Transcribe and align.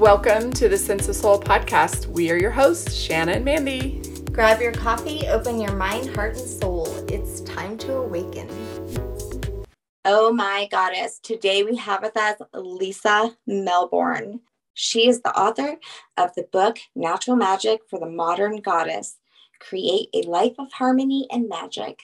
Welcome 0.00 0.50
to 0.54 0.66
the 0.66 0.78
Sense 0.78 1.10
of 1.10 1.14
Soul 1.14 1.38
podcast. 1.38 2.06
We 2.06 2.30
are 2.30 2.36
your 2.38 2.50
hosts, 2.50 2.94
Shanna 2.94 3.32
and 3.32 3.44
Mandy. 3.44 4.00
Grab 4.32 4.58
your 4.58 4.72
coffee, 4.72 5.28
open 5.28 5.60
your 5.60 5.76
mind, 5.76 6.16
heart, 6.16 6.38
and 6.38 6.48
soul. 6.48 6.86
It's 7.10 7.42
time 7.42 7.76
to 7.76 7.96
awaken. 7.96 8.48
Oh 10.06 10.32
my 10.32 10.68
goddess. 10.70 11.18
Today 11.18 11.64
we 11.64 11.76
have 11.76 12.00
with 12.00 12.16
us 12.16 12.36
Lisa 12.54 13.36
Melbourne. 13.46 14.40
She 14.72 15.06
is 15.06 15.20
the 15.20 15.38
author 15.38 15.76
of 16.16 16.34
the 16.34 16.44
book 16.50 16.78
Natural 16.94 17.36
Magic 17.36 17.82
for 17.90 18.00
the 18.00 18.08
Modern 18.08 18.62
Goddess 18.62 19.18
Create 19.58 20.08
a 20.14 20.22
Life 20.22 20.54
of 20.58 20.72
Harmony 20.72 21.26
and 21.30 21.46
Magic. 21.46 22.00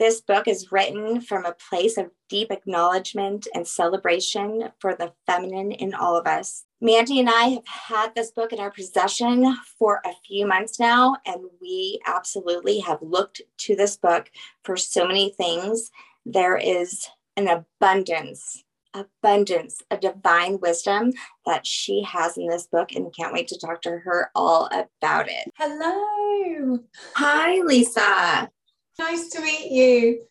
This 0.00 0.22
book 0.22 0.48
is 0.48 0.72
written 0.72 1.20
from 1.20 1.44
a 1.44 1.54
place 1.68 1.98
of 1.98 2.10
deep 2.30 2.50
acknowledgement 2.50 3.46
and 3.54 3.68
celebration 3.68 4.70
for 4.78 4.94
the 4.94 5.12
feminine 5.26 5.72
in 5.72 5.92
all 5.92 6.16
of 6.16 6.26
us. 6.26 6.64
Mandy 6.80 7.20
and 7.20 7.28
I 7.28 7.48
have 7.48 7.66
had 7.66 8.14
this 8.14 8.30
book 8.30 8.54
in 8.54 8.60
our 8.60 8.70
possession 8.70 9.54
for 9.78 10.00
a 10.06 10.14
few 10.26 10.46
months 10.46 10.80
now, 10.80 11.16
and 11.26 11.42
we 11.60 12.00
absolutely 12.06 12.78
have 12.78 13.02
looked 13.02 13.42
to 13.58 13.76
this 13.76 13.98
book 13.98 14.30
for 14.64 14.74
so 14.74 15.06
many 15.06 15.34
things. 15.34 15.90
There 16.24 16.56
is 16.56 17.06
an 17.36 17.48
abundance, 17.48 18.64
abundance, 18.94 19.82
of 19.90 20.00
divine 20.00 20.60
wisdom 20.60 21.12
that 21.44 21.66
she 21.66 22.02
has 22.04 22.38
in 22.38 22.48
this 22.48 22.66
book, 22.66 22.92
and 22.92 23.14
can't 23.14 23.34
wait 23.34 23.48
to 23.48 23.58
talk 23.58 23.82
to 23.82 23.98
her 23.98 24.30
all 24.34 24.66
about 24.72 25.28
it. 25.28 25.52
Hello. 25.58 26.78
Hi, 27.16 27.60
Lisa. 27.60 28.50
Nice 29.00 29.30
to 29.30 29.40
meet 29.40 29.72
you. 29.72 30.26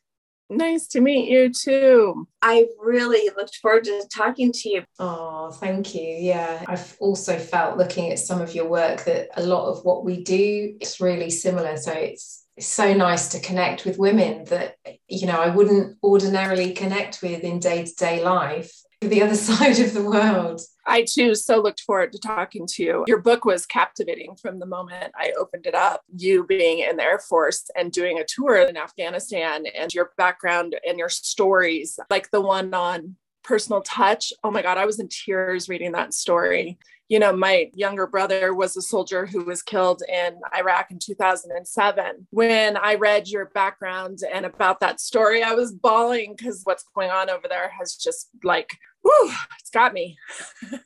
Nice 0.48 0.86
to 0.90 1.02
meet 1.02 1.28
you 1.28 1.52
too. 1.52 2.28
I 2.44 2.68
really 2.80 3.32
looked 3.36 3.56
forward 3.56 3.86
to 3.86 4.04
talking 4.16 4.52
to 4.52 4.70
you. 4.70 4.84
Oh, 5.00 5.50
thank 5.50 5.96
you. 5.96 6.04
Yeah, 6.04 6.64
I've 6.68 6.96
also 7.00 7.40
felt 7.40 7.80
looking 7.80 8.12
at 8.12 8.20
some 8.20 8.42
of 8.42 8.54
your 8.54 8.70
work 8.70 9.06
that 9.06 9.30
a 9.36 9.44
lot 9.44 9.72
of 9.72 9.84
what 9.86 10.06
we 10.06 10.24
do 10.24 10.78
is 10.80 11.02
really 11.02 11.32
similar. 11.32 11.78
So 11.78 11.92
it's, 11.94 12.46
it's 12.58 12.68
so 12.68 12.94
nice 12.94 13.30
to 13.30 13.40
connect 13.40 13.86
with 13.86 13.98
women 13.98 14.44
that 14.46 14.76
you 15.08 15.26
know 15.26 15.42
I 15.42 15.50
wouldn't 15.50 15.98
ordinarily 16.04 16.74
connect 16.74 17.24
with 17.24 17.44
in 17.44 17.60
day 17.60 17.86
to 17.86 17.96
day 17.96 18.24
life 18.24 18.72
the 19.02 19.24
other 19.24 19.36
side 19.50 19.80
of 19.80 19.94
the 19.94 20.04
world. 20.04 20.62
I 20.90 21.04
too 21.04 21.36
so 21.36 21.62
looked 21.62 21.82
forward 21.82 22.12
to 22.14 22.20
talking 22.20 22.66
to 22.68 22.84
you. 22.84 23.04
Your 23.08 23.22
book 23.22 23.46
was 23.46 23.66
captivating 23.66 24.36
from 24.36 24.60
the 24.60 24.66
moment 24.66 25.14
I 25.16 25.32
opened 25.40 25.68
it 25.68 25.76
up. 25.76 26.02
You 26.16 26.46
being 26.46 26.80
in 26.80 26.98
the 26.98 27.04
Air 27.04 27.20
Force 27.20 27.70
and 27.76 27.92
doing 27.92 28.18
a 28.18 28.26
tour 28.26 28.58
in 28.58 28.76
Afghanistan 28.76 29.66
and 29.78 29.94
your 29.94 30.12
background 30.18 30.76
and 30.88 30.98
your 30.98 31.10
stories, 31.10 32.00
like 32.10 32.32
the 32.32 32.42
one 32.42 32.74
on 32.74 33.16
personal 33.44 33.82
touch. 33.82 34.34
Oh 34.44 34.52
my 34.52 34.62
God, 34.62 34.78
I 34.78 34.86
was 34.86 35.00
in 35.00 35.08
tears 35.10 35.70
reading 35.70 35.92
that 35.94 36.14
story 36.14 36.78
you 37.10 37.18
know, 37.18 37.36
my 37.36 37.72
younger 37.74 38.06
brother 38.06 38.54
was 38.54 38.78
a 38.78 38.84
soldier 38.84 39.26
who 39.26 39.44
was 39.44 39.64
killed 39.64 40.04
in 40.08 40.40
Iraq 40.56 40.92
in 40.92 41.00
2007. 41.00 42.28
When 42.30 42.78
I 42.78 42.96
read 42.96 43.28
your 43.28 43.48
background 43.48 44.20
and 44.32 44.46
about 44.46 44.80
that 44.82 45.00
story, 45.00 45.42
I 45.42 45.54
was 45.54 45.74
bawling 45.74 46.36
because 46.38 46.62
what's 46.66 46.86
going 46.94 47.10
on 47.10 47.32
over 47.32 47.48
there 47.50 47.72
has 47.80 47.96
just 47.96 48.30
like, 48.44 48.70
whew, 49.02 49.32
it's 49.60 49.72
got 49.72 49.92
me. 49.92 50.20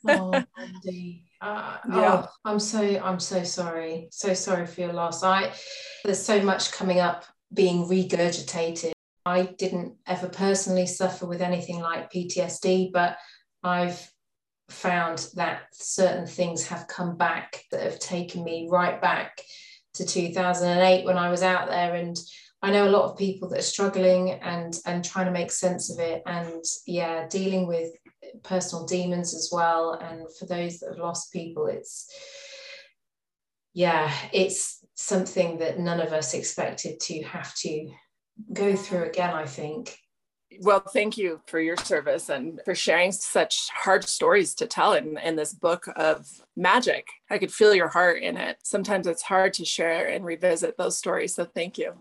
oh, 0.07 0.31
Andy. 0.57 1.25
Uh, 1.41 1.77
yeah. 1.89 2.25
Oh, 2.25 2.29
I'm 2.45 2.59
so 2.59 2.81
I'm 3.03 3.19
so 3.19 3.43
sorry. 3.43 4.07
So 4.09 4.33
sorry 4.33 4.65
for 4.65 4.79
your 4.79 4.93
loss. 4.93 5.23
I 5.23 5.51
there's 6.05 6.23
so 6.23 6.41
much 6.41 6.71
coming 6.71 6.99
up 6.99 7.25
being 7.53 7.85
regurgitated. 7.85 8.92
I 9.25 9.43
didn't 9.43 9.95
ever 10.05 10.27
personally 10.27 10.85
suffer 10.85 11.25
with 11.25 11.41
anything 11.41 11.79
like 11.79 12.11
PTSD, 12.11 12.91
but 12.91 13.17
I've 13.63 14.05
found 14.69 15.29
that 15.35 15.63
certain 15.73 16.27
things 16.27 16.67
have 16.67 16.87
come 16.87 17.15
back 17.15 17.63
that 17.71 17.83
have 17.83 17.99
taken 17.99 18.43
me 18.43 18.67
right 18.69 19.01
back 19.01 19.41
to 19.95 20.05
2008 20.05 21.05
when 21.05 21.17
I 21.17 21.29
was 21.29 21.43
out 21.43 21.69
there. 21.69 21.95
And 21.95 22.17
I 22.61 22.71
know 22.71 22.87
a 22.87 22.91
lot 22.91 23.09
of 23.09 23.17
people 23.17 23.49
that 23.49 23.59
are 23.59 23.61
struggling 23.61 24.31
and 24.31 24.77
and 24.85 25.03
trying 25.03 25.25
to 25.25 25.31
make 25.31 25.51
sense 25.51 25.91
of 25.91 25.99
it. 25.99 26.23
And 26.25 26.63
yeah 26.85 27.27
dealing 27.27 27.67
with 27.67 27.91
personal 28.43 28.85
demons 28.85 29.33
as 29.33 29.49
well. 29.51 29.93
And 29.93 30.25
for 30.37 30.45
those 30.45 30.79
that 30.79 30.89
have 30.89 30.99
lost 30.99 31.31
people 31.31 31.67
it's 31.67 32.09
yeah 33.73 34.11
it's 34.31 34.85
something 34.95 35.57
that 35.57 35.79
none 35.79 35.99
of 35.99 36.13
us 36.13 36.33
expected 36.33 36.99
to 36.99 37.23
have 37.23 37.53
to 37.55 37.89
go 38.51 38.75
through 38.75 39.03
again 39.03 39.33
I 39.33 39.45
think 39.45 39.97
well, 40.61 40.79
thank 40.79 41.17
you 41.17 41.41
for 41.47 41.59
your 41.59 41.77
service 41.77 42.29
and 42.29 42.59
for 42.65 42.75
sharing 42.75 43.11
such 43.11 43.69
hard 43.69 44.07
stories 44.07 44.53
to 44.55 44.67
tell 44.67 44.93
in, 44.93 45.17
in 45.17 45.35
this 45.35 45.53
book 45.53 45.85
of 45.95 46.27
magic. 46.55 47.07
I 47.29 47.37
could 47.37 47.51
feel 47.51 47.73
your 47.73 47.87
heart 47.87 48.21
in 48.21 48.37
it. 48.37 48.57
Sometimes 48.63 49.07
it's 49.07 49.21
hard 49.21 49.53
to 49.55 49.65
share 49.65 50.07
and 50.07 50.25
revisit 50.25 50.77
those 50.77 50.97
stories. 50.97 51.35
So 51.35 51.45
thank 51.45 51.77
you. 51.77 51.93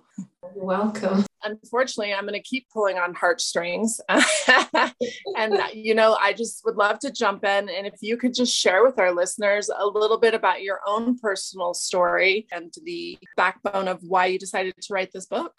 You're 0.55 0.65
welcome. 0.65 1.25
Unfortunately, 1.45 2.13
I'm 2.13 2.27
going 2.27 2.35
to 2.35 2.41
keep 2.41 2.69
pulling 2.71 2.99
on 2.99 3.15
heartstrings. 3.15 4.01
and, 4.09 5.59
you 5.73 5.95
know, 5.95 6.17
I 6.21 6.33
just 6.33 6.65
would 6.65 6.77
love 6.77 6.99
to 7.01 7.11
jump 7.11 7.45
in. 7.45 7.69
And 7.69 7.87
if 7.87 7.95
you 8.01 8.17
could 8.17 8.35
just 8.35 8.55
share 8.55 8.85
with 8.85 8.99
our 8.99 9.13
listeners 9.13 9.71
a 9.77 9.87
little 9.87 10.19
bit 10.19 10.35
about 10.35 10.63
your 10.63 10.81
own 10.87 11.19
personal 11.19 11.75
story 11.75 12.47
and 12.53 12.73
the 12.85 13.19
backbone 13.37 13.89
of 13.89 14.01
why 14.03 14.27
you 14.27 14.39
decided 14.39 14.75
to 14.81 14.95
write 14.95 15.11
this 15.13 15.27
book. 15.27 15.55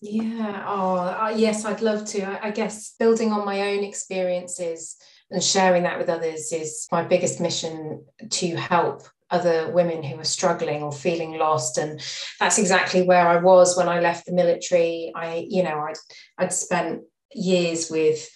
Yeah. 0.00 0.64
Oh, 0.66 1.28
yes, 1.34 1.64
I'd 1.64 1.80
love 1.80 2.04
to. 2.06 2.22
I, 2.22 2.48
I 2.48 2.50
guess 2.50 2.94
building 2.98 3.32
on 3.32 3.44
my 3.44 3.72
own 3.72 3.82
experiences 3.82 4.96
and 5.30 5.42
sharing 5.42 5.84
that 5.84 5.98
with 5.98 6.08
others 6.08 6.52
is 6.52 6.86
my 6.92 7.02
biggest 7.02 7.40
mission 7.40 8.04
to 8.30 8.56
help 8.56 9.02
other 9.30 9.72
women 9.72 10.02
who 10.02 10.18
are 10.20 10.24
struggling 10.24 10.82
or 10.82 10.92
feeling 10.92 11.36
lost 11.36 11.78
and 11.78 12.00
that's 12.38 12.58
exactly 12.58 13.02
where 13.02 13.26
I 13.26 13.38
was 13.38 13.76
when 13.76 13.88
I 13.88 13.98
left 13.98 14.26
the 14.26 14.32
military 14.32 15.10
I 15.16 15.44
you 15.48 15.64
know 15.64 15.80
I'd 15.80 15.96
I'd 16.38 16.52
spent 16.52 17.02
years 17.34 17.90
with 17.90 18.28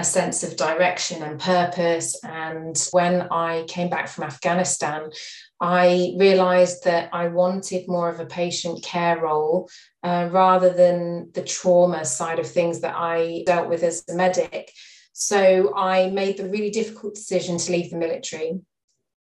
a 0.00 0.04
sense 0.04 0.42
of 0.42 0.56
direction 0.56 1.22
and 1.22 1.38
purpose 1.38 2.18
and 2.24 2.88
when 2.90 3.28
I 3.30 3.64
came 3.68 3.90
back 3.90 4.08
from 4.08 4.24
Afghanistan 4.24 5.10
I 5.60 6.14
realized 6.16 6.84
that 6.84 7.10
I 7.12 7.28
wanted 7.28 7.86
more 7.86 8.08
of 8.08 8.18
a 8.18 8.24
patient 8.24 8.82
care 8.82 9.20
role 9.20 9.68
uh, 10.02 10.28
rather 10.32 10.70
than 10.72 11.30
the 11.34 11.42
trauma 11.42 12.04
side 12.06 12.38
of 12.38 12.50
things 12.50 12.80
that 12.80 12.94
I 12.96 13.42
dealt 13.44 13.68
with 13.68 13.82
as 13.82 14.02
a 14.08 14.14
medic. 14.14 14.72
So 15.12 15.74
I 15.76 16.08
made 16.08 16.38
the 16.38 16.48
really 16.48 16.70
difficult 16.70 17.14
decision 17.14 17.58
to 17.58 17.72
leave 17.72 17.90
the 17.90 17.98
military, 17.98 18.60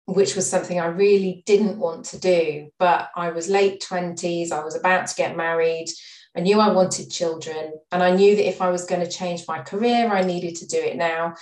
which 0.04 0.37
was 0.37 0.48
something 0.48 0.78
I 0.78 0.87
really 0.87 1.43
didn't 1.47 1.78
want 1.78 2.04
to 2.06 2.19
do. 2.19 2.69
But 2.78 3.08
I 3.16 3.31
was 3.31 3.48
late 3.48 3.81
20s, 3.81 4.53
I 4.53 4.62
was 4.62 4.76
about 4.76 5.06
to 5.06 5.14
get 5.14 5.38
married. 5.38 5.88
I 6.37 6.41
knew 6.41 6.61
I 6.61 6.71
wanted 6.71 7.11
children, 7.11 7.73
and 7.91 8.03
I 8.03 8.15
knew 8.15 8.37
that 8.37 8.49
if 8.49 8.61
I 8.61 8.71
was 8.71 8.85
going 8.85 9.01
to 9.01 9.11
change 9.11 9.45
my 9.49 9.63
career, 9.63 10.13
I 10.13 10.23
needed 10.23 10.57
to 10.57 10.67
do 10.67 10.79
it 10.79 10.97
now. 10.97 11.35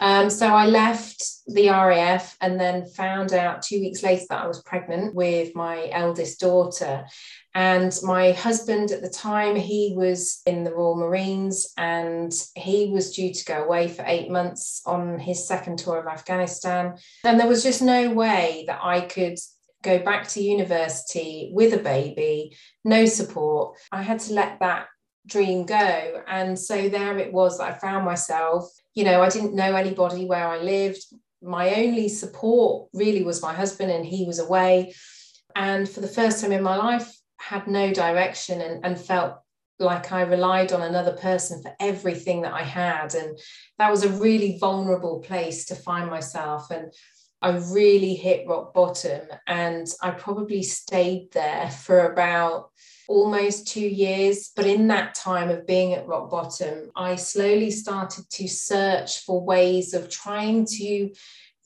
Um, 0.00 0.30
so 0.30 0.46
I 0.48 0.66
left 0.66 1.22
the 1.46 1.68
RAF 1.68 2.36
and 2.40 2.58
then 2.58 2.86
found 2.86 3.34
out 3.34 3.62
two 3.62 3.80
weeks 3.80 4.02
later 4.02 4.24
that 4.30 4.42
I 4.42 4.46
was 4.46 4.62
pregnant 4.62 5.14
with 5.14 5.54
my 5.54 5.88
eldest 5.92 6.40
daughter. 6.40 7.06
And 7.54 7.96
my 8.02 8.32
husband 8.32 8.92
at 8.92 9.02
the 9.02 9.10
time, 9.10 9.56
he 9.56 9.92
was 9.94 10.40
in 10.46 10.64
the 10.64 10.72
Royal 10.72 10.96
Marines 10.96 11.72
and 11.76 12.32
he 12.54 12.90
was 12.90 13.14
due 13.14 13.34
to 13.34 13.44
go 13.44 13.62
away 13.62 13.88
for 13.88 14.04
eight 14.06 14.30
months 14.30 14.80
on 14.86 15.18
his 15.18 15.46
second 15.46 15.78
tour 15.78 15.98
of 15.98 16.06
Afghanistan. 16.06 16.96
And 17.22 17.38
there 17.38 17.48
was 17.48 17.62
just 17.62 17.82
no 17.82 18.10
way 18.10 18.64
that 18.68 18.80
I 18.82 19.02
could 19.02 19.38
go 19.82 19.98
back 19.98 20.28
to 20.28 20.42
university 20.42 21.50
with 21.52 21.72
a 21.72 21.78
baby, 21.78 22.56
no 22.84 23.06
support. 23.06 23.78
I 23.90 24.02
had 24.02 24.20
to 24.20 24.34
let 24.34 24.60
that 24.60 24.86
dream 25.26 25.66
go. 25.66 26.22
And 26.26 26.58
so 26.58 26.88
there 26.88 27.18
it 27.18 27.32
was 27.32 27.58
that 27.58 27.74
I 27.74 27.78
found 27.78 28.04
myself. 28.04 28.70
You 28.94 29.04
know, 29.04 29.22
I 29.22 29.28
didn't 29.28 29.54
know 29.54 29.74
anybody 29.74 30.26
where 30.26 30.46
I 30.46 30.58
lived. 30.58 31.04
My 31.42 31.74
only 31.74 32.08
support 32.08 32.88
really 32.92 33.22
was 33.22 33.42
my 33.42 33.54
husband, 33.54 33.90
and 33.90 34.04
he 34.04 34.24
was 34.24 34.38
away. 34.38 34.94
And 35.56 35.88
for 35.88 36.00
the 36.00 36.08
first 36.08 36.40
time 36.40 36.52
in 36.52 36.62
my 36.62 36.76
life, 36.76 37.10
had 37.38 37.66
no 37.66 37.92
direction 37.92 38.60
and, 38.60 38.84
and 38.84 39.00
felt 39.00 39.36
like 39.78 40.12
I 40.12 40.22
relied 40.22 40.72
on 40.72 40.82
another 40.82 41.12
person 41.12 41.62
for 41.62 41.72
everything 41.80 42.42
that 42.42 42.52
I 42.52 42.62
had. 42.62 43.14
And 43.14 43.38
that 43.78 43.90
was 43.90 44.04
a 44.04 44.10
really 44.10 44.58
vulnerable 44.58 45.20
place 45.20 45.64
to 45.66 45.74
find 45.74 46.10
myself. 46.10 46.70
And 46.70 46.92
I 47.42 47.56
really 47.56 48.14
hit 48.14 48.46
rock 48.46 48.74
bottom. 48.74 49.22
And 49.46 49.86
I 50.02 50.10
probably 50.10 50.62
stayed 50.62 51.32
there 51.32 51.70
for 51.70 52.12
about 52.12 52.70
almost 53.08 53.66
two 53.66 53.86
years. 53.86 54.50
But 54.54 54.66
in 54.66 54.88
that 54.88 55.14
time 55.14 55.48
of 55.48 55.66
being 55.66 55.94
at 55.94 56.06
rock 56.06 56.30
bottom, 56.30 56.90
I 56.94 57.16
slowly 57.16 57.70
started 57.70 58.28
to 58.30 58.48
search 58.48 59.20
for 59.24 59.44
ways 59.44 59.94
of 59.94 60.10
trying 60.10 60.66
to 60.78 61.10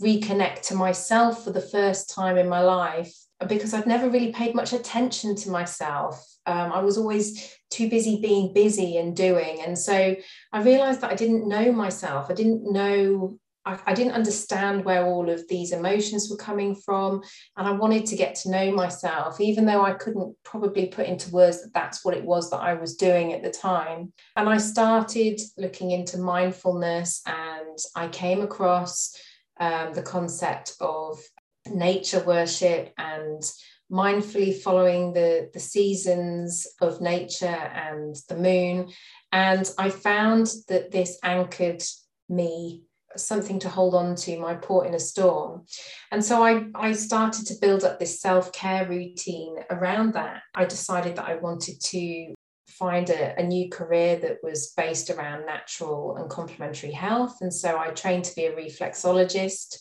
reconnect 0.01 0.63
to 0.63 0.75
myself 0.75 1.45
for 1.45 1.51
the 1.51 1.61
first 1.61 2.11
time 2.11 2.37
in 2.37 2.49
my 2.49 2.61
life 2.61 3.15
because 3.49 3.75
I'd 3.75 3.87
never 3.87 4.09
really 4.09 4.33
paid 4.33 4.55
much 4.55 4.73
attention 4.73 5.37
to 5.37 5.51
myself. 5.51 6.25
Um, 6.47 6.73
I 6.73 6.81
was 6.81 6.97
always 6.97 7.57
too 7.71 7.89
busy 7.89 8.21
being 8.21 8.53
busy 8.53 8.97
and 8.97 9.17
doing. 9.17 9.61
And 9.61 9.79
so 9.79 10.17
I 10.53 10.63
realized 10.63 11.01
that 11.01 11.11
I 11.11 11.15
didn't 11.15 11.49
know 11.49 11.73
myself. 11.73 12.31
I 12.31 12.35
didn't 12.35 12.71
know 12.71 13.39
I, 13.65 13.79
I, 13.87 13.95
didn't 13.95 14.13
understand 14.13 14.85
where 14.85 15.07
all 15.07 15.31
of 15.31 15.47
these 15.49 15.73
emotions 15.73 16.29
were 16.31 16.37
coming 16.37 16.75
from. 16.75 17.23
And 17.57 17.67
I 17.67 17.73
wanted 17.73 18.07
to 18.07 18.17
get 18.17 18.35
to 18.37 18.51
know 18.51 18.73
myself, 18.73 19.41
even 19.41 19.67
though 19.67 19.85
I 19.85 19.93
couldn't 19.93 20.37
probably 20.45 20.87
put 20.87 21.07
into 21.07 21.31
words 21.31 21.63
that 21.63 21.73
that's 21.73 22.05
what 22.05 22.17
it 22.17 22.25
was 22.25 22.51
that 22.51 22.61
I 22.61 22.75
was 22.75 22.97
doing 22.97 23.33
at 23.33 23.43
the 23.43 23.51
time. 23.51 24.13
And 24.37 24.49
I 24.49 24.59
started 24.59 25.41
looking 25.57 25.91
into 25.91 26.19
mindfulness 26.19 27.23
and 27.27 27.79
I 27.97 28.09
came 28.09 28.43
across 28.43 29.17
um, 29.61 29.93
the 29.95 30.03
concept 30.03 30.75
of 30.81 31.19
nature 31.67 32.23
worship 32.25 32.93
and 32.99 33.43
mindfully 33.91 34.61
following 34.61 35.13
the, 35.13 35.51
the 35.53 35.61
seasons 35.61 36.67
of 36.81 37.01
nature 37.01 37.47
and 37.47 38.17
the 38.29 38.37
moon. 38.37 38.91
And 39.33 39.71
I 39.79 39.91
found 39.91 40.49
that 40.69 40.91
this 40.91 41.19
anchored 41.23 41.83
me 42.29 42.83
something 43.17 43.59
to 43.61 43.69
hold 43.69 43.95
on 43.95 44.15
to, 44.17 44.39
my 44.39 44.55
port 44.55 44.87
in 44.87 44.95
a 44.95 44.99
storm. 44.99 45.65
And 46.11 46.25
so 46.25 46.43
I, 46.43 46.67
I 46.75 46.93
started 46.93 47.47
to 47.47 47.61
build 47.61 47.85
up 47.85 47.99
this 47.99 48.21
self 48.21 48.53
care 48.53 48.89
routine 48.89 49.57
around 49.71 50.15
that. 50.15 50.43
I 50.55 50.65
decided 50.65 51.17
that 51.17 51.29
I 51.29 51.37
wanted 51.37 51.81
to 51.81 52.35
find 52.69 53.09
a, 53.11 53.39
a, 53.39 53.43
new 53.43 53.71
career 53.71 54.17
that 54.17 54.39
was 54.43 54.73
based 54.77 55.09
around 55.11 55.47
natural 55.47 56.17
and 56.17 56.29
complementary 56.29 56.91
health. 56.91 57.37
And 57.41 57.55
so 57.55 57.79
I 57.79 57.91
trained 57.91 58.25
to 58.25 58.35
be 58.35 58.47
a 58.47 58.53
reflexologist 58.53 59.77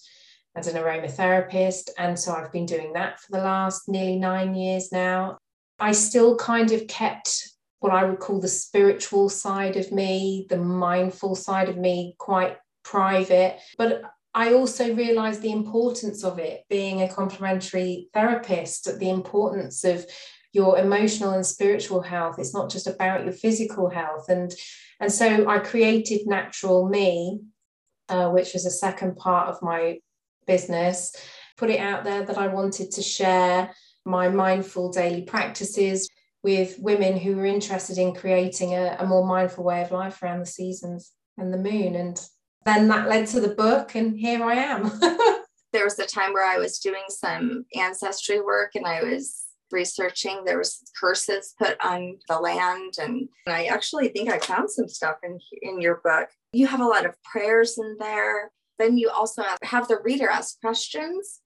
as 0.55 0.67
an 0.67 0.75
aromatherapist. 0.75 1.89
And 1.97 2.19
so 2.19 2.33
I've 2.33 2.51
been 2.51 2.67
doing 2.67 2.93
that 2.93 3.19
for 3.19 3.31
the 3.31 3.43
last 3.43 3.89
nearly 3.89 4.17
nine 4.17 4.53
years 4.53 4.91
now. 4.91 5.37
I 5.79 5.91
still 5.93 6.35
kind 6.35 6.71
of 6.71 6.87
kept 6.87 7.49
what 7.79 7.91
I 7.91 8.05
would 8.05 8.19
call 8.19 8.39
the 8.39 8.47
spiritual 8.47 9.27
side 9.27 9.75
of 9.75 9.91
me, 9.91 10.45
the 10.49 10.57
mindful 10.57 11.35
side 11.35 11.67
of 11.67 11.77
me, 11.77 12.15
quite 12.17 12.57
private. 12.83 13.59
But 13.77 14.03
I 14.33 14.53
also 14.53 14.93
realized 14.93 15.41
the 15.41 15.51
importance 15.51 16.23
of 16.23 16.39
it 16.39 16.63
being 16.69 17.01
a 17.01 17.13
complementary 17.13 18.09
therapist, 18.13 18.99
the 18.99 19.09
importance 19.09 19.83
of 19.83 20.05
your 20.53 20.77
emotional 20.77 21.31
and 21.31 21.45
spiritual 21.45 22.01
health. 22.01 22.39
It's 22.39 22.53
not 22.53 22.69
just 22.69 22.87
about 22.87 23.23
your 23.23 23.33
physical 23.33 23.89
health. 23.89 24.29
And, 24.29 24.53
and 24.99 25.11
so 25.11 25.47
I 25.47 25.59
created 25.59 26.21
Natural 26.25 26.87
Me, 26.87 27.41
uh, 28.09 28.29
which 28.29 28.53
was 28.53 28.65
a 28.65 28.71
second 28.71 29.17
part 29.17 29.49
of 29.49 29.61
my 29.61 29.99
business, 30.45 31.15
put 31.57 31.69
it 31.69 31.79
out 31.79 32.03
there 32.03 32.23
that 32.23 32.37
I 32.37 32.47
wanted 32.47 32.91
to 32.91 33.01
share 33.01 33.73
my 34.05 34.29
mindful 34.29 34.91
daily 34.91 35.21
practices 35.21 36.09
with 36.43 36.77
women 36.79 37.17
who 37.17 37.35
were 37.35 37.45
interested 37.45 37.97
in 37.97 38.13
creating 38.13 38.73
a, 38.73 38.97
a 38.99 39.05
more 39.05 39.25
mindful 39.25 39.63
way 39.63 39.81
of 39.81 39.91
life 39.91 40.21
around 40.21 40.39
the 40.39 40.45
seasons 40.45 41.11
and 41.37 41.53
the 41.53 41.57
moon. 41.57 41.95
And 41.95 42.19
then 42.65 42.87
that 42.87 43.09
led 43.09 43.27
to 43.27 43.39
the 43.39 43.55
book, 43.55 43.95
and 43.95 44.17
here 44.17 44.43
I 44.43 44.55
am. 44.55 44.91
there 45.73 45.83
was 45.83 45.99
a 45.99 46.05
time 46.05 46.33
where 46.33 46.45
I 46.45 46.57
was 46.57 46.79
doing 46.79 47.03
some 47.09 47.65
ancestry 47.75 48.41
work 48.41 48.71
and 48.75 48.85
I 48.85 49.03
was 49.03 49.39
researching 49.71 50.43
there 50.45 50.59
was 50.59 50.83
curses 50.99 51.55
put 51.57 51.83
on 51.83 52.19
the 52.29 52.39
land 52.39 52.93
and, 52.99 53.27
I 53.47 53.65
actually 53.65 54.09
think 54.09 54.29
I 54.29 54.37
found 54.37 54.69
some 54.69 54.87
stuff 54.87 55.15
in 55.23 55.39
in 55.63 55.81
your 55.81 55.99
book. 56.03 56.29
You 56.51 56.67
have 56.67 56.79
a 56.79 56.87
lot 56.87 57.07
of 57.07 57.15
prayers 57.23 57.79
in 57.79 57.97
there 57.99 58.51
then 58.79 58.97
you 58.97 59.09
also 59.09 59.43
have 59.63 59.87
the 59.87 59.99
reader 60.03 60.29
ask 60.29 60.59
questions, 60.59 61.41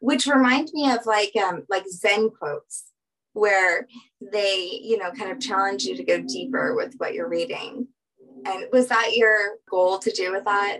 which 0.00 0.26
remind 0.26 0.70
me 0.72 0.90
of 0.90 1.06
like 1.06 1.32
um, 1.36 1.64
like 1.68 1.84
Zen 1.88 2.30
quotes, 2.30 2.86
where 3.32 3.86
they 4.20 4.80
you 4.82 4.98
know 4.98 5.10
kind 5.12 5.30
of 5.30 5.40
challenge 5.40 5.84
you 5.84 5.96
to 5.96 6.04
go 6.04 6.20
deeper 6.20 6.74
with 6.74 6.94
what 6.98 7.14
you're 7.14 7.28
reading. 7.28 7.88
And 8.44 8.66
was 8.72 8.88
that 8.88 9.12
your 9.14 9.58
goal 9.68 9.98
to 9.98 10.10
do 10.10 10.32
with 10.32 10.44
that? 10.44 10.78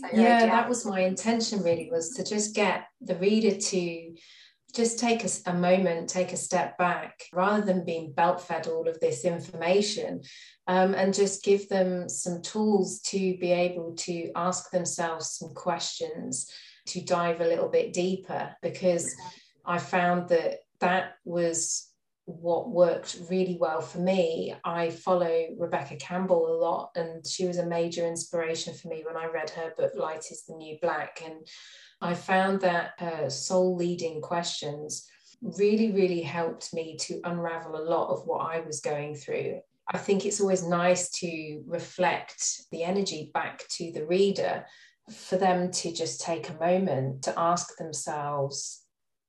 that 0.00 0.14
yeah, 0.14 0.36
idea? 0.36 0.48
that 0.48 0.68
was 0.68 0.84
my 0.84 1.00
intention. 1.00 1.62
Really, 1.62 1.90
was 1.90 2.10
to 2.10 2.24
just 2.24 2.54
get 2.54 2.86
the 3.00 3.16
reader 3.16 3.56
to 3.56 4.14
just 4.74 4.98
take 4.98 5.22
a, 5.24 5.28
a, 5.46 5.52
moment, 5.52 6.08
take 6.08 6.32
a 6.32 6.36
step 6.36 6.78
back, 6.78 7.24
rather 7.32 7.62
than 7.62 7.84
being 7.84 8.12
belt 8.12 8.40
fed 8.40 8.66
all 8.66 8.88
of 8.88 8.98
this 9.00 9.24
information, 9.24 10.22
um, 10.66 10.94
and 10.94 11.12
just 11.12 11.44
give 11.44 11.68
them 11.68 12.08
some 12.08 12.40
tools 12.40 13.00
to 13.00 13.36
be 13.38 13.52
able 13.52 13.94
to 13.96 14.30
ask 14.34 14.70
themselves 14.70 15.32
some 15.32 15.52
questions, 15.52 16.50
to 16.86 17.04
dive 17.04 17.40
a 17.40 17.46
little 17.46 17.68
bit 17.68 17.92
deeper, 17.92 18.54
because 18.62 19.14
I 19.64 19.78
found 19.78 20.30
that 20.30 20.60
that 20.80 21.16
was 21.24 21.91
what 22.26 22.70
worked 22.70 23.18
really 23.28 23.56
well 23.60 23.80
for 23.80 23.98
me. 23.98 24.54
I 24.64 24.90
follow 24.90 25.48
Rebecca 25.58 25.96
Campbell 25.96 26.46
a 26.46 26.58
lot, 26.58 26.90
and 26.94 27.26
she 27.26 27.46
was 27.46 27.58
a 27.58 27.66
major 27.66 28.06
inspiration 28.06 28.74
for 28.74 28.88
me 28.88 29.02
when 29.04 29.16
I 29.16 29.26
read 29.26 29.50
her 29.50 29.72
book, 29.76 29.92
Light 29.94 30.26
is 30.30 30.44
the 30.46 30.54
New 30.54 30.78
Black. 30.80 31.20
And 31.24 31.46
I 32.00 32.14
found 32.14 32.60
that 32.60 32.92
uh, 33.00 33.28
soul 33.28 33.76
leading 33.76 34.20
questions 34.20 35.08
really, 35.40 35.90
really 35.92 36.22
helped 36.22 36.72
me 36.72 36.96
to 37.00 37.20
unravel 37.24 37.76
a 37.76 37.88
lot 37.88 38.10
of 38.10 38.26
what 38.26 38.46
I 38.46 38.60
was 38.60 38.80
going 38.80 39.16
through. 39.16 39.60
I 39.92 39.98
think 39.98 40.24
it's 40.24 40.40
always 40.40 40.64
nice 40.64 41.10
to 41.20 41.62
reflect 41.66 42.62
the 42.70 42.84
energy 42.84 43.30
back 43.34 43.64
to 43.70 43.90
the 43.92 44.06
reader 44.06 44.64
for 45.10 45.36
them 45.36 45.72
to 45.72 45.92
just 45.92 46.20
take 46.20 46.48
a 46.48 46.54
moment 46.54 47.22
to 47.24 47.38
ask 47.38 47.76
themselves 47.76 48.84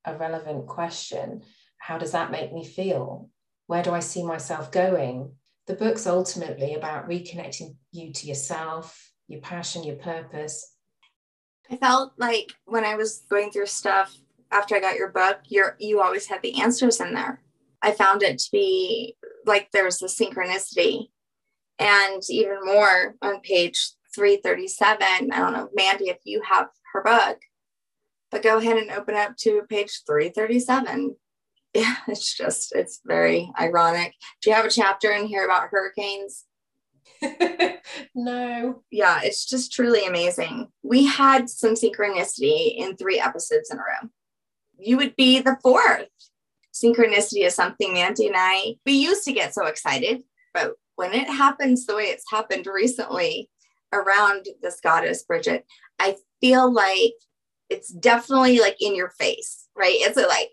a 0.05 0.15
relevant 0.15 0.67
question. 0.67 1.41
How 1.87 1.97
does 1.97 2.11
that 2.11 2.31
make 2.31 2.53
me 2.53 2.63
feel? 2.65 3.29
Where 3.67 3.83
do 3.83 3.91
I 3.91 3.99
see 3.99 4.23
myself 4.23 4.71
going? 4.71 5.33
The 5.67 5.73
book's 5.73 6.07
ultimately 6.07 6.75
about 6.75 7.09
reconnecting 7.09 7.75
you 7.91 8.11
to 8.13 8.27
yourself, 8.27 9.11
your 9.27 9.41
passion, 9.41 9.83
your 9.83 9.95
purpose, 9.95 10.73
I 11.69 11.77
felt 11.77 12.13
like 12.17 12.53
when 12.65 12.83
I 12.83 12.95
was 12.95 13.23
going 13.29 13.51
through 13.51 13.67
stuff 13.67 14.15
after 14.51 14.75
I 14.75 14.79
got 14.79 14.95
your 14.95 15.09
book, 15.09 15.39
you're 15.47 15.75
you 15.79 16.01
always 16.01 16.27
had 16.27 16.41
the 16.41 16.61
answers 16.61 16.99
in 16.99 17.13
there. 17.13 17.41
I 17.81 17.91
found 17.91 18.23
it 18.23 18.39
to 18.39 18.51
be 18.51 19.15
like 19.45 19.71
there 19.71 19.85
was 19.85 20.01
a 20.01 20.05
synchronicity. 20.05 21.09
And 21.79 22.21
even 22.29 22.63
more 22.63 23.15
on 23.21 23.41
page 23.41 23.93
337. 24.13 25.31
I 25.31 25.39
don't 25.39 25.53
know, 25.53 25.69
Mandy, 25.73 26.09
if 26.09 26.19
you 26.23 26.41
have 26.47 26.67
her 26.93 27.01
book, 27.01 27.39
but 28.29 28.43
go 28.43 28.59
ahead 28.59 28.77
and 28.77 28.91
open 28.91 29.15
up 29.15 29.35
to 29.37 29.63
page 29.67 30.03
337. 30.05 31.15
Yeah, 31.73 31.95
it's 32.07 32.35
just, 32.35 32.73
it's 32.75 33.01
very 33.05 33.51
ironic. 33.59 34.13
Do 34.41 34.49
you 34.49 34.55
have 34.55 34.65
a 34.65 34.69
chapter 34.69 35.11
in 35.11 35.25
here 35.25 35.45
about 35.45 35.69
hurricanes? 35.69 36.45
no. 38.15 38.83
Yeah, 38.91 39.21
it's 39.23 39.45
just 39.45 39.71
truly 39.71 40.05
amazing. 40.05 40.67
We 40.83 41.05
had 41.05 41.49
some 41.49 41.73
synchronicity 41.73 42.75
in 42.77 42.95
three 42.95 43.19
episodes 43.19 43.69
in 43.71 43.77
a 43.77 43.81
row. 43.81 44.09
You 44.77 44.97
would 44.97 45.15
be 45.15 45.39
the 45.39 45.57
fourth. 45.61 46.07
Synchronicity 46.73 47.45
is 47.45 47.55
something 47.55 47.93
Mandy 47.93 48.27
and 48.27 48.35
I, 48.37 48.75
we 48.85 48.93
used 48.93 49.23
to 49.25 49.33
get 49.33 49.53
so 49.53 49.67
excited, 49.67 50.23
but 50.53 50.73
when 50.95 51.13
it 51.13 51.27
happens 51.27 51.85
the 51.85 51.95
way 51.95 52.05
it's 52.05 52.25
happened 52.31 52.67
recently 52.67 53.49
around 53.91 54.47
this 54.61 54.79
goddess, 54.81 55.23
Bridget, 55.23 55.65
I 55.99 56.15
feel 56.41 56.71
like 56.71 57.13
it's 57.69 57.89
definitely 57.89 58.59
like 58.59 58.77
in 58.79 58.95
your 58.95 59.09
face, 59.09 59.67
right? 59.75 59.95
It's 59.95 60.17
like 60.17 60.51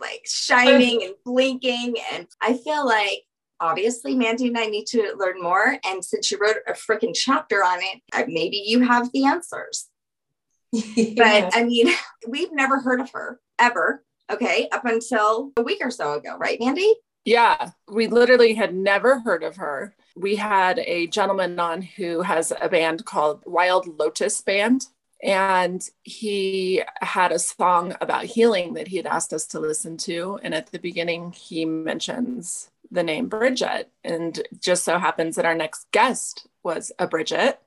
like 0.00 0.22
shining 0.24 1.02
and 1.02 1.14
blinking. 1.24 1.96
And 2.12 2.26
I 2.40 2.54
feel 2.54 2.86
like 2.86 3.22
obviously 3.60 4.14
Mandy 4.14 4.48
and 4.48 4.58
I 4.58 4.66
need 4.66 4.86
to 4.86 5.14
learn 5.18 5.40
more. 5.40 5.76
And 5.84 6.04
since 6.04 6.30
you 6.30 6.38
wrote 6.38 6.56
a 6.66 6.72
freaking 6.72 7.14
chapter 7.14 7.56
on 7.56 7.78
it, 7.80 8.00
uh, 8.12 8.24
maybe 8.26 8.62
you 8.64 8.80
have 8.80 9.12
the 9.12 9.26
answers. 9.26 9.88
yeah. 10.72 11.14
But 11.16 11.56
I 11.56 11.64
mean, 11.64 11.92
we've 12.28 12.52
never 12.52 12.80
heard 12.80 13.00
of 13.00 13.10
her 13.12 13.40
ever. 13.58 14.04
Okay. 14.30 14.68
Up 14.70 14.84
until 14.84 15.52
a 15.56 15.62
week 15.62 15.78
or 15.82 15.90
so 15.90 16.14
ago, 16.14 16.36
right, 16.38 16.58
Mandy? 16.60 16.94
Yeah. 17.24 17.70
We 17.88 18.06
literally 18.06 18.54
had 18.54 18.74
never 18.74 19.20
heard 19.20 19.42
of 19.42 19.56
her. 19.56 19.94
We 20.16 20.36
had 20.36 20.78
a 20.80 21.06
gentleman 21.08 21.58
on 21.58 21.82
who 21.82 22.22
has 22.22 22.52
a 22.60 22.68
band 22.68 23.04
called 23.04 23.42
Wild 23.46 23.86
Lotus 23.98 24.40
Band. 24.40 24.86
And 25.22 25.86
he 26.02 26.82
had 27.02 27.30
a 27.30 27.38
song 27.38 27.94
about 28.00 28.24
healing 28.24 28.74
that 28.74 28.88
he 28.88 28.96
had 28.96 29.06
asked 29.06 29.32
us 29.32 29.46
to 29.48 29.60
listen 29.60 29.96
to. 29.98 30.38
And 30.42 30.54
at 30.54 30.72
the 30.72 30.78
beginning, 30.78 31.32
he 31.32 31.64
mentions 31.64 32.70
the 32.90 33.02
name 33.02 33.28
Bridget. 33.28 33.90
And 34.02 34.40
just 34.58 34.84
so 34.84 34.98
happens 34.98 35.36
that 35.36 35.44
our 35.44 35.54
next 35.54 35.90
guest 35.92 36.46
was 36.62 36.90
a 36.98 37.06
Bridget. 37.06 37.60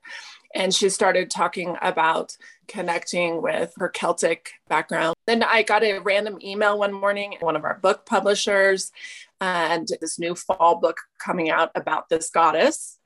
And 0.54 0.74
she 0.74 0.88
started 0.88 1.30
talking 1.30 1.76
about 1.82 2.36
connecting 2.68 3.42
with 3.42 3.72
her 3.76 3.88
Celtic 3.88 4.52
background. 4.68 5.16
Then 5.26 5.42
I 5.42 5.62
got 5.62 5.82
a 5.82 5.98
random 5.98 6.38
email 6.42 6.78
one 6.78 6.92
morning, 6.92 7.36
one 7.40 7.56
of 7.56 7.64
our 7.64 7.78
book 7.78 8.06
publishers, 8.06 8.92
and 9.40 9.88
this 10.00 10.18
new 10.18 10.34
fall 10.34 10.76
book 10.76 10.98
coming 11.18 11.50
out 11.50 11.70
about 11.74 12.08
this 12.08 12.30
goddess. 12.30 12.98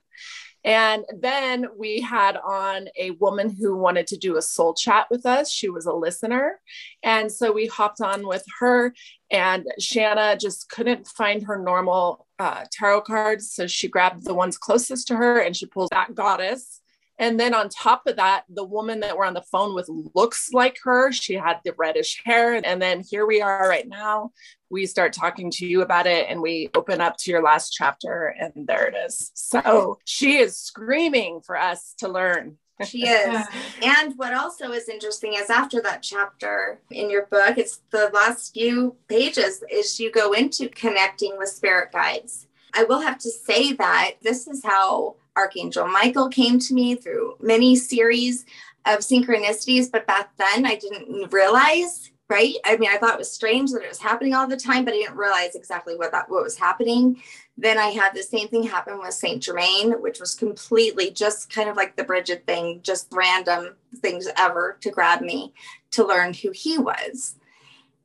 And 0.68 1.06
then 1.18 1.66
we 1.78 2.02
had 2.02 2.37
on 2.37 2.88
a 2.98 3.12
woman 3.12 3.48
who 3.48 3.75
wanted 3.75 4.06
to 4.08 4.18
do 4.18 4.37
a 4.37 4.42
soul 4.42 4.75
chat 4.75 5.06
with 5.10 5.25
us. 5.25 5.50
She 5.50 5.70
was 5.70 5.87
a 5.87 5.94
listener. 5.94 6.60
And 7.02 7.32
so 7.32 7.50
we 7.50 7.68
hopped 7.68 8.02
on 8.02 8.26
with 8.26 8.44
her, 8.60 8.92
and 9.30 9.66
Shanna 9.78 10.37
just 10.37 10.68
couldn't 10.68 11.06
find 11.06 11.42
her 11.44 11.58
normal 11.58 12.26
uh, 12.38 12.66
tarot 12.70 13.00
cards. 13.00 13.50
So 13.50 13.66
she 13.66 13.88
grabbed 13.88 14.25
the 14.25 14.34
ones 14.34 14.58
closest 14.58 15.08
to 15.08 15.16
her 15.16 15.38
and 15.38 15.56
she 15.56 15.64
pulled 15.64 15.90
that 15.90 16.14
goddess. 16.14 16.77
And 17.18 17.38
then 17.38 17.54
on 17.54 17.68
top 17.68 18.06
of 18.06 18.16
that, 18.16 18.44
the 18.48 18.64
woman 18.64 19.00
that 19.00 19.16
we're 19.16 19.25
on 19.25 19.34
the 19.34 19.42
phone 19.42 19.75
with 19.75 19.88
looks 20.14 20.50
like 20.52 20.78
her. 20.84 21.10
She 21.10 21.34
had 21.34 21.58
the 21.64 21.75
reddish 21.76 22.22
hair. 22.25 22.60
And 22.64 22.80
then 22.80 23.02
here 23.08 23.26
we 23.26 23.40
are 23.40 23.68
right 23.68 23.88
now. 23.88 24.30
We 24.70 24.87
start 24.87 25.12
talking 25.12 25.50
to 25.52 25.66
you 25.66 25.82
about 25.82 26.06
it 26.06 26.26
and 26.28 26.40
we 26.40 26.70
open 26.75 27.00
up 27.00 27.16
to 27.18 27.30
your 27.30 27.42
last 27.42 27.72
chapter, 27.72 28.34
and 28.38 28.66
there 28.66 28.87
it 28.87 28.94
is. 28.94 29.30
So 29.34 29.98
she 30.04 30.37
is 30.38 30.58
screaming 30.58 31.40
for 31.40 31.56
us 31.56 31.94
to 31.98 32.08
learn. 32.08 32.58
She 32.87 33.08
is. 33.08 33.46
and 33.82 34.14
what 34.16 34.34
also 34.34 34.72
is 34.72 34.88
interesting 34.88 35.34
is 35.34 35.50
after 35.50 35.80
that 35.82 36.02
chapter 36.02 36.80
in 36.90 37.10
your 37.10 37.26
book, 37.26 37.58
it's 37.58 37.80
the 37.90 38.10
last 38.12 38.52
few 38.52 38.96
pages 39.08 39.62
is 39.70 39.98
you 39.98 40.12
go 40.12 40.32
into 40.32 40.68
connecting 40.68 41.37
with 41.38 41.48
spirit 41.48 41.90
guides. 41.92 42.46
I 42.75 42.84
will 42.84 43.00
have 43.00 43.18
to 43.18 43.30
say 43.30 43.72
that 43.72 44.12
this 44.22 44.46
is 44.46 44.62
how 44.64 45.16
Archangel 45.38 45.87
Michael 45.87 46.28
came 46.28 46.59
to 46.59 46.75
me 46.75 46.95
through 46.97 47.37
many 47.40 47.76
series 47.76 48.45
of 48.87 49.00
synchronicities, 49.00 49.90
but 49.90 50.07
back 50.07 50.37
then 50.37 50.66
I 50.66 50.75
didn't 50.75 51.33
realize, 51.33 52.11
right? 52.28 52.54
I 52.64 52.76
mean, 52.76 52.90
I 52.90 52.99
thought 52.99 53.14
it 53.14 53.18
was 53.18 53.30
strange 53.30 53.71
that 53.71 53.83
it 53.83 53.88
was 53.88 54.00
happening 54.00 54.35
all 54.35 54.49
the 54.49 54.57
time, 54.57 54.85
but 54.85 54.95
I 54.95 54.99
didn't 54.99 55.16
realize 55.16 55.54
exactly 55.54 55.97
what 55.97 56.12
that 56.12 56.28
what 56.28 56.42
was 56.42 56.59
happening. 56.59 57.23
Then 57.57 57.78
I 57.78 57.88
had 57.88 58.14
the 58.14 58.23
same 58.23 58.49
thing 58.49 58.64
happen 58.64 58.99
with 58.99 59.14
Saint 59.14 59.42
Germain, 59.42 60.00
which 60.02 60.21
was 60.21 60.35
completely 60.35 61.11
just 61.11 61.52
kind 61.52 61.68
of 61.68 61.76
like 61.76 61.97
the 61.97 62.04
Bridget 62.04 62.45
thing, 62.47 62.80
just 62.83 63.09
random 63.12 63.76
things 63.97 64.28
ever 64.37 64.76
to 64.80 64.90
grab 64.90 65.21
me 65.21 65.52
to 65.92 66.07
learn 66.07 66.35
who 66.35 66.50
he 66.50 66.78
was. 66.78 67.37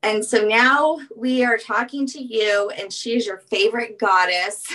And 0.03 0.23
so 0.23 0.45
now 0.45 0.99
we 1.15 1.45
are 1.45 1.57
talking 1.57 2.05
to 2.07 2.21
you, 2.21 2.69
and 2.77 2.91
she's 2.91 3.25
your 3.25 3.37
favorite 3.37 3.97
goddess. 3.97 4.67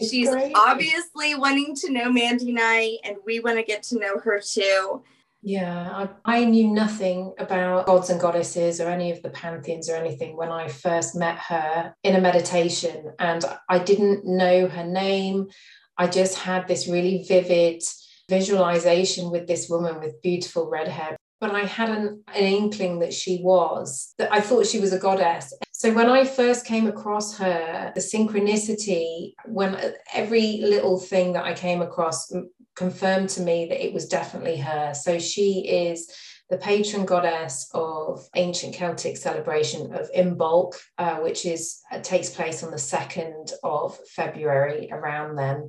she's 0.00 0.28
great. 0.28 0.52
obviously 0.54 1.34
wanting 1.34 1.74
to 1.76 1.90
know 1.90 2.12
Mandy 2.12 2.52
Knight, 2.52 2.98
and 3.02 3.16
we 3.24 3.40
want 3.40 3.56
to 3.56 3.64
get 3.64 3.82
to 3.84 3.98
know 3.98 4.18
her 4.18 4.40
too. 4.40 5.02
Yeah, 5.42 6.08
I, 6.24 6.40
I, 6.40 6.44
knew 6.44 6.68
nothing 6.68 7.32
about 7.38 7.86
gods 7.86 8.10
and 8.10 8.20
goddesses 8.20 8.80
or 8.80 8.88
any 8.88 9.12
of 9.12 9.22
the 9.22 9.30
pantheons 9.30 9.88
or 9.88 9.94
anything 9.94 10.36
when 10.36 10.50
I 10.50 10.66
first 10.66 11.14
met 11.14 11.38
her 11.38 11.94
in 12.02 12.16
a 12.16 12.20
meditation, 12.20 13.12
and 13.18 13.44
I 13.68 13.78
didn't 13.78 14.26
know 14.26 14.68
her 14.68 14.84
name. 14.84 15.48
I 15.96 16.08
just 16.08 16.36
had 16.38 16.68
this 16.68 16.88
really 16.88 17.24
vivid 17.26 17.82
visualization 18.28 19.30
with 19.30 19.46
this 19.46 19.68
woman 19.70 20.00
with 20.00 20.20
beautiful 20.20 20.68
red 20.68 20.88
hair 20.88 21.16
but 21.40 21.54
I 21.54 21.64
had 21.64 21.90
an, 21.90 22.22
an, 22.34 22.44
inkling 22.44 23.00
that 23.00 23.12
she 23.12 23.40
was, 23.42 24.14
that 24.18 24.32
I 24.32 24.40
thought 24.40 24.66
she 24.66 24.80
was 24.80 24.92
a 24.92 24.98
goddess. 24.98 25.52
So 25.72 25.92
when 25.92 26.08
I 26.08 26.24
first 26.24 26.64
came 26.64 26.86
across 26.86 27.36
her, 27.38 27.92
the 27.94 28.00
synchronicity, 28.00 29.34
when 29.44 29.76
every 30.12 30.58
little 30.62 30.98
thing 30.98 31.34
that 31.34 31.44
I 31.44 31.52
came 31.52 31.82
across 31.82 32.32
confirmed 32.74 33.28
to 33.30 33.42
me 33.42 33.66
that 33.66 33.84
it 33.84 33.92
was 33.92 34.06
definitely 34.06 34.56
her. 34.58 34.94
So 34.94 35.18
she 35.18 35.66
is 35.66 36.10
the 36.48 36.58
patron 36.58 37.04
goddess 37.04 37.68
of 37.74 38.28
ancient 38.36 38.74
Celtic 38.74 39.16
celebration 39.16 39.92
of 39.92 40.10
Imbolc, 40.12 40.74
uh, 40.96 41.16
which 41.16 41.44
is 41.44 41.80
uh, 41.90 41.98
takes 42.00 42.30
place 42.30 42.62
on 42.62 42.70
the 42.70 42.76
2nd 42.76 43.52
of 43.64 43.98
February 44.14 44.88
around 44.92 45.36
then. 45.36 45.68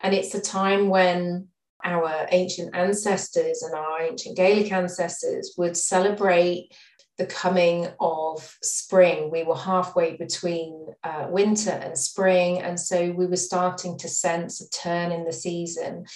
And 0.00 0.14
it's 0.14 0.34
a 0.34 0.40
time 0.40 0.88
when 0.88 1.48
our 1.84 2.26
ancient 2.30 2.74
ancestors 2.74 3.62
and 3.62 3.74
our 3.74 4.02
ancient 4.02 4.36
Gaelic 4.36 4.72
ancestors 4.72 5.54
would 5.56 5.76
celebrate 5.76 6.72
the 7.18 7.26
coming 7.26 7.88
of 8.00 8.56
spring. 8.62 9.30
We 9.30 9.42
were 9.42 9.56
halfway 9.56 10.16
between 10.16 10.86
uh, 11.04 11.26
winter 11.28 11.70
and 11.70 11.96
spring, 11.96 12.60
and 12.60 12.80
so 12.80 13.10
we 13.10 13.26
were 13.26 13.36
starting 13.36 13.98
to 13.98 14.08
sense 14.08 14.60
a 14.60 14.68
turn 14.70 15.12
in 15.12 15.24
the 15.24 15.32
season. 15.32 16.06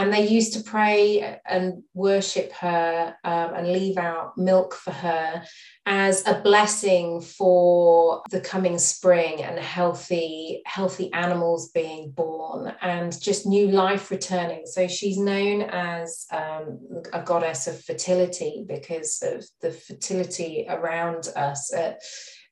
And 0.00 0.10
they 0.10 0.26
used 0.26 0.54
to 0.54 0.62
pray 0.62 1.38
and 1.44 1.82
worship 1.92 2.52
her 2.52 3.14
um, 3.22 3.52
and 3.52 3.70
leave 3.70 3.98
out 3.98 4.32
milk 4.38 4.74
for 4.74 4.92
her 4.92 5.42
as 5.84 6.26
a 6.26 6.40
blessing 6.40 7.20
for 7.20 8.22
the 8.30 8.40
coming 8.40 8.78
spring 8.78 9.42
and 9.42 9.58
healthy, 9.58 10.62
healthy 10.64 11.12
animals 11.12 11.68
being 11.72 12.12
born 12.12 12.72
and 12.80 13.20
just 13.20 13.44
new 13.44 13.68
life 13.68 14.10
returning. 14.10 14.62
So 14.64 14.88
she's 14.88 15.18
known 15.18 15.68
as 15.68 16.24
um, 16.32 16.78
a 17.12 17.20
goddess 17.22 17.66
of 17.66 17.84
fertility 17.84 18.64
because 18.66 19.22
of 19.22 19.44
the 19.60 19.70
fertility 19.70 20.64
around 20.66 21.28
us. 21.36 21.74
Uh, 21.74 21.92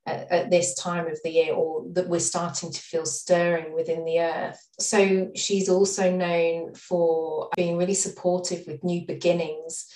at, 0.08 0.32
at 0.32 0.50
this 0.50 0.74
time 0.74 1.06
of 1.06 1.18
the 1.22 1.30
year 1.30 1.54
or 1.54 1.84
that 1.92 2.08
we're 2.08 2.20
starting 2.20 2.72
to 2.72 2.80
feel 2.80 3.04
stirring 3.04 3.74
within 3.74 4.04
the 4.04 4.20
earth. 4.20 4.58
So 4.80 5.30
she's 5.34 5.68
also 5.68 6.10
known 6.10 6.74
for 6.74 7.50
being 7.56 7.76
really 7.76 7.94
supportive 7.94 8.66
with 8.66 8.82
new 8.84 9.06
beginnings. 9.06 9.86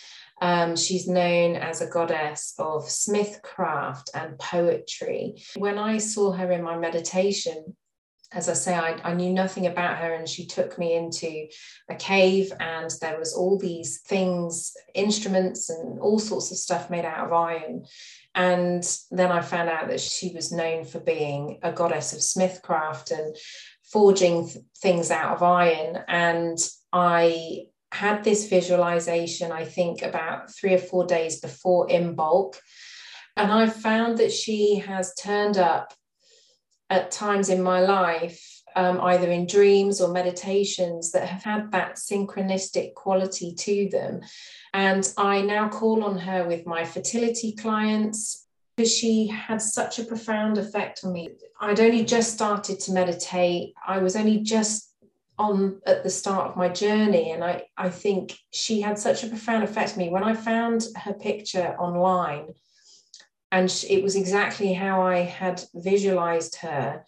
Um, 0.41 0.77
she's 0.77 1.09
known 1.09 1.57
as 1.57 1.81
a 1.81 1.87
goddess 1.87 2.55
of 2.59 2.85
smithcraft 2.85 4.11
and 4.15 4.39
poetry. 4.39 5.43
When 5.57 5.79
I 5.79 5.99
saw 5.99 6.33
her 6.33 6.51
in 6.51 6.63
my 6.63 6.77
meditation, 6.77 7.77
as 8.35 8.49
I 8.49 8.55
say, 8.55 8.75
I, 8.75 8.99
I, 9.05 9.15
knew 9.15 9.33
nothing 9.33 9.67
about 9.67 9.99
her, 9.99 10.15
and 10.15 10.27
she 10.27 10.47
took 10.47 10.79
me 10.79 10.95
into 10.95 11.47
a 11.91 11.95
cave, 11.95 12.51
and 12.61 12.91
there 13.01 13.19
was 13.19 13.35
all 13.35 13.59
these 13.59 14.01
things, 14.01 14.73
instruments, 14.95 15.69
and 15.69 16.01
all 16.01 16.19
sorts 16.19 16.51
of 16.51 16.57
stuff 16.57 16.89
made 16.89 17.05
out 17.05 17.27
of 17.27 17.33
iron. 17.33 17.85
And 18.35 18.83
then 19.11 19.31
I 19.31 19.43
found 19.43 19.69
out 19.69 19.89
that 19.89 20.01
she 20.01 20.33
was 20.35 20.53
known 20.53 20.85
for 20.85 21.01
being 21.01 21.59
a 21.63 21.73
goddess 21.73 22.13
of 22.13 22.21
smithcraft 22.21 23.11
and 23.11 23.37
forging 23.93 24.49
th- 24.49 24.65
things 24.79 25.11
out 25.11 25.35
of 25.37 25.43
iron. 25.43 25.99
And 26.09 26.59
I 26.93 27.67
had 27.93 28.25
this 28.25 28.49
visualization, 28.49 29.53
I 29.53 29.67
think, 29.67 30.03
about 30.03 30.51
three 30.51 30.75
or 30.75 30.79
four 30.79 31.05
days 31.05 31.41
before 31.41 31.89
Imbolc. 31.89 32.55
And 33.37 33.53
I 33.53 33.69
found 33.69 34.19
that 34.19 34.33
she 34.33 34.77
has 34.77 35.15
turned 35.15 35.59
up 35.59 35.93
at 36.89 37.11
times 37.11 37.51
in 37.51 37.63
my 37.63 37.81
life, 37.81 38.52
um, 38.77 39.01
either 39.01 39.31
in 39.31 39.47
dreams 39.47 40.01
or 40.01 40.13
meditations, 40.13 41.13
that 41.13 41.29
have 41.29 41.43
had 41.43 41.73
that 41.73 41.97
synchronistic 41.97 42.95
quality 42.95 43.55
to 43.55 43.89
them. 43.91 44.21
And 44.75 45.13
I 45.17 45.43
now 45.43 45.69
call 45.69 46.05
on 46.05 46.19
her 46.19 46.47
with 46.47 46.67
my 46.67 46.85
fertility 46.85 47.53
clients 47.53 48.47
because 48.77 48.97
she 48.97 49.27
had 49.27 49.61
such 49.61 49.99
a 49.99 50.05
profound 50.05 50.59
effect 50.59 51.01
on 51.05 51.13
me. 51.13 51.31
I'd 51.61 51.81
only 51.81 52.05
just 52.05 52.33
started 52.33 52.81
to 52.81 52.93
meditate, 52.93 53.75
I 53.87 53.99
was 53.99 54.17
only 54.17 54.41
just 54.41 54.93
on 55.39 55.81
at 55.87 56.03
the 56.03 56.11
start 56.11 56.51
of 56.51 56.57
my 56.57 56.69
journey 56.69 57.31
and 57.31 57.43
I, 57.43 57.65
I 57.77 57.91
think 57.91 58.39
she 58.53 58.81
had 58.81 58.99
such 58.99 59.25
a 59.25 59.29
profound 59.29 59.65
effect 59.65 59.93
on 59.93 59.99
me 59.99 60.11
when 60.11 60.23
i 60.23 60.35
found 60.35 60.87
her 60.97 61.15
picture 61.15 61.75
online 61.79 62.53
and 63.51 63.85
it 63.89 64.03
was 64.03 64.15
exactly 64.15 64.73
how 64.73 65.03
i 65.03 65.19
had 65.19 65.65
visualized 65.75 66.57
her 66.57 67.05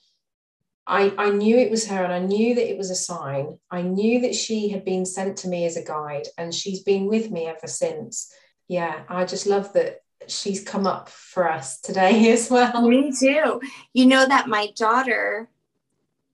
I, 0.87 1.14
I 1.17 1.31
knew 1.31 1.57
it 1.57 1.71
was 1.71 1.87
her 1.88 2.05
and 2.05 2.12
I 2.12 2.19
knew 2.19 2.55
that 2.55 2.71
it 2.71 2.76
was 2.76 2.91
a 2.91 2.95
sign. 2.95 3.59
I 3.71 3.83
knew 3.83 4.21
that 4.21 4.35
she 4.35 4.69
had 4.69 4.85
been 4.85 5.07
sent 5.07 5.38
to 5.38 5.49
me 5.49 5.64
as 5.64 5.76
a 5.76 5.85
guide 5.85 6.26
and 6.37 6.55
she's 6.55 6.83
been 6.83 7.07
with 7.07 7.31
me 7.31 7.47
ever 7.47 7.67
since. 7.67 8.33
Yeah, 8.69 9.03
I 9.09 9.25
just 9.25 9.47
love 9.47 9.73
that 9.73 10.03
she's 10.26 10.62
come 10.62 10.87
up 10.87 11.09
for 11.09 11.49
us 11.50 11.81
today 11.81 12.31
as 12.33 12.50
well. 12.50 12.87
Me 12.87 13.12
too. 13.19 13.61
You 13.93 14.07
know 14.07 14.26
that 14.26 14.49
my 14.49 14.69
daughter, 14.76 15.49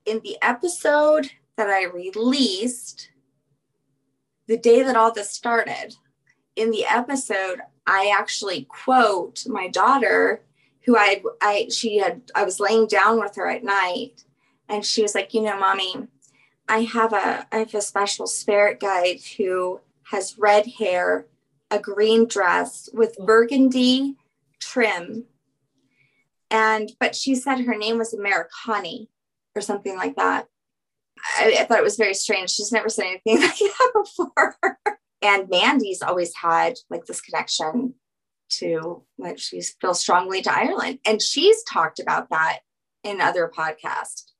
in 0.05 0.21
the 0.25 0.37
episode 0.43 1.31
that 1.57 1.69
I 1.69 1.85
released, 1.85 3.11
the 4.49 4.59
day 4.59 4.83
that 4.83 4.97
all 4.97 5.13
this 5.13 5.31
started, 5.31 5.95
in 6.57 6.73
the 6.73 6.87
episode, 6.87 7.61
I 7.87 8.13
actually 8.17 8.65
quote 8.65 9.47
my 9.47 9.69
daughter 9.69 10.43
who 10.85 10.97
I 10.97 11.23
I 11.41 11.69
she 11.71 11.99
had 11.99 12.23
I 12.35 12.45
was 12.45 12.59
laying 12.59 12.87
down 12.87 13.21
with 13.21 13.37
her 13.37 13.49
at 13.49 13.63
night 13.63 14.25
and 14.71 14.87
she 14.87 15.03
was 15.03 15.15
like, 15.15 15.35
you 15.35 15.43
know, 15.43 15.59
mommy, 15.59 15.95
I 16.69 16.83
have 16.83 17.13
a 17.13 17.47
I 17.53 17.59
have 17.59 17.75
a 17.75 17.83
special 17.83 18.27
spirit 18.27 18.79
guide 18.79 19.19
who 19.37 19.81
has 20.05 20.39
red 20.39 20.67
hair, 20.79 21.27
a 21.71 21.79
green 21.81 22.27
dress 22.27 22.89
with 22.93 23.17
oh. 23.19 23.27
burgundy 23.27 24.17
trim. 24.61 25.25
And 26.51 26.93
but 27.01 27.17
she 27.17 27.35
said 27.35 27.61
her 27.61 27.77
name 27.77 27.99
was 27.99 28.15
Americani 28.15 29.09
or 29.57 29.61
something 29.61 29.97
like 29.97 30.17
that. 30.17 30.47
I, 31.37 31.57
I 31.61 31.65
thought 31.65 31.79
it 31.79 31.85
was 31.85 31.97
very 31.97 32.15
strange. 32.15 32.51
She's 32.51 32.73
never 32.73 32.89
said 32.89 33.07
anything 33.07 33.41
like 33.41 33.59
that 33.59 33.93
before. 33.93 34.79
and 35.21 35.51
Mandy's 35.51 36.03
always 36.03 36.35
had 36.37 36.75
like 36.89 37.05
this 37.07 37.21
connection 37.21 37.95
to 38.51 39.05
like 39.19 39.39
she 39.39 39.61
feels 39.81 40.01
strongly 40.01 40.41
to 40.43 40.53
Ireland. 40.53 41.01
And 41.05 41.21
she's 41.21 41.65
talked 41.65 41.99
about 41.99 42.31
that 42.31 42.61
in 43.03 43.21
other 43.21 43.51
podcasts. 43.55 44.31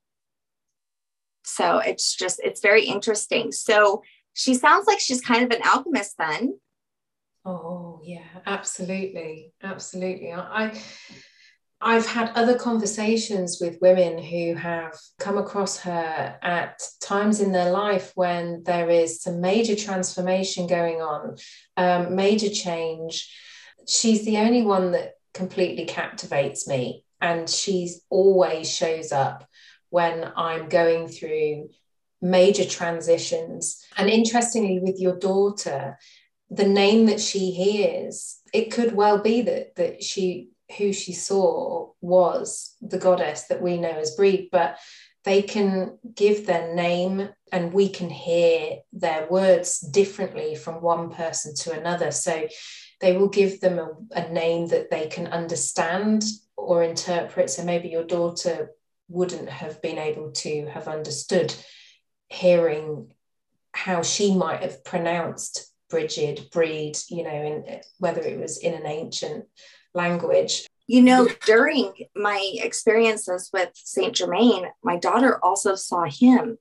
So 1.51 1.79
it's 1.79 2.15
just, 2.15 2.41
it's 2.43 2.61
very 2.61 2.85
interesting. 2.85 3.53
So 3.53 4.03
she 4.33 4.55
sounds 4.55 4.87
like 4.87 5.01
she's 5.01 5.21
kind 5.21 5.45
of 5.45 5.51
an 5.51 5.63
alchemist 5.65 6.17
then. 6.19 6.59
Oh, 7.45 8.01
yeah, 8.05 8.25
absolutely. 8.47 9.53
Absolutely. 9.63 10.33
I, 10.33 10.79
I've 11.81 12.07
had 12.07 12.33
other 12.35 12.59
conversations 12.59 13.59
with 13.61 13.81
women 13.81 14.23
who 14.23 14.55
have 14.55 14.99
come 15.19 15.39
across 15.39 15.79
her 15.81 16.39
at 16.43 16.83
times 17.01 17.41
in 17.41 17.53
their 17.53 17.71
life 17.71 18.13
when 18.15 18.63
there 18.65 18.91
is 18.91 19.23
some 19.23 19.41
major 19.41 19.75
transformation 19.75 20.67
going 20.67 21.01
on, 21.01 21.37
um, 21.79 22.15
major 22.15 22.51
change. 22.51 23.35
She's 23.89 24.27
the 24.27 24.37
only 24.37 24.63
one 24.63 24.93
that 24.93 25.15
completely 25.33 25.87
captivates 25.87 26.69
me, 26.69 27.05
and 27.21 27.49
she's 27.49 28.03
always 28.11 28.71
shows 28.71 29.11
up 29.11 29.49
when 29.91 30.33
I'm 30.37 30.69
going 30.69 31.09
through 31.09 31.71
major 32.23 32.65
transitions. 32.65 33.85
And 33.97 34.09
interestingly, 34.09 34.79
with 34.81 34.99
your 34.99 35.17
daughter, 35.17 35.99
the 36.51 36.67
name 36.67 37.07
that 37.07 37.21
she 37.21 37.51
hears, 37.51 38.41
it 38.53 38.73
could 38.73 38.95
well 38.95 39.19
be 39.19 39.43
that 39.43 39.77
that 39.77 40.03
she 40.03 40.51
who 40.79 40.93
she 40.93 41.13
saw 41.13 41.91
was 42.01 42.77
the 42.81 42.99
goddess 42.99 43.45
that 43.45 43.63
we 43.63 43.77
know 43.77 43.91
as 43.91 44.15
Breed, 44.15 44.49
but 44.53 44.79
they 45.25 45.43
can 45.43 45.99
give 46.15 46.47
their 46.47 46.75
name 46.75 47.29
and 47.53 47.73
we 47.73 47.89
can 47.89 48.09
hear 48.09 48.79
their 48.93 49.27
words 49.29 49.81
differently 49.81 50.55
from 50.55 50.81
one 50.81 51.11
person 51.11 51.55
to 51.55 51.79
another. 51.79 52.11
So 52.11 52.49
they 53.01 53.17
will 53.17 53.29
give 53.29 53.61
them 53.61 53.79
a, 53.79 53.91
a 54.13 54.33
name 54.33 54.69
that 54.69 54.91
they 54.91 55.09
can 55.09 55.27
understand 55.27 56.25
or 56.57 56.83
interpret. 56.83 57.51
So 57.51 57.65
maybe 57.65 57.89
your 57.89 58.05
daughter 58.05 58.71
wouldn't 59.11 59.49
have 59.49 59.83
been 59.83 59.99
able 59.99 60.31
to 60.31 60.67
have 60.67 60.89
understood 60.89 61.53
hearing 62.29 63.13
how 63.73 64.03
she 64.03 64.35
might 64.35 64.63
have 64.63 64.85
pronounced 64.85 65.71
Brigid, 65.91 66.49
Breed, 66.53 66.97
you 67.09 67.25
know, 67.25 67.31
in 67.31 67.81
whether 67.99 68.21
it 68.21 68.39
was 68.39 68.59
in 68.59 68.75
an 68.75 68.87
ancient 68.87 69.47
language. 69.93 70.67
You 70.87 71.03
know, 71.03 71.29
during 71.45 71.93
my 72.17 72.53
experiences 72.55 73.51
with 73.53 73.71
Saint 73.75 74.15
Germain, 74.15 74.67
my 74.83 74.97
daughter 74.97 75.39
also 75.45 75.75
saw 75.75 76.05
him. 76.05 76.59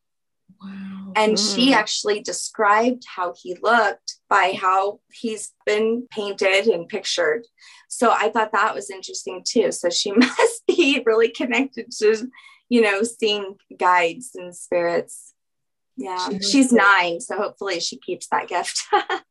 Wow. 0.62 1.14
And 1.16 1.34
mm. 1.34 1.56
she 1.56 1.74
actually 1.74 2.22
described 2.22 3.04
how 3.08 3.34
he 3.36 3.58
looked 3.62 4.16
by 4.30 4.58
how 4.60 5.00
he's 5.12 5.54
been 5.66 6.08
painted 6.12 6.68
and 6.68 6.88
pictured. 6.88 7.46
So 7.88 8.12
I 8.12 8.30
thought 8.30 8.52
that 8.52 8.76
was 8.76 8.90
interesting 8.90 9.44
too. 9.48 9.72
So 9.72 9.90
she 9.90 10.12
must 10.16 10.66
be 10.68 11.02
really 11.06 11.30
connected 11.30 11.92
to, 12.00 12.28
you 12.70 12.82
know, 12.82 13.04
seeing 13.04 13.56
guides 13.78 14.32
and 14.36 14.56
spirits. 14.56 15.34
Yeah. 15.98 16.30
She 16.30 16.40
she's 16.40 16.72
nine. 16.72 17.20
So 17.20 17.38
hopefully 17.38 17.80
she 17.80 17.98
keeps 17.98 18.28
that 18.28 18.48
gift. 18.48 18.82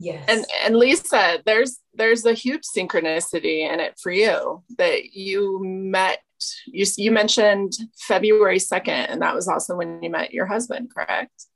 Yes. 0.00 0.24
And 0.28 0.46
and 0.64 0.76
Lisa, 0.76 1.42
there's 1.44 1.80
there's 1.94 2.24
a 2.24 2.32
huge 2.32 2.62
synchronicity 2.62 3.68
in 3.68 3.80
it 3.80 3.98
for 4.00 4.12
you 4.12 4.62
that 4.78 5.12
you 5.12 5.60
met 5.64 6.20
you 6.66 6.84
you 6.96 7.10
mentioned 7.10 7.72
February 8.06 8.58
2nd 8.58 9.06
and 9.10 9.22
that 9.22 9.34
was 9.34 9.48
also 9.48 9.76
when 9.76 10.02
you 10.02 10.10
met 10.10 10.32
your 10.32 10.46
husband, 10.46 10.90
correct? 10.94 11.46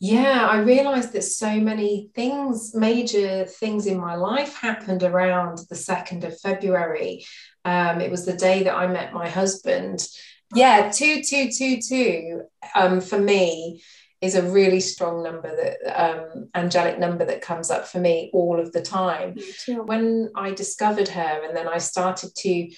Yeah, 0.00 0.46
I 0.50 0.58
realized 0.58 1.12
that 1.12 1.22
so 1.22 1.60
many 1.60 2.10
things, 2.14 2.74
major 2.74 3.44
things 3.44 3.86
in 3.86 3.98
my 3.98 4.16
life 4.16 4.54
happened 4.56 5.02
around 5.02 5.58
the 5.70 5.76
2nd 5.76 6.24
of 6.24 6.38
February. 6.40 7.24
Um, 7.64 8.00
it 8.00 8.10
was 8.10 8.26
the 8.26 8.36
day 8.36 8.64
that 8.64 8.74
I 8.74 8.86
met 8.86 9.14
my 9.14 9.28
husband. 9.28 10.06
Yeah, 10.54 10.90
2222 10.90 12.42
um, 12.74 13.00
for 13.00 13.18
me 13.18 13.82
is 14.20 14.34
a 14.34 14.42
really 14.42 14.80
strong 14.80 15.22
number 15.22 15.54
that 15.54 16.02
um, 16.02 16.48
angelic 16.54 16.98
number 16.98 17.24
that 17.26 17.42
comes 17.42 17.70
up 17.70 17.86
for 17.86 17.98
me 17.98 18.30
all 18.32 18.58
of 18.58 18.72
the 18.72 18.80
time. 18.80 19.36
When 19.68 20.30
I 20.34 20.52
discovered 20.52 21.08
her 21.08 21.42
and 21.44 21.56
then 21.56 21.68
I 21.68 21.78
started 21.78 22.34
to 22.34 22.70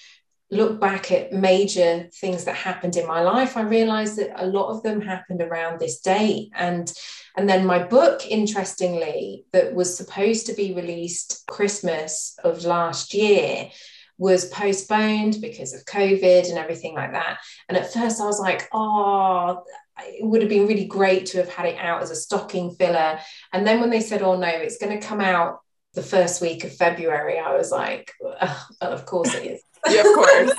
look 0.51 0.81
back 0.81 1.11
at 1.11 1.33
major 1.33 2.09
things 2.21 2.45
that 2.45 2.55
happened 2.55 2.97
in 2.97 3.07
my 3.07 3.23
life, 3.23 3.57
I 3.57 3.63
realized 3.63 4.17
that 4.17 4.41
a 4.41 4.47
lot 4.47 4.71
of 4.71 4.83
them 4.83 5.01
happened 5.01 5.43
around 5.43 5.81
this 5.81 6.01
date. 6.01 6.51
And 6.55 6.93
and 7.37 7.49
then 7.49 7.67
my 7.67 7.83
book, 7.83 8.27
interestingly, 8.27 9.45
that 9.53 9.75
was 9.75 9.97
supposed 9.97 10.47
to 10.47 10.55
be 10.55 10.73
released 10.73 11.45
Christmas 11.47 12.35
of 12.43 12.65
last 12.65 13.13
year 13.13 13.71
was 14.19 14.47
postponed 14.47 15.39
because 15.43 15.75
of 15.75 15.85
COVID 15.85 16.49
and 16.49 16.59
everything 16.59 16.95
like 16.95 17.13
that. 17.13 17.39
And 17.69 17.77
at 17.77 17.93
first 17.93 18.21
I 18.21 18.25
was 18.25 18.41
like, 18.41 18.67
oh, 18.73 19.63
it 19.99 20.27
would 20.27 20.41
have 20.41 20.49
been 20.49 20.67
really 20.67 20.87
great 20.87 21.27
to 21.27 21.39
have 21.39 21.49
had 21.49 21.67
it 21.67 21.79
out 21.79 22.03
as 22.03 22.11
a 22.11 22.17
stocking 22.17 22.71
filler. 22.73 23.19
And 23.53 23.67
then 23.67 23.81
when 23.81 23.91
they 23.91 24.01
said, 24.01 24.23
oh 24.23 24.37
no, 24.37 24.49
it's 24.49 24.79
going 24.79 24.99
to 24.99 25.07
come 25.07 25.21
out 25.21 25.61
the 25.95 26.03
first 26.03 26.41
week 26.41 26.65
of 26.65 26.75
February, 26.75 27.39
I 27.39 27.57
was 27.57 27.71
like, 27.71 28.13
oh, 28.23 28.67
of 28.81 29.07
course 29.07 29.35
it 29.35 29.45
is. 29.45 29.63
Yeah, 29.89 30.01
of 30.01 30.15
course. 30.15 30.53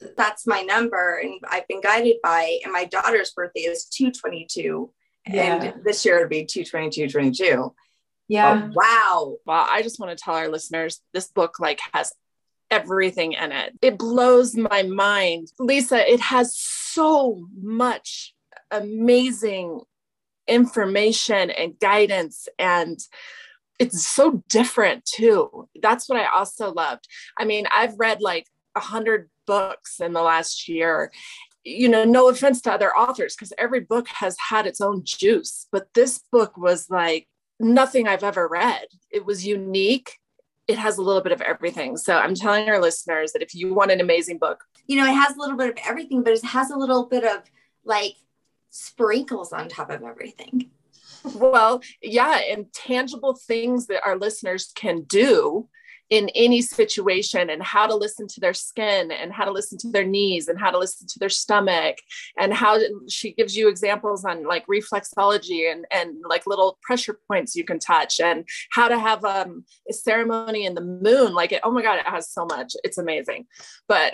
That's 0.16 0.46
my 0.46 0.62
number. 0.62 1.20
And 1.22 1.40
I've 1.48 1.68
been 1.68 1.80
guided 1.80 2.16
by, 2.22 2.58
and 2.64 2.72
my 2.72 2.84
daughter's 2.84 3.30
birthday 3.32 3.60
is 3.62 3.84
222. 3.86 4.92
Yeah. 5.26 5.62
And 5.62 5.84
this 5.84 6.04
year 6.04 6.16
it'll 6.16 6.28
be 6.28 6.44
222, 6.44 7.08
22. 7.08 7.74
Yeah. 8.28 8.62
Oh, 8.64 8.72
wow. 8.74 9.36
Well, 9.46 9.66
I 9.68 9.82
just 9.82 10.00
want 10.00 10.16
to 10.16 10.22
tell 10.22 10.34
our 10.34 10.48
listeners 10.48 11.00
this 11.12 11.28
book 11.28 11.60
like 11.60 11.80
has 11.92 12.12
everything 12.70 13.32
in 13.34 13.52
it. 13.52 13.78
It 13.82 13.98
blows 13.98 14.56
my 14.56 14.82
mind. 14.82 15.48
Lisa, 15.58 16.10
it 16.10 16.20
has 16.20 16.56
so 16.56 17.46
much 17.60 18.34
amazing 18.70 19.80
information 20.48 21.50
and 21.50 21.78
guidance 21.78 22.48
and 22.58 22.98
it's 23.82 24.06
so 24.06 24.42
different 24.48 25.04
too. 25.04 25.68
That's 25.80 26.08
what 26.08 26.20
I 26.20 26.26
also 26.26 26.72
loved. 26.72 27.06
I 27.38 27.44
mean, 27.44 27.66
I've 27.70 27.98
read 27.98 28.20
like 28.20 28.46
a 28.76 28.80
hundred 28.80 29.28
books 29.46 30.00
in 30.00 30.12
the 30.12 30.22
last 30.22 30.68
year. 30.68 31.12
You 31.64 31.88
know, 31.88 32.04
no 32.04 32.28
offense 32.28 32.60
to 32.62 32.72
other 32.72 32.96
authors, 32.96 33.34
because 33.34 33.52
every 33.58 33.80
book 33.80 34.08
has 34.08 34.36
had 34.38 34.66
its 34.66 34.80
own 34.80 35.02
juice, 35.04 35.66
but 35.70 35.88
this 35.94 36.20
book 36.30 36.56
was 36.56 36.90
like 36.90 37.28
nothing 37.60 38.08
I've 38.08 38.24
ever 38.24 38.48
read. 38.48 38.86
It 39.10 39.24
was 39.24 39.46
unique 39.46 40.18
it 40.68 40.78
has 40.78 40.98
a 40.98 41.02
little 41.02 41.20
bit 41.20 41.32
of 41.32 41.40
everything. 41.40 41.96
So 41.96 42.16
I'm 42.16 42.34
telling 42.34 42.68
our 42.68 42.80
listeners 42.80 43.32
that 43.32 43.42
if 43.42 43.54
you 43.54 43.74
want 43.74 43.90
an 43.90 44.00
amazing 44.00 44.38
book, 44.38 44.64
you 44.86 44.96
know, 44.96 45.06
it 45.06 45.14
has 45.14 45.36
a 45.36 45.40
little 45.40 45.56
bit 45.56 45.70
of 45.70 45.78
everything, 45.86 46.22
but 46.22 46.32
it 46.32 46.44
has 46.44 46.70
a 46.70 46.76
little 46.76 47.06
bit 47.06 47.24
of 47.24 47.42
like 47.84 48.14
sprinkles 48.70 49.52
on 49.52 49.68
top 49.68 49.90
of 49.90 50.02
everything. 50.02 50.70
Well, 51.24 51.82
yeah, 52.00 52.40
and 52.50 52.72
tangible 52.72 53.34
things 53.34 53.86
that 53.86 54.02
our 54.04 54.18
listeners 54.18 54.72
can 54.74 55.02
do 55.02 55.68
in 56.12 56.28
any 56.34 56.60
situation 56.60 57.48
and 57.48 57.62
how 57.62 57.86
to 57.86 57.94
listen 57.94 58.28
to 58.28 58.38
their 58.38 58.52
skin 58.52 59.10
and 59.10 59.32
how 59.32 59.46
to 59.46 59.50
listen 59.50 59.78
to 59.78 59.88
their 59.90 60.04
knees 60.04 60.46
and 60.46 60.60
how 60.60 60.70
to 60.70 60.76
listen 60.76 61.06
to 61.06 61.18
their 61.18 61.30
stomach 61.30 61.96
and 62.38 62.52
how 62.52 62.78
she 63.08 63.32
gives 63.32 63.56
you 63.56 63.66
examples 63.66 64.22
on 64.22 64.44
like 64.44 64.66
reflexology 64.66 65.72
and 65.72 65.86
and 65.90 66.16
like 66.28 66.46
little 66.46 66.78
pressure 66.82 67.18
points 67.28 67.56
you 67.56 67.64
can 67.64 67.78
touch 67.78 68.20
and 68.20 68.46
how 68.72 68.88
to 68.88 68.98
have 68.98 69.24
um, 69.24 69.64
a 69.88 69.94
ceremony 69.94 70.66
in 70.66 70.74
the 70.74 70.82
moon. 70.82 71.32
Like 71.32 71.50
it 71.50 71.62
oh 71.64 71.70
my 71.70 71.80
god 71.80 71.98
it 71.98 72.06
has 72.06 72.28
so 72.28 72.44
much. 72.44 72.74
It's 72.84 72.98
amazing. 72.98 73.46
But 73.88 74.12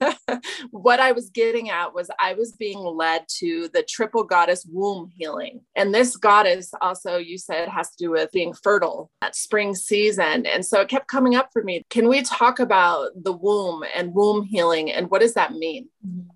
what 0.70 0.98
i 0.98 1.12
was 1.12 1.30
getting 1.30 1.70
at 1.70 1.94
was 1.94 2.10
i 2.18 2.32
was 2.34 2.52
being 2.52 2.78
led 2.78 3.24
to 3.28 3.68
the 3.74 3.82
triple 3.82 4.24
goddess 4.24 4.66
womb 4.72 5.10
healing. 5.14 5.60
And 5.76 5.94
this 5.94 6.16
goddess 6.16 6.72
also 6.80 7.18
you 7.18 7.36
said 7.36 7.68
has 7.68 7.90
to 7.90 8.04
do 8.04 8.10
with 8.12 8.32
being 8.32 8.54
fertile 8.54 9.10
at 9.20 9.36
spring 9.36 9.74
season. 9.74 10.46
And 10.46 10.64
so 10.64 10.80
it 10.80 10.88
kept 10.88 11.08
coming 11.08 11.33
up 11.34 11.50
for 11.52 11.62
me. 11.62 11.84
Can 11.90 12.08
we 12.08 12.22
talk 12.22 12.58
about 12.58 13.10
the 13.14 13.32
womb 13.32 13.84
and 13.94 14.14
womb 14.14 14.44
healing 14.44 14.90
and 14.90 15.10
what 15.10 15.20
does 15.20 15.34
that 15.34 15.52
mean? 15.52 15.88
Mm-hmm. 16.06 16.28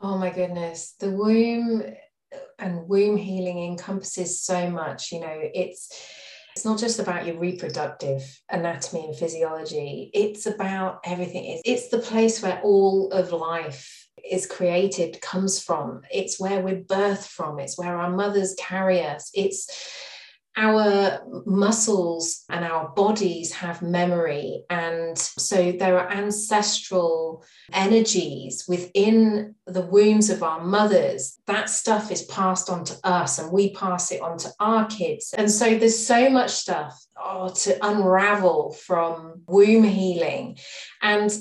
Oh 0.00 0.18
my 0.18 0.30
goodness. 0.30 0.94
The 0.98 1.10
womb 1.10 1.84
and 2.58 2.88
womb 2.88 3.16
healing 3.16 3.62
encompasses 3.62 4.42
so 4.42 4.68
much. 4.68 5.12
You 5.12 5.20
know, 5.20 5.38
it's 5.54 5.88
it's 6.54 6.64
not 6.64 6.78
just 6.78 6.98
about 6.98 7.24
your 7.26 7.38
reproductive 7.38 8.22
anatomy 8.50 9.06
and 9.06 9.16
physiology. 9.16 10.10
It's 10.12 10.44
about 10.46 11.00
everything. 11.04 11.44
It's, 11.44 11.62
it's 11.64 11.88
the 11.88 11.98
place 11.98 12.42
where 12.42 12.60
all 12.62 13.10
of 13.10 13.32
life 13.32 14.06
is 14.30 14.46
created, 14.46 15.20
comes 15.22 15.62
from. 15.62 16.02
It's 16.12 16.38
where 16.38 16.60
we're 16.60 16.82
birthed 16.82 17.26
from. 17.26 17.58
It's 17.58 17.78
where 17.78 17.96
our 17.96 18.10
mothers 18.10 18.54
carry 18.58 19.02
us. 19.02 19.30
It's 19.34 19.66
our 20.56 21.20
muscles 21.46 22.44
and 22.50 22.64
our 22.64 22.88
bodies 22.90 23.52
have 23.52 23.80
memory. 23.82 24.64
And 24.68 25.16
so 25.16 25.72
there 25.72 25.98
are 25.98 26.10
ancestral 26.10 27.44
energies 27.72 28.64
within 28.68 29.54
the 29.66 29.80
wombs 29.80 30.28
of 30.30 30.42
our 30.42 30.62
mothers. 30.62 31.38
That 31.46 31.70
stuff 31.70 32.10
is 32.10 32.22
passed 32.22 32.68
on 32.68 32.84
to 32.84 32.96
us 33.02 33.38
and 33.38 33.50
we 33.50 33.72
pass 33.74 34.12
it 34.12 34.20
on 34.20 34.36
to 34.38 34.50
our 34.60 34.86
kids. 34.86 35.34
And 35.36 35.50
so 35.50 35.76
there's 35.76 36.06
so 36.06 36.28
much 36.28 36.50
stuff 36.50 37.02
oh, 37.16 37.48
to 37.48 37.78
unravel 37.86 38.72
from 38.72 39.42
womb 39.46 39.84
healing. 39.84 40.58
And 41.00 41.32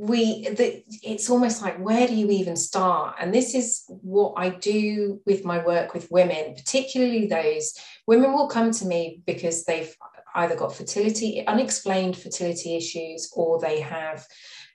we 0.00 0.48
the, 0.48 0.82
it's 1.02 1.28
almost 1.28 1.60
like 1.60 1.76
where 1.78 2.06
do 2.06 2.14
you 2.14 2.30
even 2.30 2.56
start 2.56 3.16
and 3.20 3.34
this 3.34 3.54
is 3.54 3.84
what 3.88 4.32
i 4.38 4.48
do 4.48 5.20
with 5.26 5.44
my 5.44 5.62
work 5.62 5.92
with 5.92 6.10
women 6.10 6.54
particularly 6.54 7.26
those 7.26 7.74
women 8.06 8.32
will 8.32 8.48
come 8.48 8.70
to 8.70 8.86
me 8.86 9.20
because 9.26 9.64
they've 9.64 9.94
either 10.34 10.56
got 10.56 10.74
fertility, 10.74 11.46
unexplained 11.46 12.16
fertility 12.16 12.76
issues, 12.76 13.30
or 13.34 13.60
they 13.60 13.80
have 13.80 14.26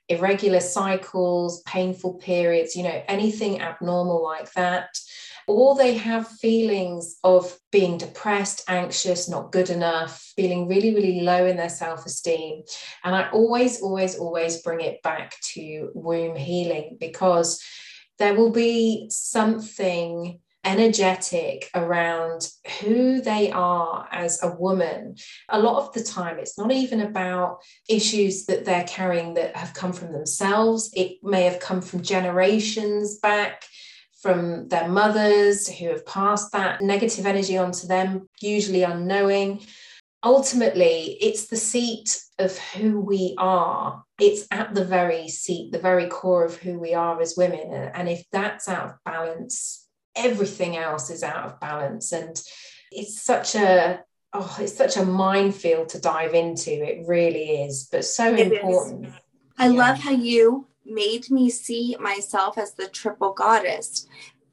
irregular 0.08 0.60
cycles, 0.60 1.62
painful 1.62 2.14
periods, 2.14 2.76
you 2.76 2.82
know, 2.82 3.02
anything 3.08 3.60
abnormal 3.60 4.22
like 4.22 4.52
that. 4.52 4.88
Or 5.48 5.76
they 5.76 5.94
have 5.94 6.26
feelings 6.26 7.16
of 7.22 7.56
being 7.70 7.98
depressed, 7.98 8.64
anxious, 8.68 9.28
not 9.28 9.52
good 9.52 9.70
enough, 9.70 10.20
feeling 10.36 10.66
really, 10.66 10.94
really 10.94 11.20
low 11.20 11.46
in 11.46 11.56
their 11.56 11.68
self 11.68 12.04
esteem. 12.04 12.62
And 13.04 13.14
I 13.14 13.30
always, 13.30 13.80
always, 13.80 14.16
always 14.16 14.62
bring 14.62 14.80
it 14.80 15.02
back 15.02 15.34
to 15.54 15.90
womb 15.94 16.34
healing 16.34 16.96
because 16.98 17.62
there 18.18 18.34
will 18.34 18.50
be 18.50 19.06
something 19.10 20.40
energetic 20.66 21.70
around 21.74 22.50
who 22.80 23.20
they 23.20 23.52
are 23.52 24.08
as 24.10 24.42
a 24.42 24.54
woman. 24.56 25.14
A 25.48 25.60
lot 25.60 25.78
of 25.78 25.94
the 25.94 26.02
time, 26.02 26.38
it's 26.38 26.58
not 26.58 26.72
even 26.72 27.00
about 27.00 27.62
issues 27.88 28.46
that 28.46 28.64
they're 28.64 28.84
carrying 28.84 29.34
that 29.34 29.56
have 29.56 29.74
come 29.74 29.92
from 29.92 30.12
themselves, 30.12 30.90
it 30.92 31.18
may 31.22 31.44
have 31.44 31.60
come 31.60 31.80
from 31.80 32.02
generations 32.02 33.18
back. 33.18 33.64
From 34.26 34.66
their 34.68 34.88
mothers 34.88 35.68
who 35.68 35.86
have 35.88 36.04
passed 36.04 36.50
that 36.52 36.80
negative 36.80 37.26
energy 37.26 37.56
onto 37.56 37.86
them, 37.86 38.28
usually 38.40 38.82
unknowing. 38.82 39.60
Ultimately, 40.24 41.16
it's 41.20 41.46
the 41.46 41.56
seat 41.56 42.20
of 42.38 42.58
who 42.58 43.00
we 43.00 43.36
are. 43.38 44.02
It's 44.20 44.48
at 44.50 44.74
the 44.74 44.84
very 44.84 45.28
seat, 45.28 45.70
the 45.70 45.78
very 45.78 46.08
core 46.08 46.44
of 46.44 46.56
who 46.56 46.78
we 46.78 46.92
are 46.94 47.20
as 47.20 47.36
women. 47.36 47.72
And 47.94 48.08
if 48.08 48.24
that's 48.32 48.68
out 48.68 48.86
of 48.86 48.94
balance, 49.04 49.86
everything 50.16 50.76
else 50.76 51.10
is 51.10 51.22
out 51.22 51.44
of 51.44 51.60
balance 51.60 52.10
and 52.10 52.42
it's 52.90 53.22
such 53.22 53.54
a 53.54 54.00
oh 54.32 54.56
it's 54.58 54.76
such 54.76 54.96
a 54.96 55.04
minefield 55.04 55.90
to 55.90 56.00
dive 56.00 56.34
into 56.34 56.70
it 56.70 57.06
really 57.06 57.62
is 57.64 57.88
but 57.92 58.04
so 58.04 58.34
it 58.34 58.52
important 58.52 59.12
i 59.58 59.68
yeah. 59.68 59.72
love 59.72 59.98
how 59.98 60.10
you 60.10 60.66
made 60.86 61.30
me 61.30 61.50
see 61.50 61.96
myself 62.00 62.58
as 62.58 62.74
the 62.74 62.88
triple 62.88 63.32
goddess 63.32 64.06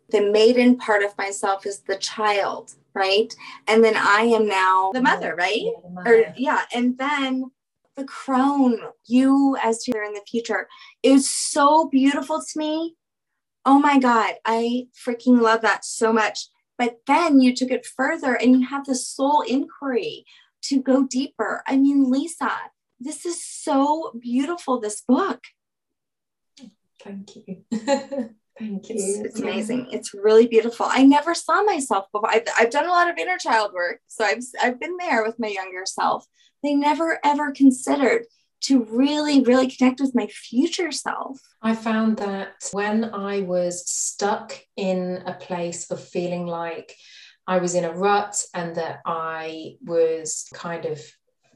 the 0.09 0.21
maiden 0.31 0.77
part 0.77 1.03
of 1.03 1.17
myself 1.17 1.65
is 1.65 1.79
the 1.81 1.95
child 1.95 2.75
right 2.93 3.35
and 3.67 3.83
then 3.83 3.95
i 3.97 4.21
am 4.21 4.47
now 4.47 4.91
the 4.93 5.01
mother 5.01 5.35
right 5.35 5.61
yeah, 5.61 5.71
the 5.83 5.89
mother. 5.89 6.09
or 6.09 6.33
yeah 6.37 6.61
and 6.73 6.97
then 6.97 7.51
the 7.95 8.03
crone 8.05 8.79
you 9.05 9.55
as 9.61 9.87
you're 9.87 10.03
in 10.03 10.13
the 10.13 10.21
future 10.27 10.67
is 11.03 11.29
so 11.29 11.87
beautiful 11.89 12.41
to 12.41 12.59
me 12.59 12.95
oh 13.65 13.79
my 13.79 13.99
God, 13.99 14.35
I 14.45 14.87
freaking 14.93 15.41
love 15.41 15.61
that 15.61 15.85
so 15.85 16.11
much. 16.11 16.47
But 16.77 16.97
then 17.07 17.39
you 17.39 17.55
took 17.55 17.71
it 17.71 17.85
further 17.85 18.33
and 18.33 18.59
you 18.59 18.67
have 18.67 18.85
the 18.85 18.95
soul 18.95 19.41
inquiry 19.41 20.25
to 20.63 20.81
go 20.81 21.03
deeper. 21.03 21.63
I 21.67 21.77
mean, 21.77 22.09
Lisa, 22.09 22.51
this 22.99 23.25
is 23.25 23.43
so 23.43 24.17
beautiful, 24.19 24.79
this 24.79 25.01
book. 25.01 25.41
Thank 27.03 27.35
you. 27.35 27.63
Thank 28.59 28.89
you. 28.89 28.95
It's, 28.95 29.19
it's, 29.19 29.39
amazing. 29.39 29.87
It's 29.91 30.13
really 30.13 30.47
beautiful. 30.47 30.85
I 30.89 31.03
never 31.03 31.33
saw 31.33 31.63
myself 31.63 32.05
before. 32.11 32.29
I've, 32.29 32.43
I've 32.57 32.69
done 32.69 32.85
a 32.85 32.91
lot 32.91 33.09
of 33.09 33.17
inner 33.17 33.37
child 33.37 33.73
work. 33.73 33.99
So 34.07 34.23
I've, 34.23 34.43
I've 34.61 34.79
been 34.79 34.97
there 34.97 35.23
with 35.23 35.39
my 35.39 35.47
younger 35.47 35.85
self. 35.85 36.25
They 36.61 36.75
never 36.75 37.19
ever 37.23 37.51
considered 37.51 38.25
to 38.61 38.85
really, 38.85 39.41
really 39.41 39.69
connect 39.69 39.99
with 39.99 40.15
my 40.15 40.27
future 40.27 40.91
self. 40.91 41.41
I 41.61 41.75
found 41.75 42.17
that 42.17 42.69
when 42.71 43.13
I 43.13 43.41
was 43.41 43.89
stuck 43.89 44.57
in 44.77 45.23
a 45.25 45.33
place 45.33 45.91
of 45.91 46.01
feeling 46.01 46.45
like 46.45 46.95
I 47.45 47.57
was 47.57 47.75
in 47.75 47.83
a 47.83 47.91
rut 47.91 48.41
and 48.53 48.75
that 48.75 49.01
I 49.05 49.75
was 49.83 50.47
kind 50.53 50.85
of 50.85 51.01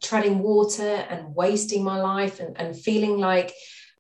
treading 0.04 0.40
water 0.40 1.06
and 1.10 1.34
wasting 1.34 1.84
my 1.84 2.02
life 2.02 2.40
and, 2.40 2.60
and 2.60 2.76
feeling 2.76 3.18
like, 3.18 3.54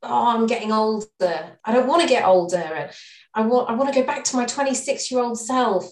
oh, 0.03 0.27
I'm 0.27 0.47
getting 0.47 0.71
older. 0.71 1.57
I 1.65 1.73
don't 1.73 1.88
want 1.88 2.01
to 2.01 2.07
get 2.07 2.25
older. 2.25 2.57
And 2.57 2.91
I 3.33 3.41
want, 3.41 3.69
I 3.69 3.73
want 3.73 3.93
to 3.93 3.99
go 3.99 4.05
back 4.05 4.23
to 4.25 4.36
my 4.36 4.45
26 4.45 5.12
year 5.12 5.21
old 5.21 5.39
self. 5.39 5.89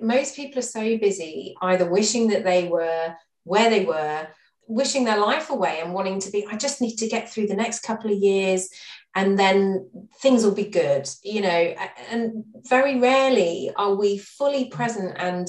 Most 0.00 0.36
people 0.36 0.58
are 0.58 0.62
so 0.62 0.98
busy 0.98 1.54
either 1.60 1.90
wishing 1.90 2.28
that 2.28 2.44
they 2.44 2.68
were 2.68 3.14
where 3.44 3.70
they 3.70 3.84
were 3.84 4.28
wishing 4.68 5.04
their 5.04 5.18
life 5.18 5.48
away 5.48 5.80
and 5.80 5.94
wanting 5.94 6.20
to 6.20 6.30
be 6.30 6.46
i 6.50 6.56
just 6.56 6.82
need 6.82 6.96
to 6.96 7.08
get 7.08 7.28
through 7.28 7.46
the 7.46 7.56
next 7.56 7.80
couple 7.80 8.10
of 8.10 8.18
years 8.18 8.68
and 9.14 9.38
then 9.38 9.88
things 10.20 10.44
will 10.44 10.54
be 10.54 10.68
good 10.68 11.08
you 11.24 11.40
know 11.40 11.74
and 12.10 12.44
very 12.68 13.00
rarely 13.00 13.72
are 13.76 13.94
we 13.94 14.18
fully 14.18 14.66
present 14.66 15.16
and 15.18 15.48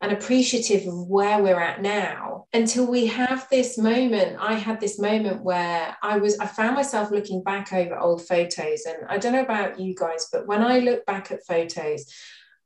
and 0.00 0.12
appreciative 0.12 0.86
of 0.86 1.06
where 1.06 1.42
we're 1.42 1.60
at 1.60 1.80
now 1.80 2.44
until 2.52 2.86
we 2.86 3.06
have 3.06 3.48
this 3.50 3.78
moment 3.78 4.36
i 4.40 4.54
had 4.54 4.80
this 4.80 4.98
moment 4.98 5.42
where 5.42 5.96
i 6.02 6.18
was 6.18 6.38
i 6.38 6.46
found 6.46 6.74
myself 6.74 7.10
looking 7.10 7.42
back 7.42 7.72
over 7.72 7.98
old 7.98 8.26
photos 8.26 8.84
and 8.86 8.98
i 9.08 9.16
don't 9.16 9.32
know 9.32 9.42
about 9.42 9.80
you 9.80 9.94
guys 9.94 10.28
but 10.30 10.46
when 10.46 10.62
i 10.62 10.78
look 10.78 11.04
back 11.06 11.30
at 11.30 11.46
photos 11.46 12.06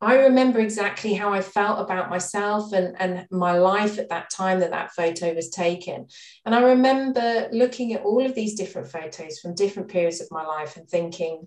I 0.02 0.14
remember 0.14 0.60
exactly 0.60 1.12
how 1.12 1.32
I 1.34 1.42
felt 1.42 1.78
about 1.78 2.08
myself 2.08 2.72
and, 2.72 2.96
and 2.98 3.26
my 3.30 3.58
life 3.58 3.98
at 3.98 4.08
that 4.08 4.30
time 4.30 4.60
that 4.60 4.70
that 4.70 4.94
photo 4.94 5.34
was 5.34 5.50
taken. 5.50 6.06
And 6.46 6.54
I 6.54 6.62
remember 6.62 7.48
looking 7.52 7.92
at 7.92 8.02
all 8.02 8.24
of 8.24 8.34
these 8.34 8.54
different 8.54 8.88
photos 8.88 9.38
from 9.38 9.54
different 9.54 9.90
periods 9.90 10.22
of 10.22 10.28
my 10.30 10.42
life 10.42 10.78
and 10.78 10.88
thinking, 10.88 11.46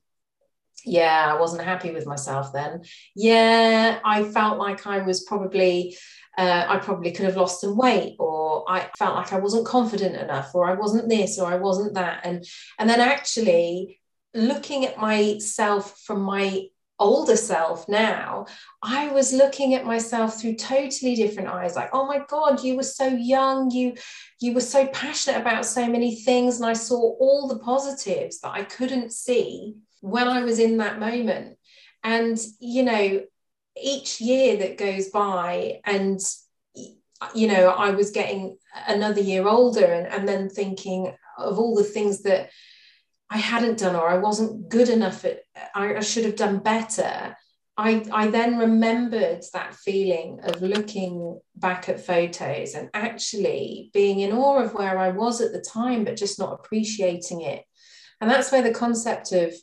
yeah, 0.86 1.34
I 1.34 1.40
wasn't 1.40 1.64
happy 1.64 1.92
with 1.92 2.06
myself 2.06 2.54
then. 2.54 2.84
Yeah, 3.16 4.00
I 4.04 4.24
felt 4.24 4.58
like 4.58 4.86
I 4.86 5.00
was 5.00 5.24
probably, 5.24 5.98
uh, 6.38 6.66
I 6.68 6.78
probably 6.80 7.12
could 7.12 7.26
have 7.26 7.38
lost 7.38 7.62
some 7.62 7.78
weight, 7.78 8.16
or 8.20 8.66
I 8.70 8.90
felt 8.98 9.16
like 9.16 9.34
I 9.34 9.40
wasn't 9.40 9.66
confident 9.66 10.16
enough, 10.16 10.54
or 10.54 10.66
I 10.66 10.74
wasn't 10.74 11.10
this, 11.10 11.40
or 11.40 11.52
I 11.52 11.56
wasn't 11.56 11.94
that. 11.96 12.22
And, 12.26 12.46
and 12.80 12.90
then 12.90 13.00
actually, 13.00 14.00
looking 14.34 14.86
at 14.86 14.98
myself 14.98 16.00
from 16.06 16.22
my 16.22 16.68
older 17.00 17.36
self 17.36 17.88
now, 17.90 18.46
I 18.82 19.08
was 19.10 19.34
looking 19.34 19.74
at 19.74 19.86
myself 19.86 20.40
through 20.40 20.56
totally 20.56 21.16
different 21.16 21.50
eyes. 21.50 21.76
Like, 21.76 21.90
oh 21.94 22.06
my 22.06 22.22
God, 22.28 22.64
you 22.64 22.76
were 22.76 22.84
so 22.84 23.08
young, 23.08 23.72
you 23.72 23.96
you 24.40 24.54
were 24.54 24.62
so 24.62 24.88
passionate 24.88 25.40
about 25.40 25.66
so 25.66 25.88
many 25.88 26.16
things. 26.16 26.58
And 26.58 26.66
I 26.66 26.74
saw 26.74 26.98
all 26.98 27.48
the 27.48 27.60
positives 27.60 28.40
that 28.40 28.52
I 28.52 28.64
couldn't 28.64 29.14
see 29.14 29.76
when 30.04 30.28
I 30.28 30.44
was 30.44 30.60
in 30.60 30.78
that 30.78 31.00
moment. 31.00 31.58
And, 32.04 32.38
you 32.60 32.84
know, 32.84 33.22
each 33.82 34.20
year 34.20 34.58
that 34.58 34.78
goes 34.78 35.08
by 35.10 35.80
and 35.86 36.20
you 37.34 37.48
know, 37.48 37.70
I 37.70 37.92
was 37.92 38.12
getting 38.12 38.58
another 38.86 39.22
year 39.22 39.48
older 39.48 39.86
and, 39.86 40.08
and 40.08 40.28
then 40.28 40.50
thinking 40.50 41.16
of 41.38 41.58
all 41.58 41.74
the 41.74 41.86
things 41.86 42.24
that 42.24 42.50
I 43.30 43.38
hadn't 43.38 43.80
done 43.80 43.96
or 43.96 44.10
I 44.10 44.18
wasn't 44.18 44.68
good 44.68 44.90
enough 44.90 45.24
at 45.24 45.40
I, 45.74 45.96
I 45.96 46.00
should 46.02 46.26
have 46.26 46.36
done 46.36 46.60
better. 46.60 47.38
I, 47.78 48.06
I 48.12 48.28
then 48.28 48.58
remembered 48.58 49.46
that 49.54 49.74
feeling 49.74 50.42
of 50.44 50.62
looking 50.62 51.40
back 51.56 51.88
at 51.88 52.06
photos 52.06 52.74
and 52.74 52.90
actually 52.94 53.90
being 53.94 54.20
in 54.20 54.34
awe 54.34 54.62
of 54.62 54.74
where 54.74 55.00
I 55.00 55.10
was 55.10 55.40
at 55.40 55.54
the 55.54 55.62
time, 55.62 56.04
but 56.04 56.18
just 56.18 56.38
not 56.38 56.54
appreciating 56.54 57.40
it. 57.40 57.64
And 58.20 58.30
that's 58.30 58.52
where 58.52 58.62
the 58.62 58.74
concept 58.74 59.32
of, 59.32 59.54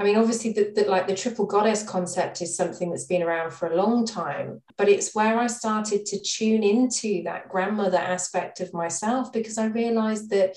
I 0.00 0.02
mean, 0.02 0.16
obviously, 0.16 0.54
that 0.54 0.74
the, 0.74 0.84
like 0.86 1.06
the 1.06 1.14
triple 1.14 1.44
goddess 1.44 1.82
concept 1.82 2.40
is 2.40 2.56
something 2.56 2.88
that's 2.88 3.04
been 3.04 3.22
around 3.22 3.50
for 3.52 3.70
a 3.70 3.76
long 3.76 4.06
time, 4.06 4.62
but 4.78 4.88
it's 4.88 5.14
where 5.14 5.38
I 5.38 5.46
started 5.46 6.06
to 6.06 6.18
tune 6.18 6.62
into 6.62 7.22
that 7.24 7.50
grandmother 7.50 7.98
aspect 7.98 8.60
of 8.60 8.72
myself 8.72 9.30
because 9.30 9.58
I 9.58 9.66
realized 9.66 10.30
that 10.30 10.56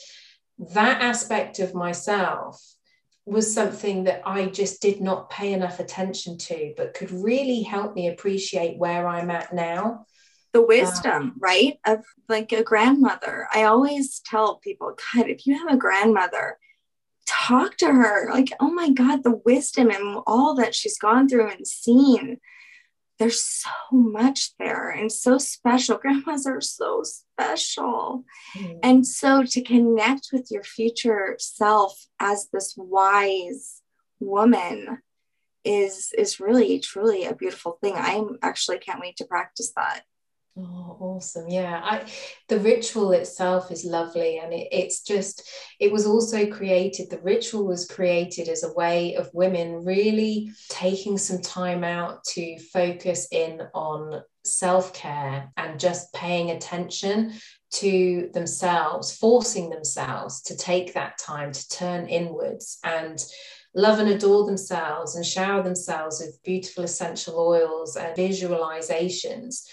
that 0.74 1.02
aspect 1.02 1.60
of 1.60 1.76
myself 1.76 2.64
was 3.26 3.54
something 3.54 4.06
that 4.06 4.22
I 4.26 4.46
just 4.46 4.82
did 4.82 5.02
not 5.02 5.30
pay 5.30 5.52
enough 5.52 5.82
attention 5.82 6.38
to, 6.38 6.74
but 6.78 6.94
could 6.94 7.12
really 7.12 7.64
help 7.64 7.96
me 7.96 8.08
appreciate 8.08 8.78
where 8.78 9.06
I'm 9.06 9.30
at 9.30 9.54
now. 9.54 10.06
The 10.54 10.66
wisdom, 10.66 11.22
um, 11.22 11.34
right? 11.38 11.80
Of 11.86 12.06
like 12.30 12.54
a 12.54 12.64
grandmother. 12.64 13.50
I 13.54 13.64
always 13.64 14.22
tell 14.22 14.56
people, 14.60 14.96
God, 15.14 15.28
if 15.28 15.46
you 15.46 15.58
have 15.58 15.74
a 15.74 15.78
grandmother, 15.78 16.58
talk 17.26 17.78
to 17.78 17.88
her. 17.88 18.32
Like, 18.32 18.50
oh 18.60 18.72
my 18.72 18.90
God, 18.90 19.24
the 19.24 19.42
wisdom 19.46 19.90
and 19.90 20.22
all 20.28 20.56
that 20.56 20.76
she's 20.76 20.98
gone 20.98 21.28
through 21.28 21.50
and 21.50 21.68
seen 21.68 22.40
there's 23.20 23.44
so 23.44 23.70
much 23.92 24.52
there 24.58 24.90
and 24.90 25.12
so 25.12 25.38
special. 25.38 25.98
Grandmas 26.02 26.46
are 26.46 26.62
so 26.62 27.04
special. 27.04 28.24
Mm. 28.56 28.80
And 28.84 29.08
so 29.08 29.44
to 29.44 29.62
connect 29.62 30.30
with 30.34 30.50
your 30.52 30.64
future 30.64 31.36
self 31.40 32.06
as 32.20 32.50
this 32.52 32.76
wise 32.78 33.82
woman 34.20 35.00
is 35.66 36.14
is 36.18 36.42
really 36.42 36.80
truly 36.80 37.26
a 37.26 37.36
beautiful 37.36 37.78
thing. 37.82 37.94
I 37.96 38.22
actually 38.42 38.80
can't 38.80 39.00
wait 39.00 39.16
to 39.18 39.26
practice 39.26 39.72
that. 39.76 40.02
Oh, 40.56 40.98
awesome. 41.00 41.50
Yeah. 41.50 41.82
I 41.84 42.06
the 42.48 42.60
ritual 42.60 43.12
itself 43.12 43.72
is 43.72 43.86
lovely 43.86 44.38
and 44.38 44.54
it, 44.54 44.68
it's 44.72 45.02
just 45.02 45.50
it 45.80 45.92
was 45.92 46.06
also 46.06 46.46
created 46.46 47.10
the 47.10 47.22
ritual 47.22 47.66
was 47.66 47.88
created 47.88 48.48
as 48.50 48.64
a 48.64 48.74
way 48.74 49.16
of 49.16 49.32
women 49.34 49.84
really 49.84 50.52
taking 50.70 51.18
some 51.18 51.42
time 51.42 51.84
out 51.84 52.24
to 52.26 52.60
focus 52.72 53.28
in 53.32 53.64
on 53.74 54.22
self-care 54.46 55.52
and 55.58 55.80
just 55.80 56.14
paying 56.14 56.52
attention 56.52 57.34
to 57.72 58.30
themselves, 58.34 59.16
forcing 59.16 59.72
themselves 59.72 60.44
to 60.44 60.56
take 60.56 60.94
that 60.94 61.18
time 61.18 61.52
to 61.52 61.70
turn 61.70 62.06
inwards 62.06 62.78
and 62.84 63.26
love 63.74 63.98
and 63.98 64.10
adore 64.10 64.46
themselves 64.46 65.16
and 65.16 65.26
shower 65.26 65.64
themselves 65.64 66.22
with 66.24 66.44
beautiful 66.44 66.84
essential 66.84 67.40
oils 67.40 67.96
and 67.96 68.16
visualizations 68.16 69.64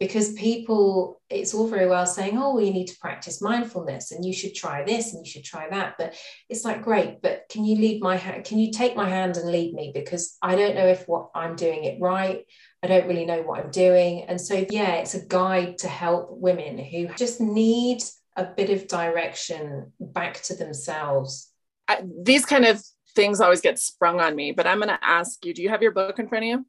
because 0.00 0.32
people 0.32 1.20
it's 1.28 1.52
all 1.52 1.68
very 1.68 1.86
well 1.86 2.06
saying 2.06 2.36
oh 2.36 2.54
well, 2.54 2.64
you 2.64 2.72
need 2.72 2.86
to 2.86 2.98
practice 2.98 3.42
mindfulness 3.42 4.10
and 4.10 4.24
you 4.24 4.32
should 4.32 4.54
try 4.54 4.82
this 4.82 5.12
and 5.12 5.24
you 5.24 5.30
should 5.30 5.44
try 5.44 5.68
that 5.68 5.94
but 5.98 6.14
it's 6.48 6.64
like 6.64 6.82
great 6.82 7.20
but 7.22 7.44
can 7.50 7.64
you 7.64 7.76
lead 7.76 8.02
my 8.02 8.16
hand 8.16 8.44
can 8.44 8.58
you 8.58 8.72
take 8.72 8.96
my 8.96 9.08
hand 9.08 9.36
and 9.36 9.52
lead 9.52 9.74
me? 9.74 9.92
Because 9.94 10.36
i 10.42 10.56
don't 10.56 10.74
know 10.74 10.86
if 10.86 11.06
what 11.06 11.28
i'm 11.34 11.54
doing 11.54 11.84
it 11.84 12.00
right. 12.00 12.44
I 12.82 12.86
don't 12.86 13.06
really 13.06 13.26
know 13.26 13.42
what 13.42 13.62
i'm 13.62 13.70
doing. 13.70 14.24
And 14.24 14.40
so 14.40 14.66
yeah 14.70 14.94
it's 14.94 15.14
a 15.14 15.24
guide 15.24 15.78
to 15.78 15.88
help 15.88 16.30
women 16.30 16.78
who 16.78 17.08
just 17.14 17.40
need 17.40 18.02
a 18.36 18.44
bit 18.44 18.70
of 18.70 18.88
direction 18.88 19.92
back 20.00 20.40
to 20.42 20.54
themselves. 20.54 21.52
I, 21.88 22.02
these 22.22 22.46
kind 22.46 22.64
of 22.64 22.82
things 23.14 23.40
always 23.40 23.60
get 23.60 23.78
sprung 23.78 24.20
on 24.20 24.36
me 24.36 24.52
but 24.52 24.68
i'm 24.68 24.78
going 24.78 24.88
to 24.88 25.04
ask 25.04 25.44
you 25.44 25.52
do 25.52 25.62
you 25.62 25.68
have 25.68 25.82
your 25.82 25.90
book 25.90 26.18
in 26.18 26.28
front 26.28 26.44
of 26.44 26.48
you? 26.48 26.66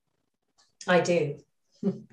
I 0.88 1.00
do 1.00 1.38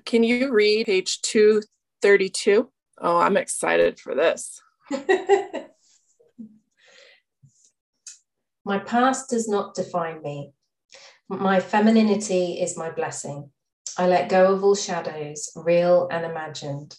can 0.05 0.23
you 0.23 0.51
read 0.51 0.85
page 0.85 1.21
232? 1.21 2.69
Oh, 3.01 3.17
I'm 3.17 3.37
excited 3.37 3.99
for 3.99 4.15
this. 4.15 4.61
my 8.65 8.79
past 8.79 9.29
does 9.29 9.47
not 9.47 9.75
define 9.75 10.21
me. 10.21 10.53
My 11.29 11.59
femininity 11.59 12.59
is 12.59 12.77
my 12.77 12.89
blessing. 12.89 13.51
I 13.97 14.07
let 14.07 14.29
go 14.29 14.53
of 14.53 14.63
all 14.63 14.75
shadows, 14.75 15.51
real 15.55 16.07
and 16.11 16.25
imagined. 16.25 16.97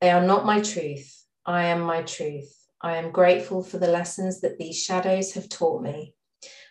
They 0.00 0.10
are 0.10 0.24
not 0.24 0.46
my 0.46 0.60
truth. 0.60 1.24
I 1.44 1.64
am 1.66 1.80
my 1.80 2.02
truth. 2.02 2.52
I 2.80 2.96
am 2.96 3.10
grateful 3.10 3.62
for 3.62 3.78
the 3.78 3.88
lessons 3.88 4.40
that 4.42 4.58
these 4.58 4.82
shadows 4.82 5.32
have 5.32 5.48
taught 5.48 5.82
me. 5.82 6.14